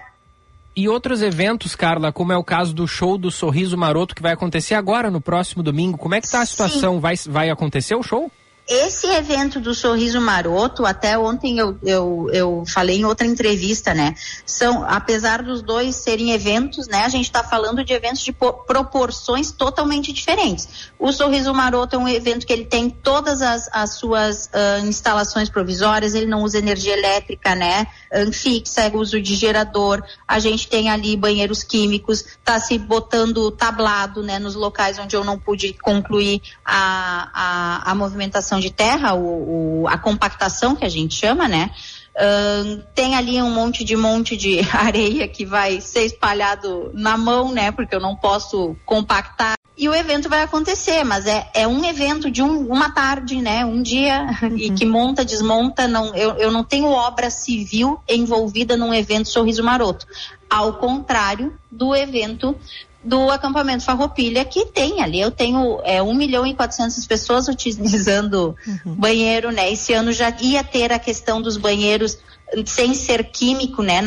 [0.78, 4.32] e outros eventos, Carla, como é o caso do show do Sorriso Maroto que vai
[4.32, 5.98] acontecer agora no próximo domingo.
[5.98, 7.00] Como é que está a situação?
[7.00, 8.30] Vai, vai acontecer o show?
[8.68, 14.14] Esse evento do Sorriso Maroto, até ontem eu, eu, eu falei em outra entrevista, né?
[14.44, 17.04] São, apesar dos dois serem eventos, né?
[17.04, 20.90] A gente está falando de eventos de proporções totalmente diferentes.
[20.98, 25.48] O Sorriso Maroto é um evento que ele tem todas as, as suas uh, instalações
[25.48, 27.86] provisórias, ele não usa energia elétrica, né?
[28.32, 30.02] Fixa, é uso de gerador.
[30.26, 34.38] A gente tem ali banheiros químicos, está se botando tablado, né?
[34.38, 39.88] Nos locais onde eu não pude concluir a, a, a movimentação de terra, o, o,
[39.88, 41.70] a compactação que a gente chama, né?
[42.18, 47.52] Uh, tem ali um monte de monte de areia que vai ser espalhado na mão,
[47.52, 47.70] né?
[47.70, 49.54] Porque eu não posso compactar.
[49.76, 53.64] E o evento vai acontecer, mas é, é um evento de um, uma tarde, né?
[53.64, 54.56] Um dia uhum.
[54.56, 55.86] e que monta, desmonta.
[55.86, 60.04] Não, eu, eu não tenho obra civil envolvida num evento Sorriso Maroto.
[60.50, 62.56] Ao contrário do evento
[63.08, 68.54] do acampamento Farroupilha, que tem ali, eu tenho é, 1 milhão e 400 pessoas utilizando
[68.66, 68.94] uhum.
[68.94, 69.72] banheiro, né?
[69.72, 72.18] Esse ano já ia ter a questão dos banheiros
[72.64, 74.00] sem ser químico, né,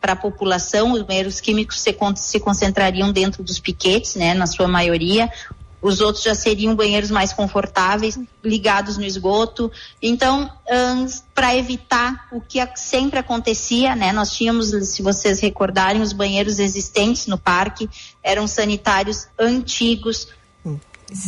[0.00, 4.66] para a população, os banheiros químicos se, se concentrariam dentro dos piquetes, né, na sua
[4.66, 5.30] maioria,
[5.82, 9.70] os outros já seriam banheiros mais confortáveis, ligados no esgoto.
[10.00, 10.50] Então,
[11.34, 14.12] para evitar o que sempre acontecia, né?
[14.12, 17.90] Nós tínhamos, se vocês recordarem, os banheiros existentes no parque
[18.22, 20.28] eram sanitários antigos,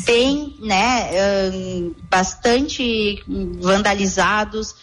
[0.07, 1.11] bem, né,
[2.09, 3.23] bastante
[3.61, 4.75] vandalizados.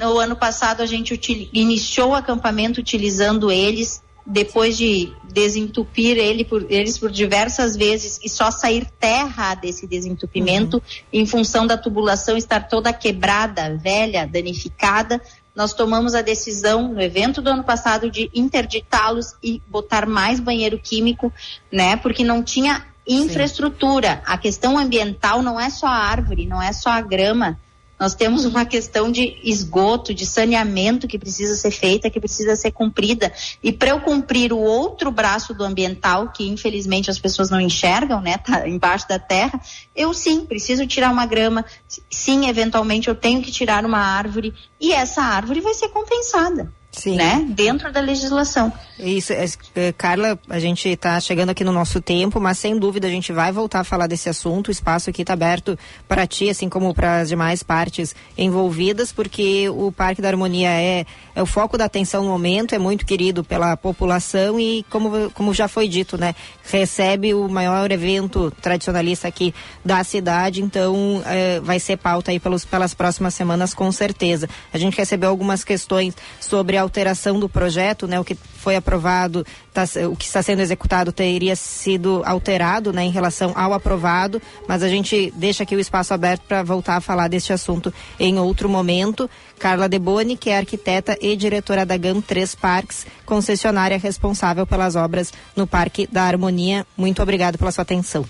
[0.00, 6.64] No ano passado a gente iniciou o acampamento utilizando eles depois de desentupir ele por,
[6.70, 10.82] eles por diversas vezes e só sair terra desse desentupimento uhum.
[11.12, 15.20] em função da tubulação estar toda quebrada, velha, danificada,
[15.54, 20.78] nós tomamos a decisão no evento do ano passado de interditá-los e botar mais banheiro
[20.78, 21.32] químico,
[21.70, 21.96] né?
[21.96, 24.16] Porque não tinha infraestrutura.
[24.16, 24.22] Sim.
[24.26, 27.58] A questão ambiental não é só a árvore, não é só a grama,
[28.02, 32.72] nós temos uma questão de esgoto, de saneamento que precisa ser feita, que precisa ser
[32.72, 33.32] cumprida.
[33.62, 38.20] E para eu cumprir o outro braço do ambiental, que infelizmente as pessoas não enxergam,
[38.20, 39.60] né, tá embaixo da terra,
[39.94, 41.64] eu sim preciso tirar uma grama,
[42.10, 46.72] sim, eventualmente eu tenho que tirar uma árvore e essa árvore vai ser compensada.
[46.92, 47.16] Sim.
[47.16, 47.44] né?
[47.48, 48.70] Dentro da legislação.
[48.98, 53.08] Isso, é, é, Carla, a gente está chegando aqui no nosso tempo, mas sem dúvida
[53.08, 54.68] a gente vai voltar a falar desse assunto.
[54.68, 55.76] O espaço aqui está aberto
[56.06, 61.06] para ti, assim como para as demais partes envolvidas, porque o Parque da Harmonia é,
[61.34, 65.54] é o foco da atenção no momento, é muito querido pela população e, como, como
[65.54, 66.34] já foi dito, né?
[66.62, 72.64] Recebe o maior evento tradicionalista aqui da cidade, então é, vai ser pauta aí pelos,
[72.66, 74.48] pelas próximas semanas, com certeza.
[74.72, 79.44] A gente recebeu algumas questões sobre a alteração do projeto, né, o que foi aprovado,
[79.72, 84.82] tá, o que está sendo executado teria sido alterado né, em relação ao aprovado, mas
[84.82, 88.68] a gente deixa aqui o espaço aberto para voltar a falar deste assunto em outro
[88.68, 89.28] momento.
[89.58, 95.32] Carla Deboni, que é arquiteta e diretora da GAM 3 Parques, concessionária responsável pelas obras
[95.56, 96.86] no Parque da Harmonia.
[96.96, 98.24] Muito obrigado pela sua atenção.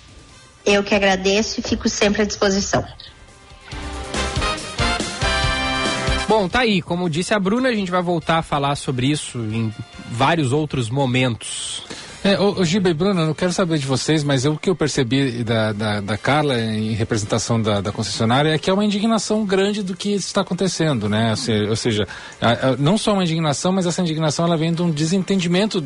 [0.65, 2.85] Eu que agradeço e fico sempre à disposição.
[6.27, 6.81] Bom, tá aí.
[6.81, 9.73] Como disse a Bruna, a gente vai voltar a falar sobre isso em
[10.09, 11.83] vários outros momentos.
[12.23, 14.69] É, o, o Giba e Bruna, eu não quero saber de vocês, mas o que
[14.69, 18.85] eu percebi da, da, da Carla em representação da, da, concessionária é que é uma
[18.85, 21.31] indignação grande do que está acontecendo, né?
[21.31, 22.07] Ou seja, ou seja
[22.41, 25.83] a, a, não só uma indignação, mas essa indignação ela vem de um desentendimento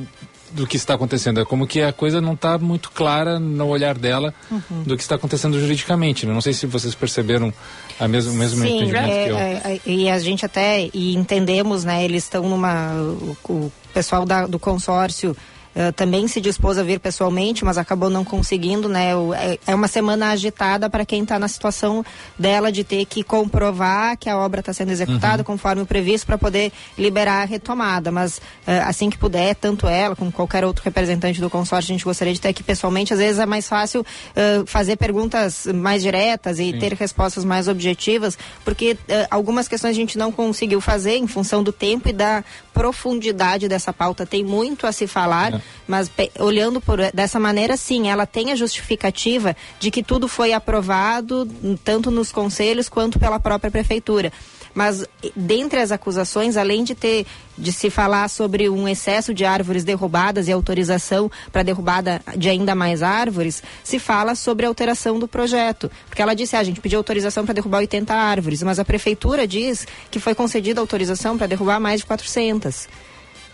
[0.51, 1.39] do que está acontecendo.
[1.39, 4.83] É como que a coisa não está muito clara no olhar dela uhum.
[4.83, 6.25] do que está acontecendo juridicamente.
[6.25, 6.33] Né?
[6.33, 7.53] Não sei se vocês perceberam
[7.99, 9.37] a mesmo, o mesmo Sim, entendimento é, que eu.
[9.37, 12.03] É, é, e a gente até e entendemos, né?
[12.03, 12.93] Eles estão numa.
[12.93, 15.35] O, o pessoal da, do consórcio
[15.77, 19.15] uh, também se dispôs a vir pessoalmente, mas acabou não conseguindo, né?
[19.15, 22.03] O, é, é, uma semana agitada para quem está na situação
[22.37, 25.45] dela de ter que comprovar que a obra está sendo executada uhum.
[25.45, 28.11] conforme o previsto para poder liberar a retomada.
[28.11, 28.41] Mas uh,
[28.85, 32.41] assim que puder, tanto ela como qualquer outro representante do consórcio, a gente gostaria de
[32.41, 33.13] ter aqui pessoalmente.
[33.13, 36.79] Às vezes é mais fácil uh, fazer perguntas mais diretas e Sim.
[36.79, 38.97] ter respostas mais objetivas, porque
[39.29, 43.91] algumas questões a gente não conseguiu fazer em função do tempo e da profundidade dessa
[43.91, 44.25] pauta.
[44.25, 45.61] Tem muito a se falar, é.
[45.87, 51.47] Mas olhando por dessa maneira, sim, ela tem a justificativa de que tudo foi aprovado
[51.83, 54.31] tanto nos conselhos quanto pela própria prefeitura.
[54.77, 55.03] Mas
[55.35, 57.25] dentre as acusações, além de ter
[57.57, 62.75] de se falar sobre um excesso de árvores derrubadas e autorização para derrubada de ainda
[62.75, 65.89] mais árvores, se fala sobre a alteração do projeto.
[66.07, 69.47] Porque ela disse, ah, a gente pediu autorização para derrubar 80 árvores, mas a prefeitura
[69.47, 72.87] diz que foi concedida autorização para derrubar mais de 400.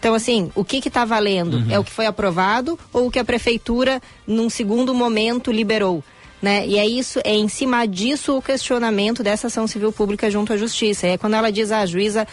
[0.03, 1.59] Então, assim, o que está valendo?
[1.59, 1.71] Uhum.
[1.71, 6.03] É o que foi aprovado ou o que a prefeitura, num segundo momento, liberou?
[6.41, 6.67] né?
[6.67, 10.57] E é isso, é em cima disso o questionamento dessa ação civil pública junto à
[10.57, 11.07] justiça.
[11.07, 12.27] É quando ela diz ah, a juíza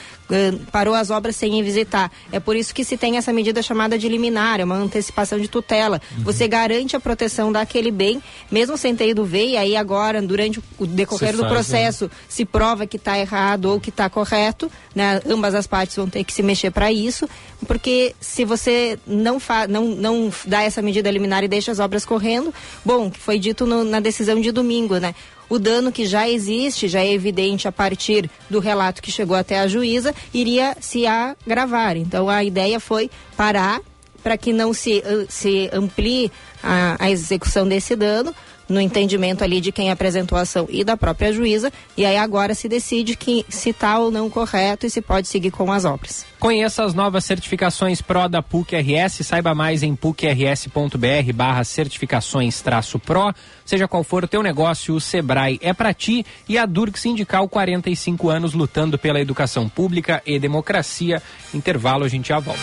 [0.70, 2.11] parou as obras sem visitar.
[2.31, 5.49] É por isso que se tem essa medida chamada de liminar, é uma antecipação de
[5.49, 6.01] tutela.
[6.16, 6.24] Uhum.
[6.24, 10.61] Você garante a proteção daquele bem, mesmo sem ter ido ver, e aí agora, durante
[10.78, 12.11] o decorrer do processo, né?
[12.28, 15.20] se prova que está errado ou que está correto, né?
[15.28, 17.28] Ambas as partes vão ter que se mexer para isso,
[17.66, 22.05] porque se você não, fa não, não dá essa medida liminar e deixa as obras
[22.05, 22.53] correndo,
[22.85, 25.14] bom, que foi dito no, na decisão de domingo, né?
[25.51, 29.59] O dano que já existe, já é evidente a partir do relato que chegou até
[29.59, 31.96] a juíza, iria se agravar.
[31.96, 33.80] Então a ideia foi parar
[34.22, 36.30] para que não se, se amplie
[36.62, 38.34] a, a execução desse dano,
[38.70, 42.54] no entendimento ali de quem apresentou a ação e da própria juíza, e aí agora
[42.54, 46.24] se decide que se está ou não correto e se pode seguir com as obras.
[46.38, 52.62] Conheça as novas certificações Pro da PUC RS, saiba mais em pucrs.br barra certificações
[53.04, 53.34] Pro.
[53.64, 57.48] Seja qual for o teu negócio, o Sebrae é para ti e a Durg Sindical
[57.48, 61.20] 45 anos lutando pela educação pública e democracia.
[61.52, 62.60] Intervalo, a gente já volta.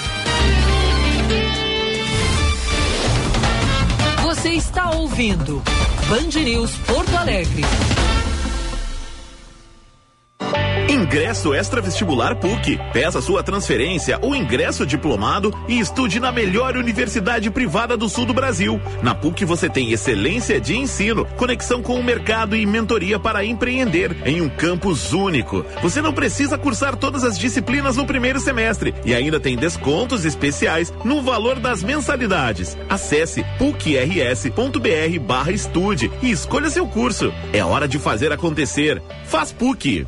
[4.47, 5.61] Você está ouvindo
[6.07, 7.63] Band News Porto Alegre.
[10.89, 12.79] Ingresso extra vestibular PUC.
[12.91, 18.33] Peça sua transferência ou ingresso diplomado e estude na melhor universidade privada do sul do
[18.33, 18.81] Brasil.
[19.01, 24.15] Na PUC você tem excelência de ensino, conexão com o mercado e mentoria para empreender
[24.25, 25.63] em um campus único.
[25.81, 30.91] Você não precisa cursar todas as disciplinas no primeiro semestre e ainda tem descontos especiais
[31.03, 32.75] no valor das mensalidades.
[32.89, 37.33] Acesse pucrs.br/estude e escolha seu curso.
[37.53, 39.01] É hora de fazer acontecer.
[39.25, 40.07] Faz PUC.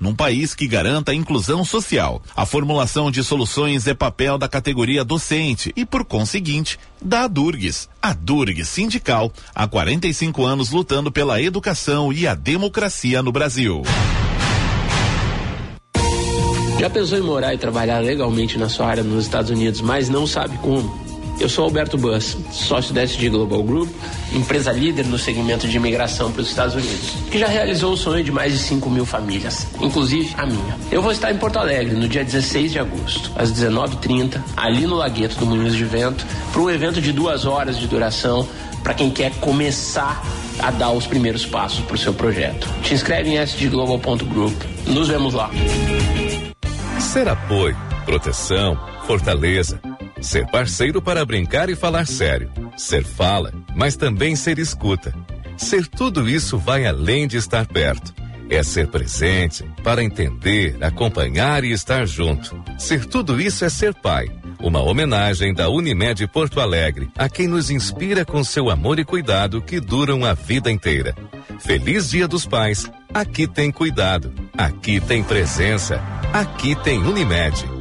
[0.00, 2.22] num país que garanta a inclusão social.
[2.34, 7.88] A formulação de soluções é papel da categoria docente e, por conseguinte, da Durgues.
[8.00, 13.82] A Durgues Sindical, há 45 anos lutando pela educação e a democracia no Brasil.
[16.80, 20.26] Já pensou em morar e trabalhar legalmente na sua área nos Estados Unidos, mas não
[20.26, 21.09] sabe como?
[21.40, 23.88] Eu sou Alberto Bus, sócio da SG Global Group,
[24.30, 28.22] empresa líder no segmento de imigração para os Estados Unidos, que já realizou o sonho
[28.22, 30.76] de mais de 5 mil famílias, inclusive a minha.
[30.92, 34.96] Eu vou estar em Porto Alegre no dia 16 de agosto, às 19h30, ali no
[34.96, 38.46] Lagueto do Moinhos de Vento, para um evento de duas horas de duração
[38.82, 40.22] para quem quer começar
[40.58, 42.68] a dar os primeiros passos para o seu projeto.
[42.82, 44.62] Te inscreve em sdglobal.group.
[44.88, 45.50] Nos vemos lá.
[46.98, 49.80] Ser apoio, proteção, fortaleza
[50.20, 52.50] Ser parceiro para brincar e falar sério.
[52.76, 55.14] Ser fala, mas também ser escuta.
[55.56, 58.14] Ser tudo isso vai além de estar perto.
[58.48, 62.62] É ser presente para entender, acompanhar e estar junto.
[62.78, 64.26] Ser tudo isso é ser pai.
[64.58, 69.62] Uma homenagem da Unimed Porto Alegre a quem nos inspira com seu amor e cuidado
[69.62, 71.14] que duram a vida inteira.
[71.60, 72.90] Feliz Dia dos Pais.
[73.14, 74.32] Aqui tem cuidado.
[74.56, 75.98] Aqui tem presença.
[76.32, 77.80] Aqui tem Unimed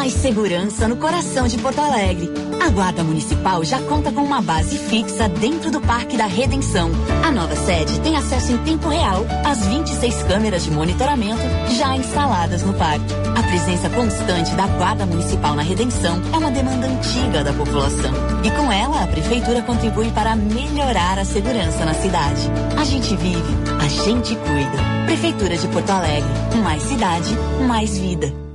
[0.00, 2.30] mais segurança no coração de Porto Alegre.
[2.58, 6.90] A Guarda Municipal já conta com uma base fixa dentro do Parque da Redenção.
[7.22, 11.42] A nova sede tem acesso em tempo real às 26 câmeras de monitoramento
[11.76, 13.12] já instaladas no parque.
[13.38, 18.14] A presença constante da Guarda Municipal na Redenção é uma demanda antiga da população.
[18.42, 22.48] E com ela, a Prefeitura contribui para melhorar a segurança na cidade.
[22.78, 25.04] A gente vive, a gente cuida.
[25.04, 26.30] Prefeitura de Porto Alegre.
[26.64, 27.36] Mais cidade,
[27.68, 28.49] mais vida.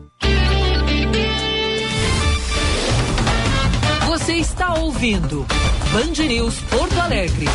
[4.35, 5.45] Você está ouvindo
[5.93, 7.45] Band News Porto Alegre.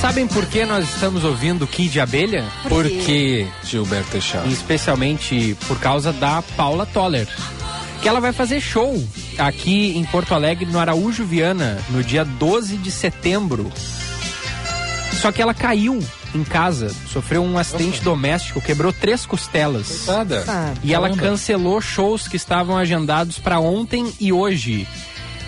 [0.00, 2.44] Sabem por que nós estamos ouvindo Kid Abelha?
[2.68, 4.46] Por que, Gilberto Teixeira?
[4.46, 7.26] Especialmente por causa da Paula Toller.
[8.00, 8.94] Que ela vai fazer show
[9.36, 13.72] aqui em Porto Alegre, no Araújo Viana, no dia 12 de setembro.
[15.20, 15.98] Só que ela caiu
[16.32, 20.04] em casa, sofreu um acidente doméstico, quebrou três costelas.
[20.04, 20.74] Coitada.
[20.84, 24.86] E ela cancelou shows que estavam agendados para ontem e hoje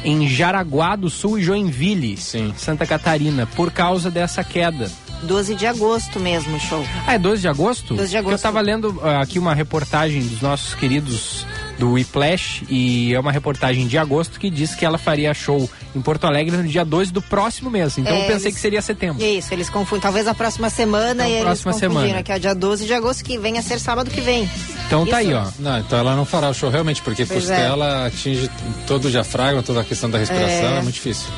[0.04, 2.16] em Jaraguá do Sul e Joinville,
[2.56, 4.90] Santa Catarina, por causa dessa queda.
[5.22, 6.84] 12 de agosto mesmo o show.
[7.06, 7.94] Ah, é 12 de agosto?
[7.94, 8.44] 12 de Porque agosto.
[8.46, 11.46] Eu tava lendo ah, aqui uma reportagem dos nossos queridos
[11.80, 16.00] do Whiplash e é uma reportagem de agosto que diz que ela faria show em
[16.02, 17.96] Porto Alegre no dia 2 do próximo mês.
[17.96, 19.24] Então É, eu pensei eles- que seria setembro.
[19.24, 20.02] Isso, eles confundem.
[20.02, 22.22] Talvez a próxima semana Então, e eles próxima confundiram semana.
[22.22, 24.48] que é o dia 12 de agosto, que vem a ser sábado que vem.
[24.86, 25.46] Então tá aí, ó.
[25.58, 28.50] Não, então ela não fará o show realmente, porque Pois costela atinge
[28.86, 30.78] todo o diafragma, toda a questão da respiração, É.
[30.78, 31.28] é, muito difícil.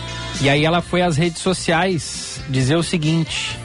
[0.41, 3.57] E aí ela foi às redes sociais dizer o seguinte: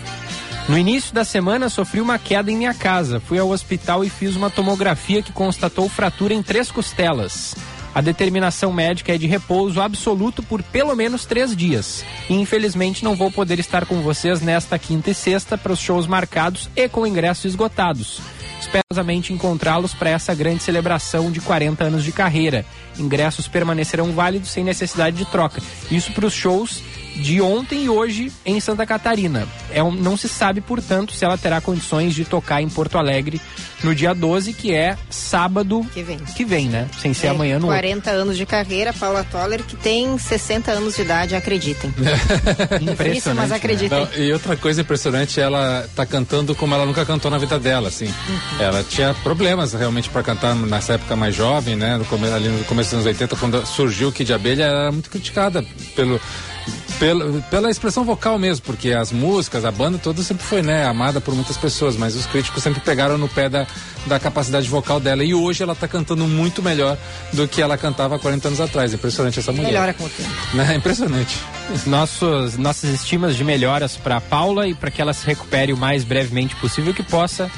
[0.68, 3.22] No início da semana sofri uma queda em minha casa.
[3.22, 7.56] Fui ao hospital e fiz uma tomografia que constatou fratura em três costelas.
[7.96, 12.04] A determinação médica é de repouso absoluto por pelo menos três dias.
[12.30, 16.06] E infelizmente não vou poder estar com vocês nesta quinta e sexta para os shows
[16.06, 18.20] marcados e com ingressos esgotados.
[18.60, 22.66] Esperosamente encontrá-los para essa grande celebração de 40 anos de carreira.
[23.00, 25.62] Ingressos permanecerão válidos sem necessidade de troca.
[25.90, 26.84] Isso para os shows
[27.18, 29.48] de ontem e hoje em Santa Catarina.
[29.72, 33.42] É um- não se sabe, portanto, se ela terá condições de tocar em Porto Alegre
[33.84, 36.88] no dia 12, que é sábado que vem, que vem né?
[37.00, 37.80] Sem ser É, amanhã no outro.
[37.80, 41.94] 40 anos de carreira, Paula Toller, que tem 60 anos de idade, acreditem.
[43.16, 44.00] Isso, mas acreditem.
[44.00, 47.88] Não, e outra coisa impressionante, ela tá cantando como ela nunca cantou na vida dela,
[47.90, 48.06] assim.
[48.08, 48.40] Uhum.
[48.62, 51.98] Ela tinha problemas realmente para cantar nessa época mais jovem, né?
[51.98, 55.10] No ali no começo dos anos 80, quando surgiu o Kid Abelha, ela era muito
[55.10, 55.64] criticada
[55.96, 56.20] pelo,
[57.00, 61.22] pelo, pela expressão vocal mesmo, porque as músicas, a banda toda sempre foi, né, amada
[61.22, 63.68] por muitas pessoas, mas os críticos sempre pegaram no pé da,
[64.06, 65.24] da capacidade vocal dela.
[65.24, 66.98] E hoje ela tá cantando muito melhor
[67.34, 68.94] do que ela cantava há 40 anos atrás.
[68.94, 69.68] Impressionante essa mulher.
[69.68, 70.30] Melhora com o tempo.
[70.54, 70.76] Né?
[70.78, 71.38] Impressionante.
[71.86, 76.04] Nossos, nossas estimas de melhoras para Paula e para que ela se recupere o mais
[76.04, 77.52] brevemente possível que possa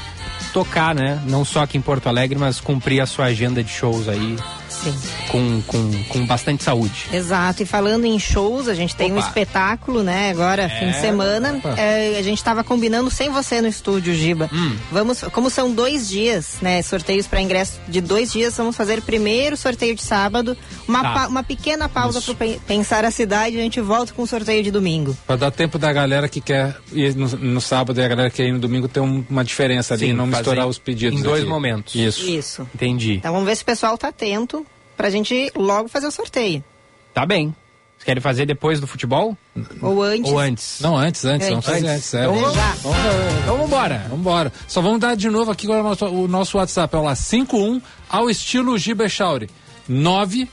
[0.53, 1.21] tocar, né?
[1.27, 4.35] Não só aqui em Porto Alegre, mas cumprir a sua agenda de shows aí
[4.84, 4.95] Sim.
[5.30, 7.06] com, com, com bastante saúde.
[7.11, 9.27] Exato, e falando em shows, a gente tem um Opa.
[9.27, 11.60] espetáculo, né, agora, fim de semana.
[11.77, 14.49] É, a gente tava combinando sem você no estúdio, Giba.
[14.53, 14.76] Hum.
[14.91, 19.56] Vamos, como são dois dias, né, sorteios para ingresso de dois dias, vamos fazer primeiro
[19.57, 20.56] sorteio de sábado,
[20.88, 21.14] uma, Tá.
[21.14, 22.35] pa- uma pequena pausa para
[22.68, 25.15] pensar a cidade, a gente volta com o sorteio de domingo.
[25.27, 28.38] Pra dar tempo da galera que quer ir no, no sábado e a galera que
[28.38, 31.19] quer ir no domingo ter um- uma diferença ali Sim, e não misturar os pedidos.
[31.19, 31.49] em dois aqui.
[31.49, 31.95] momentos.
[31.95, 32.30] Isso.
[32.30, 32.69] Isso.
[32.73, 33.14] Entendi.
[33.15, 34.65] Então vamos ver se o pessoal tá atento
[34.99, 36.61] pra gente logo fazer o sorteio.
[37.13, 37.55] Tá bem.
[37.95, 39.38] Vocês querem fazer depois do futebol?
[39.81, 40.30] Ou antes.
[40.30, 40.81] Ou antes?
[40.81, 41.80] Não, antes, antes, vamos Antes.
[41.81, 42.13] fazer antes.
[42.13, 42.23] É.
[42.23, 42.76] Então Vamos, já.
[42.84, 42.97] vamos,
[43.45, 43.99] vamos embora.
[44.09, 44.51] Vamos embora.
[44.67, 46.93] Só vamos dar de novo aqui agora o nosso, o nosso WhatsApp.
[46.93, 49.49] É lá, 51 ao estilo Giba Echauri.
[49.88, 50.49] 9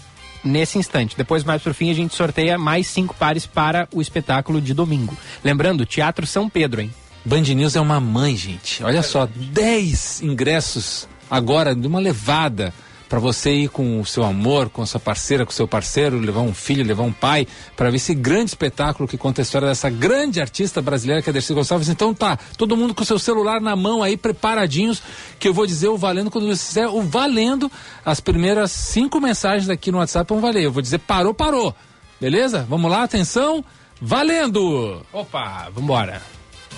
[0.45, 1.17] nesse instante.
[1.17, 5.17] Depois, mais pro fim, a gente sorteia mais cinco pares para o espetáculo de domingo.
[5.43, 6.93] Lembrando, Teatro São Pedro, hein?
[7.25, 8.83] Band News é uma mãe, gente.
[8.83, 12.71] Olha só, 10 ingressos agora de uma levada
[13.07, 16.19] para você ir com o seu amor, com a sua parceira, com o seu parceiro,
[16.19, 19.67] levar um filho, levar um pai, para ver esse grande espetáculo que conta a história
[19.67, 21.89] dessa grande artista brasileira que é Dercy Gonçalves.
[21.89, 25.01] Então tá, todo mundo com o seu celular na mão aí, preparadinhos,
[25.39, 27.71] que eu vou dizer o valendo quando você fizer o valendo.
[28.03, 30.63] As primeiras cinco mensagens aqui no WhatsApp vão valer.
[30.63, 31.75] Eu vou dizer parou, parou.
[32.19, 32.65] Beleza?
[32.69, 33.63] Vamos lá, atenção.
[34.01, 35.01] Valendo!
[35.13, 36.21] Opa, vambora.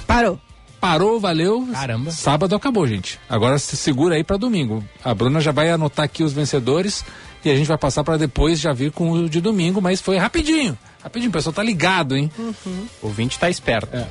[0.06, 0.47] Parou.
[0.80, 1.68] Parou, valeu.
[1.72, 2.12] Caramba.
[2.12, 3.20] Sábado acabou, gente.
[3.28, 4.84] Agora se segura aí para domingo.
[5.04, 7.04] A Bruna já vai anotar aqui os vencedores
[7.44, 10.18] e a gente vai passar para depois já vir com o de domingo, mas foi
[10.18, 10.78] rapidinho.
[11.04, 12.32] Rapidinho, o pessoal tá ligado, hein?
[12.38, 12.86] Uhum.
[13.02, 13.96] O 20 tá esperto.
[13.96, 14.08] É.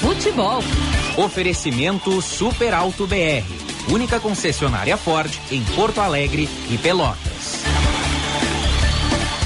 [0.00, 0.62] Futebol.
[1.16, 3.44] Oferecimento Super Alto BR.
[3.90, 7.62] Única concessionária Ford em Porto Alegre e Pelotas.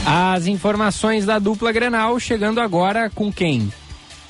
[0.07, 3.71] As informações da dupla Grenal chegando agora com quem?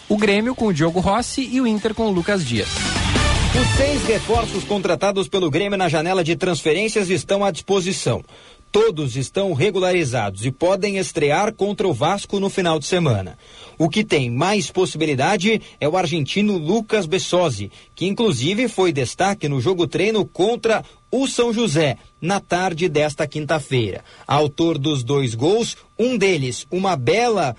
[0.09, 2.69] O Grêmio com o Diogo Rossi e o Inter com o Lucas Dias.
[2.69, 8.25] Os seis reforços contratados pelo Grêmio na janela de transferências estão à disposição.
[8.73, 13.37] Todos estão regularizados e podem estrear contra o Vasco no final de semana.
[13.79, 19.61] O que tem mais possibilidade é o argentino Lucas Bessosi, que inclusive foi destaque no
[19.61, 24.05] jogo treino contra o São José, na tarde desta quinta-feira.
[24.27, 27.57] Autor dos dois gols, um deles, uma bela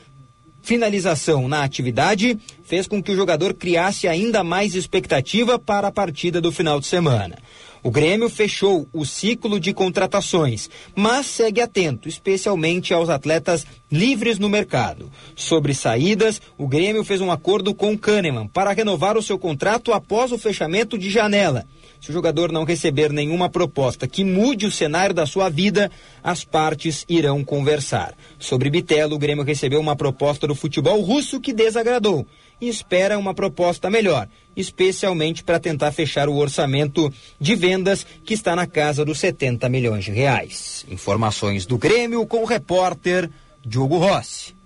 [0.61, 6.39] finalização na atividade, fez com que o jogador criasse ainda mais expectativa para a partida
[6.39, 7.37] do final de semana.
[7.81, 14.49] O Grêmio fechou o ciclo de contratações, mas segue atento, especialmente aos atletas livres no
[14.49, 15.09] mercado.
[15.35, 20.31] Sobre saídas, o Grêmio fez um acordo com Kahneman para renovar o seu contrato após
[20.31, 21.65] o fechamento de janela.
[22.01, 25.91] Se o jogador não receber nenhuma proposta que mude o cenário da sua vida,
[26.23, 28.13] as partes irão conversar.
[28.37, 32.25] Sobre Bitelo, o Grêmio recebeu uma proposta do futebol russo que desagradou
[32.61, 34.27] e espera uma proposta melhor,
[34.59, 40.05] especialmente para tentar fechar o orçamento de vendas que está na casa dos 70 milhões
[40.05, 40.85] de reais.
[40.89, 43.29] Informações do Grêmio com o repórter
[43.65, 44.58] Diogo Rossi.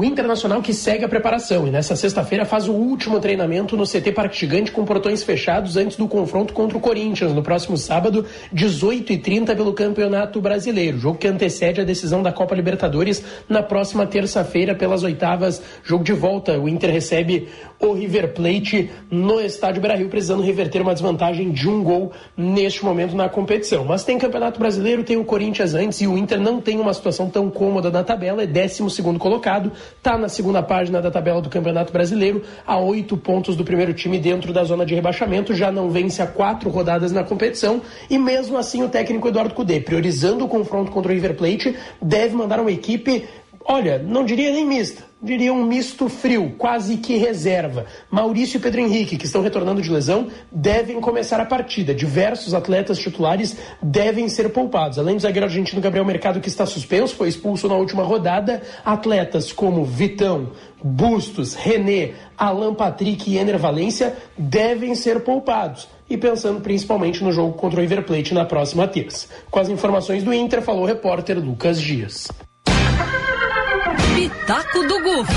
[0.00, 4.12] O Internacional que segue a preparação e nessa sexta-feira faz o último treinamento no CT
[4.12, 8.24] Parque Gigante com portões fechados antes do confronto contra o Corinthians no próximo sábado,
[8.54, 14.74] 18h30 pelo Campeonato Brasileiro, jogo que antecede a decisão da Copa Libertadores na próxima terça-feira
[14.74, 16.58] pelas oitavas, jogo de volta.
[16.58, 17.48] O Inter recebe
[17.78, 23.14] o River Plate no Estádio Beira-Rio, precisando reverter uma desvantagem de um gol neste momento
[23.14, 23.84] na competição.
[23.84, 27.28] Mas tem Campeonato Brasileiro, tem o Corinthians antes e o Inter não tem uma situação
[27.28, 31.50] tão cômoda na tabela, é 12 segundo colocado está na segunda página da tabela do
[31.50, 35.90] Campeonato Brasileiro, a oito pontos do primeiro time dentro da zona de rebaixamento, já não
[35.90, 40.48] vence a quatro rodadas na competição e mesmo assim o técnico Eduardo Cudê, priorizando o
[40.48, 43.28] confronto contra o River Plate, deve mandar uma equipe
[43.64, 47.84] Olha, não diria nem mista, diria um misto frio, quase que reserva.
[48.10, 51.94] Maurício e Pedro Henrique, que estão retornando de lesão, devem começar a partida.
[51.94, 54.98] Diversos atletas titulares devem ser poupados.
[54.98, 59.52] Além do zagueiro argentino Gabriel Mercado, que está suspenso, foi expulso na última rodada, atletas
[59.52, 65.86] como Vitão, Bustos, René, Alan Patrick e Ener Valência devem ser poupados.
[66.08, 69.28] E pensando principalmente no jogo contra o River Plate na próxima terça.
[69.50, 72.26] Com as informações do Inter, falou o repórter Lucas Dias.
[74.20, 75.32] Pitaco do Gufo.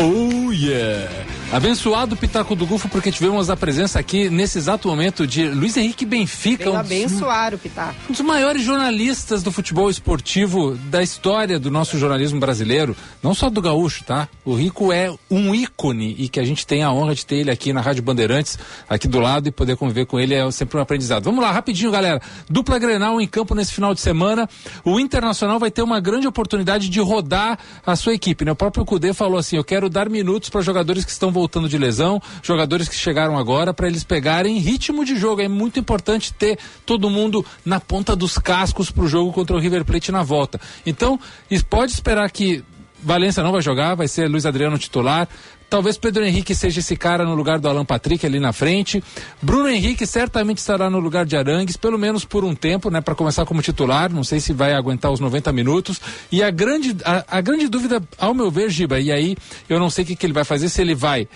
[0.00, 1.13] Oh yeah!
[1.54, 6.04] Abençoado Pitaco do Gufo, porque tivemos a presença aqui nesse exato momento de Luiz Henrique
[6.04, 6.64] Benfica.
[6.64, 7.94] Veio um abençoar o Pitaco.
[8.08, 13.48] Um dos maiores jornalistas do futebol esportivo da história do nosso jornalismo brasileiro, não só
[13.48, 14.28] do gaúcho, tá?
[14.44, 17.52] O Rico é um ícone e que a gente tem a honra de ter ele
[17.52, 18.58] aqui na Rádio Bandeirantes,
[18.88, 21.22] aqui do lado e poder conviver com ele é sempre um aprendizado.
[21.22, 22.20] Vamos lá, rapidinho, galera.
[22.50, 24.48] Dupla Grenal em campo nesse final de semana.
[24.84, 28.50] O Internacional vai ter uma grande oportunidade de rodar a sua equipe, né?
[28.50, 31.78] O próprio Cudê falou assim: "Eu quero dar minutos para jogadores que estão voltando de
[31.78, 35.40] lesão, jogadores que chegaram agora para eles pegarem ritmo de jogo.
[35.40, 39.58] É muito importante ter todo mundo na ponta dos cascos para o jogo contra o
[39.58, 40.60] River Plate na volta.
[40.84, 41.18] Então,
[41.68, 42.64] pode esperar que
[43.02, 45.28] Valência não vai jogar, vai ser Luiz Adriano titular.
[45.74, 49.02] Talvez Pedro Henrique seja esse cara no lugar do Alan Patrick ali na frente.
[49.42, 53.12] Bruno Henrique certamente estará no lugar de Arangues, pelo menos por um tempo, né, para
[53.12, 54.08] começar como titular.
[54.08, 56.00] Não sei se vai aguentar os 90 minutos.
[56.30, 59.36] E a grande, a, a grande dúvida, ao meu ver, Giba, e aí
[59.68, 61.26] eu não sei o que, que ele vai fazer, se ele vai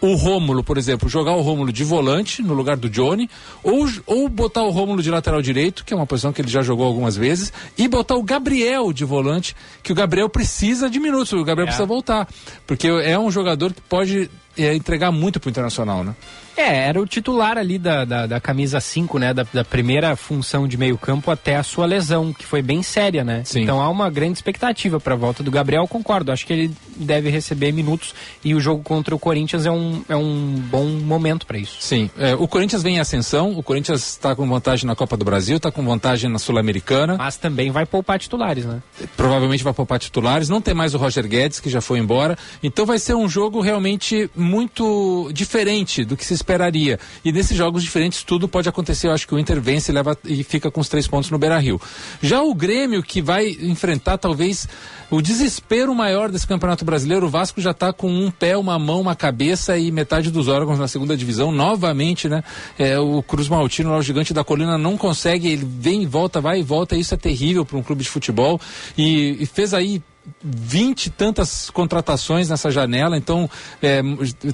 [0.00, 3.28] o Rômulo, por exemplo, jogar o Rômulo de volante no lugar do Johnny,
[3.62, 6.62] ou, ou botar o Rômulo de lateral direito, que é uma posição que ele já
[6.62, 11.32] jogou algumas vezes, e botar o Gabriel de volante, que o Gabriel precisa de minutos,
[11.32, 11.66] o Gabriel É.
[11.66, 12.28] precisa voltar.
[12.66, 16.14] Porque é um jogador que pode é, entregar muito pro Internacional, né?
[16.56, 19.34] É, era o titular ali da, da, da camisa 5, né?
[19.34, 23.22] Da, da primeira função de meio campo até a sua lesão, que foi bem séria,
[23.22, 23.42] né?
[23.54, 26.32] Então há uma grande expectativa para a volta do Gabriel, concordo.
[26.32, 30.16] Acho que ele deve receber minutos e o jogo contra o Corinthians é um, é
[30.16, 31.76] um bom momento para isso.
[31.80, 35.24] Sim, é, o Corinthians vem em ascensão, o Corinthians está com vantagem na Copa do
[35.24, 37.16] Brasil, está com vantagem na Sul-Americana.
[37.18, 38.82] Mas também vai poupar titulares, né?
[39.16, 42.38] Provavelmente vai poupar titulares, não tem mais o Roger Guedes, que já foi embora.
[42.62, 47.00] Então vai ser um jogo realmente muito diferente do que se esperaria.
[47.24, 49.08] E nesses jogos diferentes tudo pode acontecer.
[49.08, 51.38] Eu acho que o Inter vence e, leva, e fica com os três pontos no
[51.38, 51.80] Beira Rio.
[52.22, 54.68] Já o Grêmio, que vai enfrentar talvez
[55.10, 59.00] o desespero maior desse Campeonato Brasileiro, o Vasco já está com um pé, uma mão,
[59.00, 61.50] uma cabeça e metade dos órgãos na segunda divisão.
[61.50, 62.44] Novamente, né?
[62.78, 66.40] É, o Cruz Maltino, lá, o gigante da colina, não consegue, ele vem e volta,
[66.40, 66.96] vai e volta.
[66.96, 68.60] Isso é terrível para um clube de futebol.
[68.96, 70.00] E, e fez aí
[70.42, 73.48] vinte e tantas contratações nessa janela, então
[73.82, 74.00] é,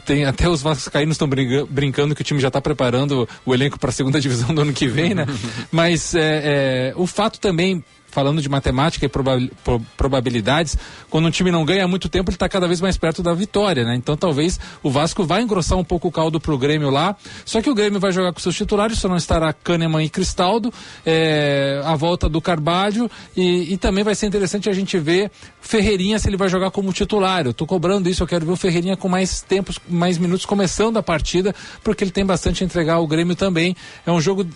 [0.05, 3.91] tem até os vascaínos estão brincando que o time já está preparando o elenco para
[3.91, 5.27] a segunda divisão do ano que vem, né?
[5.71, 10.77] Mas é, é, o fato também falando de matemática e proba pro probabilidades,
[11.09, 13.85] quando um time não ganha muito tempo, ele está cada vez mais perto da vitória,
[13.85, 13.97] né?
[13.97, 17.17] Então talvez o Vasco vai engrossar um pouco o caldo pro Grêmio lá.
[17.45, 20.73] Só que o Grêmio vai jogar com seus titulares, só não estará Kahneman e Cristaldo,
[21.07, 25.31] é, a volta do Carvalho e, e, também vai ser interessante a gente ver
[25.61, 27.47] Ferreirinha se ele vai jogar como titular.
[27.47, 30.99] Eu tô cobrando isso, eu quero ver o Ferreirinha com mais tempos, mais minutos começando
[30.99, 33.75] a partida, porque ele tem bastante a entregar ao Grêmio também.
[34.07, 34.47] É um jogo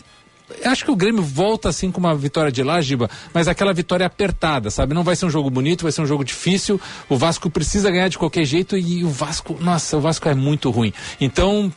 [0.65, 4.07] acho que o Grêmio volta assim com uma vitória de lá, Giba, mas aquela vitória
[4.07, 4.95] apertada, sabe?
[4.95, 6.81] Não vai ser um jogo bonito, vai ser um jogo difícil.
[7.09, 10.71] O Vasco precisa ganhar de qualquer jeito e o Vasco, nossa, o Vasco é muito
[10.71, 10.93] ruim.
[11.21, 11.73] Então,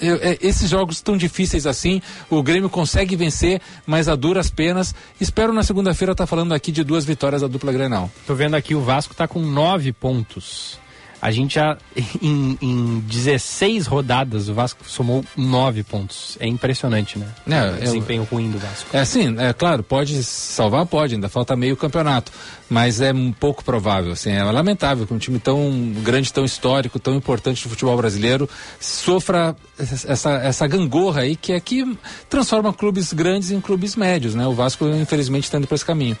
[0.00, 2.00] eu, é, esses jogos tão difíceis assim,
[2.30, 4.94] o Grêmio consegue vencer, mas a duras penas.
[5.20, 8.10] Espero na segunda-feira estar tá falando aqui de duas vitórias da dupla Grenal.
[8.26, 10.78] Tô vendo aqui o Vasco tá com nove pontos.
[11.20, 11.76] A gente já,
[12.22, 16.36] em, em 16 rodadas, o Vasco somou 9 pontos.
[16.40, 17.26] É impressionante, né?
[17.48, 18.88] É, o desempenho ruim do Vasco.
[18.92, 22.32] É sim, é claro, pode salvar, pode, ainda falta meio campeonato.
[22.68, 27.00] Mas é um pouco provável, assim, é lamentável que um time tão grande, tão histórico,
[27.00, 28.48] tão importante do futebol brasileiro
[28.78, 31.98] sofra essa, essa gangorra aí que é que
[32.28, 34.46] transforma clubes grandes em clubes médios, né?
[34.46, 36.16] O Vasco, infelizmente, está indo para esse caminho.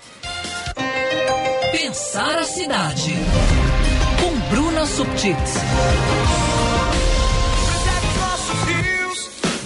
[1.72, 3.14] Pensar a cidade.
[5.00, 5.54] Subtits.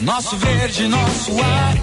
[0.03, 1.75] Nosso verde, nosso ar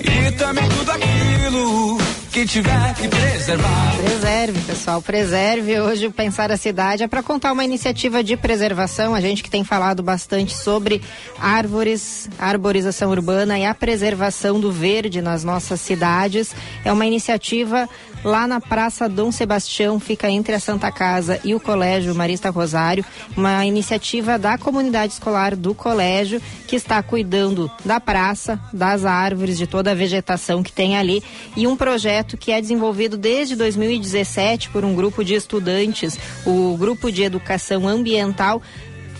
[0.00, 1.98] e também tudo aquilo
[2.32, 3.96] que tiver que preservar.
[3.96, 5.78] Preserve, pessoal, preserve.
[5.78, 9.14] Hoje o Pensar a Cidade é para contar uma iniciativa de preservação.
[9.14, 11.00] A gente que tem falado bastante sobre
[11.38, 16.52] árvores, arborização urbana e a preservação do verde nas nossas cidades.
[16.84, 17.88] É uma iniciativa
[18.24, 23.04] lá na Praça Dom Sebastião, fica entre a Santa Casa e o Colégio Marista Rosário,
[23.36, 29.66] uma iniciativa da comunidade escolar do colégio que está cuidando da praça, das árvores, de
[29.66, 31.22] toda a vegetação que tem ali
[31.54, 37.12] e um projeto que é desenvolvido desde 2017 por um grupo de estudantes, o grupo
[37.12, 38.62] de educação ambiental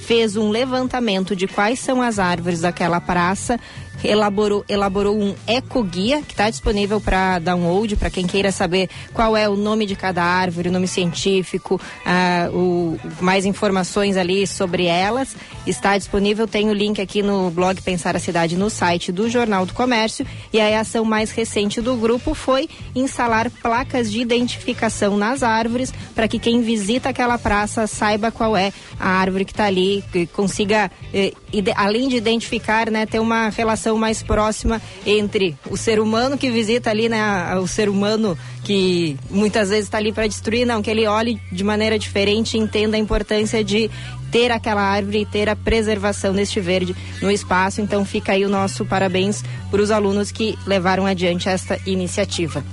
[0.04, 3.58] fez um levantamento de quais são as árvores daquela praça
[4.02, 9.48] elaborou, elaborou um ecoguia que está disponível para download para quem queira saber qual é
[9.48, 15.36] o nome de cada árvore, o nome científico, ah, o, mais informações ali sobre elas.
[15.66, 19.66] Está disponível, tem o link aqui no blog Pensar a Cidade no site do Jornal
[19.66, 20.26] do Comércio.
[20.52, 26.28] E a ação mais recente do grupo foi instalar placas de identificação nas árvores para
[26.28, 30.90] que quem visita aquela praça saiba qual é a árvore que está ali, que consiga,
[31.12, 31.32] eh,
[31.76, 36.90] além de identificar, né, ter uma relação mais próxima entre o ser humano que visita
[36.90, 41.06] ali, né, o ser humano que muitas vezes está ali para destruir, não, que ele
[41.06, 43.90] olhe de maneira diferente e entenda a importância de
[44.34, 47.80] ter aquela árvore e ter a preservação deste verde no espaço.
[47.80, 52.64] Então fica aí o nosso parabéns para os alunos que levaram adiante esta iniciativa.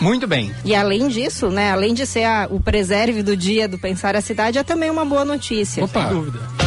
[0.00, 0.54] Muito bem.
[0.64, 4.20] E além disso, né, além de ser a, o preserve do dia do Pensar a
[4.20, 5.84] Cidade, é também uma boa notícia.
[5.84, 6.08] Opa.
[6.08, 6.63] Sem dúvida.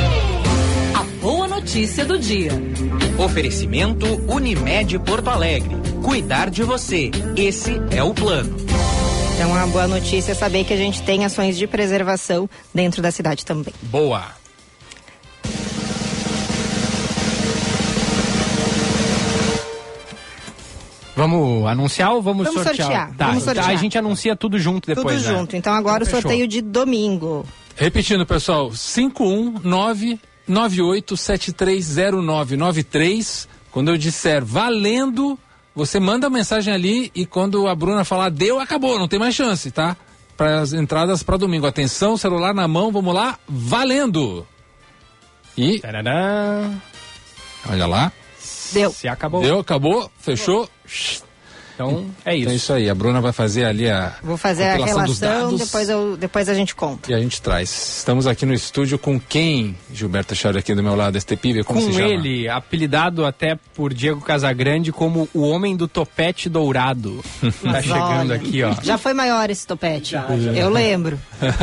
[0.97, 2.49] A boa notícia do dia.
[3.23, 5.69] Oferecimento Unimed Porto Alegre.
[6.03, 7.11] Cuidar de você.
[7.35, 8.57] Esse é o plano.
[9.35, 13.11] Então, uma boa notícia é saber que a gente tem ações de preservação dentro da
[13.11, 13.75] cidade também.
[13.83, 14.25] Boa.
[21.15, 22.87] Vamos anunciar ou vamos, vamos sortear?
[22.87, 23.15] sortear.
[23.15, 23.69] Tá, vamos sortear.
[23.69, 25.21] a gente anuncia tudo junto depois.
[25.21, 25.37] Tudo né?
[25.37, 25.55] junto.
[25.55, 27.45] Então agora então, o sorteio de domingo.
[27.75, 30.19] Repetindo, pessoal, 519
[30.49, 33.47] 998730993.
[33.71, 35.37] Quando eu disser valendo,
[35.75, 39.35] você manda a mensagem ali e quando a Bruna falar deu, acabou, não tem mais
[39.35, 39.95] chance, tá?
[40.35, 41.67] Para as entradas para domingo.
[41.67, 44.45] Atenção, celular na mão, vamos lá, valendo!
[45.57, 45.79] E.
[45.79, 46.71] Tarará.
[47.67, 48.11] Olha lá.
[48.71, 48.91] Deu.
[48.91, 49.41] Se acabou.
[49.41, 50.69] Deu, acabou, fechou.
[51.77, 52.41] Então é isso.
[52.41, 52.89] Então é isso aí.
[52.89, 54.15] A Bruna vai fazer ali a.
[54.23, 55.59] Vou fazer a relação, dados.
[55.59, 57.11] depois, eu, depois a gente conta.
[57.11, 57.97] E a gente traz.
[57.99, 61.79] Estamos aqui no estúdio com quem, Gilberto Chauri, aqui do meu lado, este pibe, como
[61.79, 62.07] com se chama?
[62.09, 67.23] ele, apelidado até por Diego Casagrande como o homem do topete dourado.
[67.61, 68.73] tá chegando olha, aqui, ó.
[68.81, 70.15] Já foi maior esse topete.
[70.55, 71.19] Eu lembro.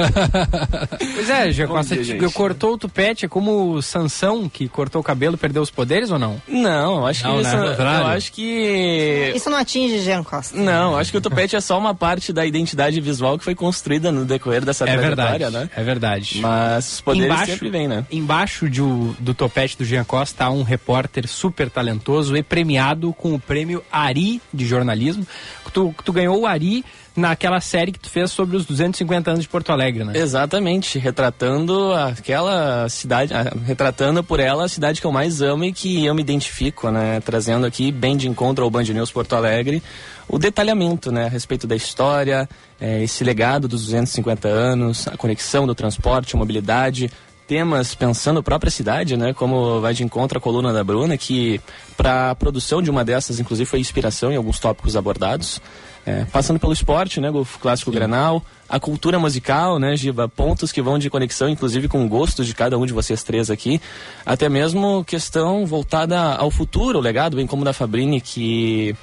[1.15, 2.33] Pois é, já Bom dia, gente.
[2.33, 6.19] cortou o tupete, é como o Sansão que cortou o cabelo, perdeu os poderes ou
[6.19, 6.41] não?
[6.47, 7.49] Não, eu acho Não, que né?
[7.49, 8.01] isso, Ao contrário.
[8.01, 10.57] eu acho que Isso não atinge Jean Costa.
[10.57, 14.13] não, acho que o topete é só uma parte da identidade visual que foi construída
[14.13, 15.71] no decorrer dessa É trajetória, verdade, né?
[15.75, 16.39] é verdade.
[16.41, 18.07] Mas os poderes sempre vêm, né?
[18.11, 18.81] Embaixo de
[19.19, 23.83] do topete do Jean Costa há um repórter super talentoso e premiado com o prêmio
[23.91, 25.27] Ari de jornalismo.
[25.73, 26.85] Tu, tu ganhou o Ari
[27.17, 30.13] naquela série que tu fez sobre os 250 anos de Porto Alegre, né?
[30.17, 35.73] Exatamente, retratando aquela cidade, ah, retratando por ela a cidade que eu mais amo e
[35.73, 37.21] que eu me identifico, né?
[37.21, 39.83] Trazendo aqui bem de encontro ao Band News Porto Alegre
[40.29, 41.27] o detalhamento, né?
[41.27, 42.49] A respeito da história,
[42.81, 47.11] eh, esse legado dos 250 anos, a conexão do transporte, mobilidade,
[47.47, 49.35] temas pensando a própria cidade, né?
[49.35, 51.61] Como vai de encontro a coluna da Bruna, que
[51.97, 55.61] para a produção de uma dessas, inclusive, foi inspiração em alguns tópicos abordados.
[56.07, 60.83] É, passando pelo esporte, né, o clássico Granal, a cultura musical, né, Giba, pontos que
[60.83, 63.81] vão de conexão, inclusive com gostos de cada um de vocês três aqui,
[64.27, 68.95] até mesmo questão voltada ao futuro, o legado, bem como da Fabrini, que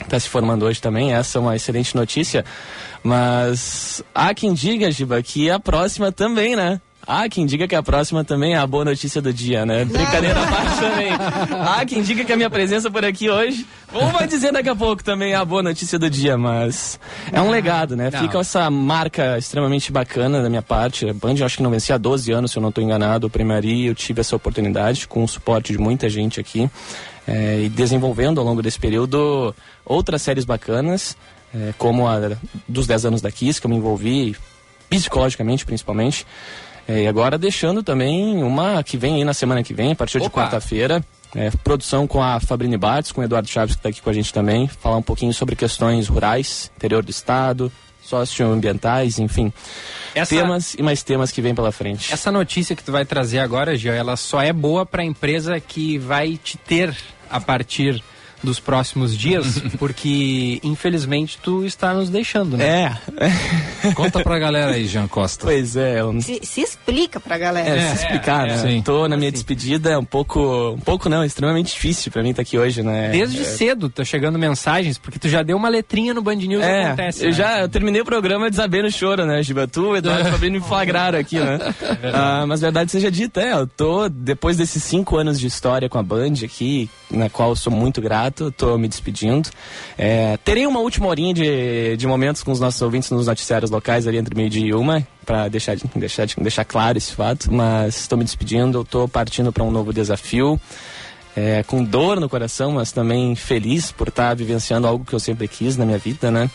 [0.00, 2.42] está se formando hoje também, essa é uma excelente notícia,
[3.02, 6.80] mas há quem diga, Giba, que a próxima também, né?
[7.06, 9.84] Há quem diga que a próxima também é a boa notícia do dia, né?
[9.84, 11.12] Brincadeira à parte também.
[11.66, 14.76] Há quem diga que a minha presença por aqui hoje, ou vai dizer daqui a
[14.76, 17.00] pouco também é a boa notícia do dia, mas
[17.32, 18.10] é um legado, né?
[18.12, 18.20] Não.
[18.20, 21.08] Fica essa marca extremamente bacana da minha parte.
[21.08, 23.26] A Band eu acho que não vencia há 12 anos, se eu não estou enganado.
[23.26, 26.70] O Primari, eu tive essa oportunidade com o suporte de muita gente aqui.
[27.26, 29.54] eh, e desenvolvendo ao longo desse período
[29.84, 31.16] outras séries bacanas,
[31.54, 32.36] eh, como a
[32.68, 34.36] dos 10 anos da Kiss, que eu me envolvi
[34.88, 36.26] psicologicamente principalmente.
[36.92, 40.18] É, e agora deixando também uma que vem aí na semana que vem, a partir
[40.18, 40.42] de Opa!
[40.42, 41.04] quarta-feira.
[41.36, 44.12] é, produção com a Fabrini Bartz, com o Eduardo Chaves, que está aqui com a
[44.12, 44.66] gente também.
[44.66, 47.70] Falar um pouquinho sobre questões rurais, interior do estado,
[48.02, 49.52] socioambientais, enfim.
[50.14, 52.12] Essa- Temas e mais temas que vem pela frente.
[52.12, 55.60] Essa notícia que tu vai trazer agora, Gia, ela só é boa para a empresa
[55.60, 56.96] que vai te ter
[57.30, 58.02] a partir
[58.42, 62.96] dos próximos dias, porque infelizmente tu está nos deixando, né?
[63.18, 63.90] É.
[63.94, 65.46] Conta pra galera aí, Jean Costa.
[65.46, 67.68] Pois é, eu Se, se explica pra galera.
[67.68, 68.58] É, se explicar, né?
[68.58, 68.82] sim.
[68.82, 72.42] Tô na minha despedida, é um pouco, um pouco não, extremamente difícil pra mim estar
[72.42, 73.10] aqui hoje, né?
[73.10, 76.62] Desde É, cedo tá chegando mensagens, porque tu já deu uma letrinha no Band News
[76.62, 77.22] É, acontece.
[77.24, 77.32] eu né?
[77.32, 79.66] já eu terminei o programa desabendo o choro, né, Giba?
[79.66, 81.58] Tu, o Eduardo e Fabrício me flagraram aqui, né?
[82.12, 85.98] Ah, mas verdade seja dita, é, eu tô, depois desses cinco anos de história com
[85.98, 89.48] a Band aqui, na qual eu sou muito grato, tô me despedindo.
[89.98, 94.06] É, terei uma última horinha de, de momentos com os nossos ouvintes nos noticiários locais
[94.06, 98.00] ali entre meio-dia e uma, pra deixar, de- deixar, de- deixar claro esse fato, mas
[98.00, 100.60] estou me despedindo, eu tô partindo para um novo desafio.
[101.36, 105.46] É, com dor no coração, mas também feliz por estar vivenciando algo que eu sempre
[105.46, 106.50] quis na minha vida, né?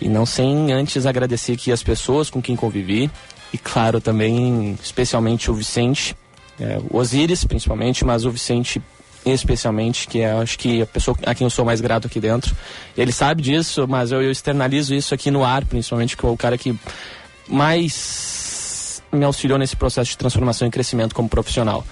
[0.00, 3.10] E não sem antes agradecer aqui as pessoas com quem convivi
[3.52, 6.16] e, claro, também especialmente o Vicente,
[6.58, 8.80] é, o Osiris principalmente, mas o Vicente
[9.24, 12.54] especialmente, que é acho que a pessoa a quem eu sou mais grato aqui dentro.
[12.96, 16.36] Ele sabe disso, mas eu, eu externalizo isso aqui no ar, principalmente, que é o
[16.36, 16.74] cara que
[17.48, 21.84] mais me auxiliou nesse processo de transformação e crescimento como profissional.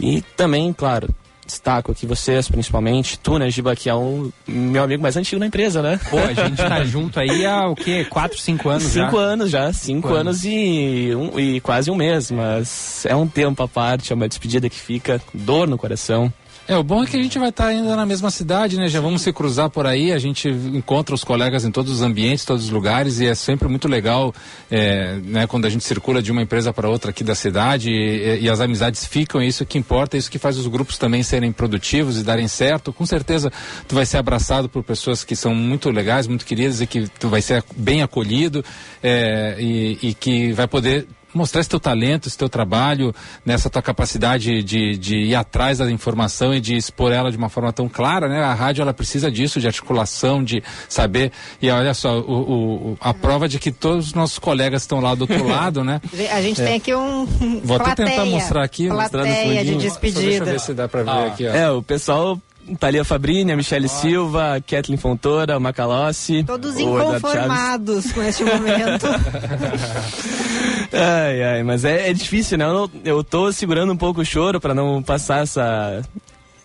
[0.00, 1.14] E também, claro,
[1.46, 5.46] destaco aqui vocês, principalmente, tu, né, Giba, que é o meu amigo mais antigo na
[5.46, 6.00] empresa, né?
[6.08, 8.06] Pô, a gente tá junto aí há o quê?
[8.08, 9.04] Quatro, cinco anos já?
[9.04, 13.28] Cinco anos já, cinco, Cinco anos, e, um- e quase um mês, mas é um
[13.28, 16.32] tempo à parte, é uma despedida que fica, dor no coração.
[16.68, 18.86] É, o bom é que a gente vai estar ainda na mesma cidade, né?
[18.88, 22.44] Já vamos se cruzar por aí, a gente encontra os colegas em todos os ambientes,
[22.44, 24.32] todos os lugares, e é sempre muito legal,
[24.70, 28.42] é, né, quando a gente circula de uma empresa para outra aqui da cidade, e,
[28.42, 31.22] e as amizades ficam, é isso que importa, é isso que faz os grupos também
[31.24, 32.92] serem produtivos e darem certo.
[32.92, 33.52] Com certeza
[33.88, 37.28] tu vai ser abraçado por pessoas que são muito legais, muito queridas, e que tu
[37.28, 38.64] vai ser bem acolhido,
[39.02, 43.14] é, e, e que vai poder mostrar esse teu talento, esse teu trabalho,
[43.44, 47.48] nessa tua capacidade de, de ir atrás da informação e de expor ela de uma
[47.48, 48.42] forma tão clara, né?
[48.42, 51.32] A rádio ela precisa disso, de articulação, de saber.
[51.60, 55.14] E olha só, o, o- a prova de que todos os nossos colegas estão lá
[55.14, 56.00] do outro lado, né?
[56.32, 56.64] A gente É.
[56.66, 57.26] tem aqui um.
[57.64, 59.90] Vou até plateia, tentar mostrar aqui, mostrar no Plateia de fundinho.
[59.90, 60.44] Só deixa eu despedida.
[60.44, 61.50] ver se dá pra ver Ah, aqui, ó.
[61.52, 62.38] É, o pessoal
[62.78, 66.44] tá ali a Fabrini, a Michele Silva, a Kathleen Fontoura, o Macalossi.
[66.44, 69.06] Todos inconformados com este momento.
[70.94, 72.64] Ai, ai, mas é, é difícil, né?
[72.66, 76.02] Eu, não- eu tô segurando um pouco o choro pra não passar essa.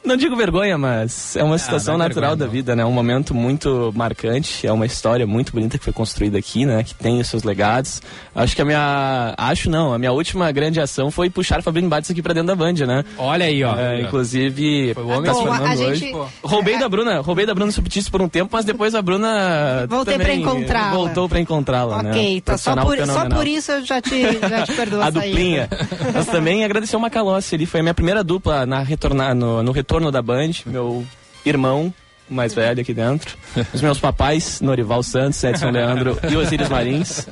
[0.05, 2.85] Não digo vergonha, mas é uma situação não é natural vergonha, da vida, né?
[2.85, 6.81] Um momento muito marcante, é uma história muito bonita que foi construída aqui, né?
[6.83, 8.01] Que tem os seus legados.
[8.33, 9.33] Acho que a minha.
[9.37, 12.55] Acho não, a minha última grande ação foi puxar Fabrício Bates aqui pra dentro da
[12.55, 13.03] Band, né?
[13.17, 13.75] Olha aí, ó.
[13.75, 16.29] É, inclusive, Foi o homem tá se Bom, a formando gente- hoje.
[16.41, 20.13] Roubei da Bruna, roubei da Bruna Subtis por um tempo, mas depois a Bruna Voltei
[20.17, 20.91] também pra encontrá-la.
[20.93, 22.11] Voltou pra encontrá-la, né?
[22.11, 25.19] ok, tá só por, só por isso eu já te, já te perdoo a saída.
[25.27, 25.69] duplinha.
[26.13, 29.71] Mas também agradecer o Macalossi, ele foi a minha primeira dupla na retornar, no, no
[29.73, 31.05] retorno da Band, meu
[31.45, 31.93] irmão
[32.29, 33.37] mais velho aqui dentro,
[33.73, 37.25] os meus papais, Norival Santos, Edson Leandro e Osíris Marins.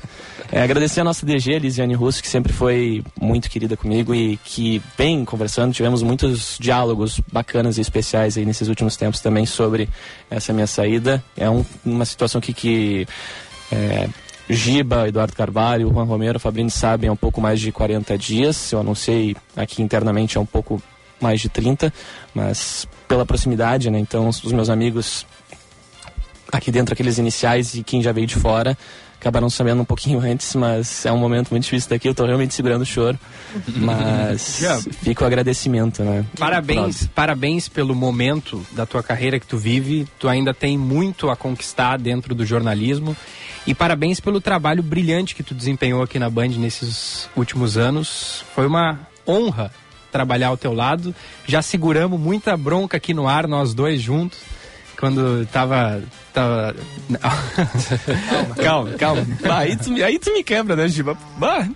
[0.51, 4.81] É, agradecer a nossa DG, Elisiane Russo, que sempre foi muito querida comigo e que
[4.97, 5.73] vem conversando.
[5.73, 9.89] Tivemos muitos diálogos bacanas e especiais aí nesses últimos tempos também sobre
[10.29, 11.21] essa minha saída.
[11.35, 13.05] É um- uma situação aqui que
[13.71, 14.07] é,
[14.49, 18.71] Giba, Eduardo Carvalho, Juan Romero, Fabrini sabem há um pouco mais de 40 dias.
[18.71, 20.81] Eu anunciei aqui internamente há um pouco
[21.19, 21.93] mais de 30,
[22.33, 23.99] mas pela proximidade, né?
[23.99, 25.25] Então, os meus amigos
[26.51, 28.77] aqui dentro, aqueles iniciais e quem já veio de fora,
[29.19, 32.07] acabaram sabendo um pouquinho antes, mas é um momento muito difícil daqui.
[32.07, 33.17] Eu tô realmente segurando o choro,
[33.75, 34.61] mas
[35.01, 36.25] fica o agradecimento, né?
[36.37, 40.07] Parabéns, parabéns pelo momento da tua carreira que tu vive.
[40.19, 43.15] Tu ainda tem muito a conquistar dentro do jornalismo.
[43.67, 48.45] E parabéns pelo trabalho brilhante que tu desempenhou aqui na Band nesses últimos anos.
[48.53, 49.71] Foi uma honra
[50.15, 51.13] trabalhar ao teu lado.
[51.45, 54.39] Já seguramos muita bronca aqui no ar, nós dois juntos.
[54.97, 56.01] Quando tava.
[56.33, 56.73] tava...
[58.63, 59.25] calma, calma.
[59.45, 61.17] Bah, aí, tu, me- aí tu me quebra, né, Giba?
[61.37, 61.67] Bah.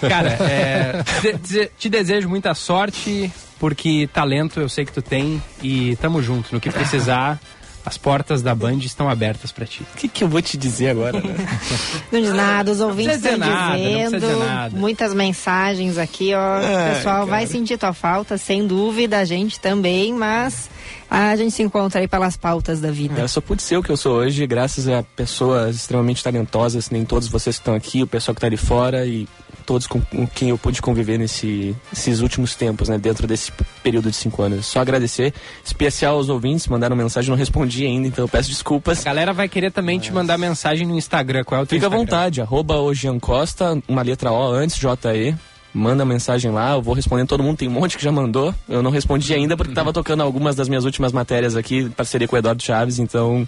[0.00, 5.42] Cara, é, te, te- te desejo muita sorte, porque talento eu sei que tu tem
[5.60, 6.54] e tamo junto.
[6.54, 7.40] No que precisar,
[7.84, 9.82] as portas da Band estão abertas pra ti.
[9.94, 11.20] O que, que eu vou te dizer agora?
[11.20, 11.34] né?
[12.12, 14.20] Não diz nada, os ouvintes estão dizer nada, dizendo.
[14.20, 14.78] dizer nada.
[14.78, 16.60] Muitas mensagens aqui, ó.
[16.60, 17.52] É, o pessoal vai cara.
[17.52, 20.68] sentir tua falta, sem dúvida, a gente também, mas
[21.10, 23.20] a gente se encontra aí pelas pautas da vida.
[23.20, 27.04] Eu só pude ser o que eu sou hoje, graças a pessoas extremamente talentosas, nem
[27.04, 29.26] todos vocês que estão aqui, o pessoal que está ali fora e
[29.68, 34.08] todos com, com quem eu pude conviver nesse, nesses últimos tempos, né, dentro desse período
[34.08, 34.64] de cinco anos.
[34.64, 39.02] Só agradecer, especial aos ouvintes, mandaram mensagem, não respondi ainda, então eu peço desculpas.
[39.02, 41.44] A galera vai querer também te mandar mensagem no Instagram.
[41.44, 42.06] Qual é o teu Fica à Instagram?
[42.06, 42.76] vontade, arroba
[43.20, 45.36] Costa, uma letra O antes, J-E.
[45.74, 48.54] Manda mensagem lá, eu vou respondendo todo mundo, tem um monte que já mandou.
[48.66, 52.34] Eu não respondi ainda porque tava tocando algumas das minhas últimas matérias aqui, parceria com
[52.34, 53.46] o Eduardo Chaves, então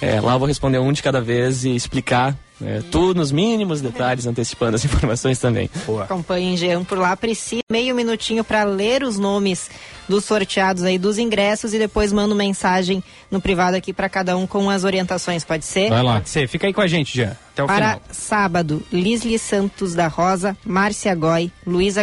[0.00, 3.80] é, lá eu vou responder um de cada vez e explicar é, tudo nos mínimos
[3.80, 5.70] detalhes, antecipando as informações também.
[6.02, 7.16] Acompanhem Jean por lá.
[7.16, 9.70] Precisa meio minutinho para ler os nomes
[10.08, 14.46] dos sorteados aí dos ingressos e depois mando mensagem no privado aqui para cada um
[14.46, 15.90] com as orientações, pode ser?
[15.90, 16.48] Pode ser.
[16.48, 17.36] Fica aí com a gente, Jean.
[17.52, 18.00] Até o Para final.
[18.10, 22.02] sábado, Lisli Santos da Rosa, Márcia Goy, Luísa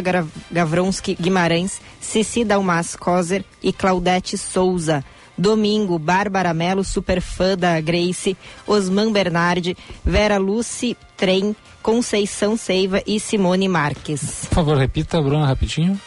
[0.51, 5.03] Gavronski Guimarães, Cici Dalmas Coser e Claudete Souza.
[5.39, 8.35] Domingo, Bárbara Melo, super fã da Grace,
[8.67, 14.45] Osman Bernardi, Vera Lucy Trem, Conceição Seiva e Simone Marques.
[14.49, 15.99] Por favor, repita, Bruna, rapidinho.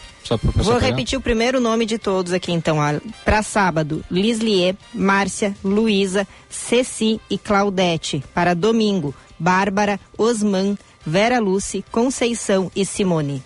[0.57, 2.77] Vou repetir o primeiro nome de todos aqui, então.
[3.25, 8.23] Para sábado, Lislie, Márcia, Luísa, Ceci e Claudete.
[8.33, 13.43] Para domingo, Bárbara, Osman, Vera Lucy, Conceição e Simone.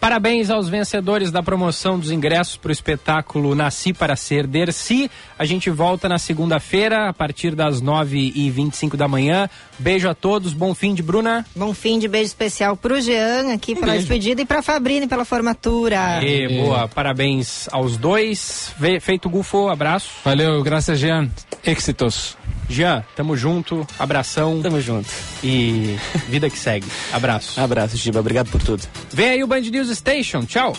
[0.00, 5.10] Parabéns aos vencedores da promoção dos ingressos para o espetáculo Nasci para Ser Dercy.
[5.38, 9.46] A gente volta na segunda-feira, a partir das 9h25 da manhã.
[9.78, 11.44] Beijo a todos, bom fim de Bruna.
[11.54, 14.06] Bom fim de beijo especial pro Jean aqui pela beijo.
[14.06, 16.24] despedida e pra Fabrine pela formatura.
[16.24, 18.74] E, boa, parabéns aos dois.
[19.02, 20.10] Feito Gufo, abraço.
[20.24, 21.28] Valeu, graças, Jean.
[21.62, 22.39] Éxitos.
[22.70, 24.62] Jean, tamo junto, abração.
[24.62, 25.08] Tamo junto.
[25.42, 25.96] E
[26.28, 26.86] vida que segue.
[27.12, 27.60] Abraço.
[27.60, 28.82] Abraço, Giba, obrigado por tudo.
[29.12, 30.74] Vem aí o Band News Station, tchau.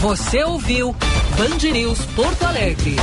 [0.00, 0.94] Você ouviu
[1.36, 2.96] Band News Porto Alegre.